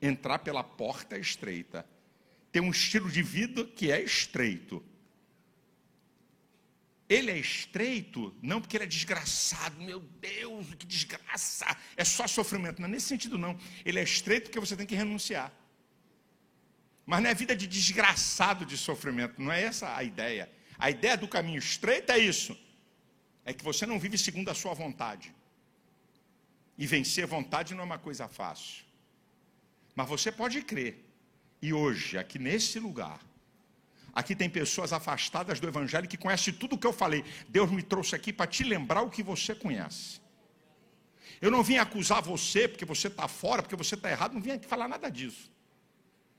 entrar 0.00 0.38
pela 0.38 0.62
porta 0.62 1.18
estreita, 1.18 1.84
ter 2.52 2.60
um 2.60 2.70
estilo 2.70 3.10
de 3.10 3.22
vida 3.22 3.64
que 3.64 3.90
é 3.90 4.00
estreito, 4.00 4.84
ele 7.08 7.30
é 7.30 7.38
estreito, 7.38 8.34
não 8.42 8.60
porque 8.60 8.76
ele 8.76 8.84
é 8.84 8.86
desgraçado, 8.86 9.80
meu 9.80 10.00
Deus, 10.00 10.74
que 10.74 10.86
desgraça, 10.86 11.66
é 11.96 12.04
só 12.04 12.26
sofrimento. 12.26 12.80
Não 12.80 12.88
é 12.88 12.90
nesse 12.90 13.06
sentido, 13.06 13.38
não. 13.38 13.58
Ele 13.84 14.00
é 14.00 14.02
estreito 14.02 14.44
porque 14.44 14.58
você 14.58 14.76
tem 14.76 14.86
que 14.86 14.94
renunciar. 14.94 15.52
Mas 17.04 17.22
não 17.22 17.30
é 17.30 17.34
vida 17.34 17.54
de 17.54 17.68
desgraçado 17.68 18.66
de 18.66 18.76
sofrimento, 18.76 19.40
não 19.40 19.52
é 19.52 19.62
essa 19.62 19.96
a 19.96 20.02
ideia. 20.02 20.50
A 20.76 20.90
ideia 20.90 21.16
do 21.16 21.28
caminho 21.28 21.58
estreito 21.58 22.10
é 22.10 22.18
isso: 22.18 22.58
é 23.44 23.52
que 23.52 23.62
você 23.62 23.86
não 23.86 24.00
vive 24.00 24.18
segundo 24.18 24.48
a 24.50 24.54
sua 24.54 24.74
vontade. 24.74 25.32
E 26.76 26.86
vencer 26.86 27.24
a 27.24 27.28
vontade 27.28 27.74
não 27.74 27.82
é 27.82 27.86
uma 27.86 27.98
coisa 27.98 28.28
fácil. 28.28 28.84
Mas 29.94 30.08
você 30.08 30.32
pode 30.32 30.60
crer. 30.62 31.04
E 31.62 31.72
hoje, 31.72 32.18
aqui 32.18 32.38
nesse 32.38 32.78
lugar, 32.78 33.20
Aqui 34.16 34.34
tem 34.34 34.48
pessoas 34.48 34.94
afastadas 34.94 35.60
do 35.60 35.68
Evangelho 35.68 36.08
que 36.08 36.16
conhecem 36.16 36.54
tudo 36.54 36.74
o 36.74 36.78
que 36.78 36.86
eu 36.86 36.92
falei. 36.92 37.22
Deus 37.50 37.70
me 37.70 37.82
trouxe 37.82 38.16
aqui 38.16 38.32
para 38.32 38.46
te 38.46 38.64
lembrar 38.64 39.02
o 39.02 39.10
que 39.10 39.22
você 39.22 39.54
conhece. 39.54 40.22
Eu 41.38 41.50
não 41.50 41.62
vim 41.62 41.76
acusar 41.76 42.22
você 42.22 42.66
porque 42.66 42.86
você 42.86 43.08
está 43.08 43.28
fora, 43.28 43.60
porque 43.62 43.76
você 43.76 43.94
está 43.94 44.10
errado, 44.10 44.32
não 44.32 44.40
vim 44.40 44.52
aqui 44.52 44.66
falar 44.66 44.88
nada 44.88 45.10
disso. 45.10 45.52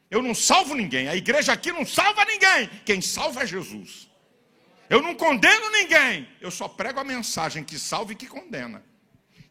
Eu 0.10 0.24
não 0.24 0.34
salvo 0.34 0.74
ninguém, 0.74 1.08
a 1.08 1.16
igreja 1.16 1.54
aqui 1.54 1.72
não 1.72 1.86
salva 1.86 2.26
ninguém, 2.26 2.68
quem 2.84 3.00
salva 3.00 3.44
é 3.44 3.46
Jesus. 3.46 4.10
Eu 4.90 5.04
não 5.04 5.14
condeno 5.14 5.70
ninguém, 5.70 6.28
eu 6.42 6.50
só 6.50 6.68
prego 6.68 7.00
a 7.00 7.04
mensagem 7.04 7.64
que 7.64 7.78
salva 7.78 8.14
e 8.14 8.16
que 8.16 8.26
condena. 8.26 8.84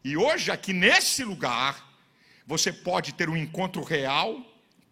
E 0.03 0.17
hoje, 0.17 0.51
aqui 0.51 0.73
nesse 0.73 1.23
lugar, 1.23 1.97
você 2.45 2.73
pode 2.73 3.13
ter 3.13 3.29
um 3.29 3.37
encontro 3.37 3.81
real 3.83 4.45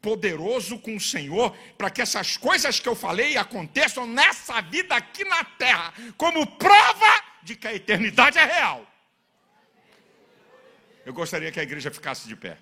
poderoso 0.06 0.78
com 0.78 0.96
o 0.96 1.00
Senhor, 1.00 1.50
para 1.76 1.90
que 1.90 2.00
essas 2.00 2.38
coisas 2.38 2.80
que 2.80 2.88
eu 2.88 2.96
falei 2.96 3.38
aconteçam 3.38 4.06
nessa 4.06 4.62
vida 4.62 4.94
aqui 4.94 5.24
na 5.26 5.44
terra, 5.44 5.92
como 6.16 6.46
prova 6.46 7.24
de 7.42 7.56
que 7.56 7.68
a 7.68 7.74
eternidade 7.74 8.38
é 8.38 8.46
real. 8.46 8.86
Eu 11.04 11.12
gostaria 11.12 11.52
que 11.52 11.60
a 11.60 11.64
igreja 11.64 11.90
ficasse 11.90 12.28
de 12.28 12.36
pé. 12.36 12.56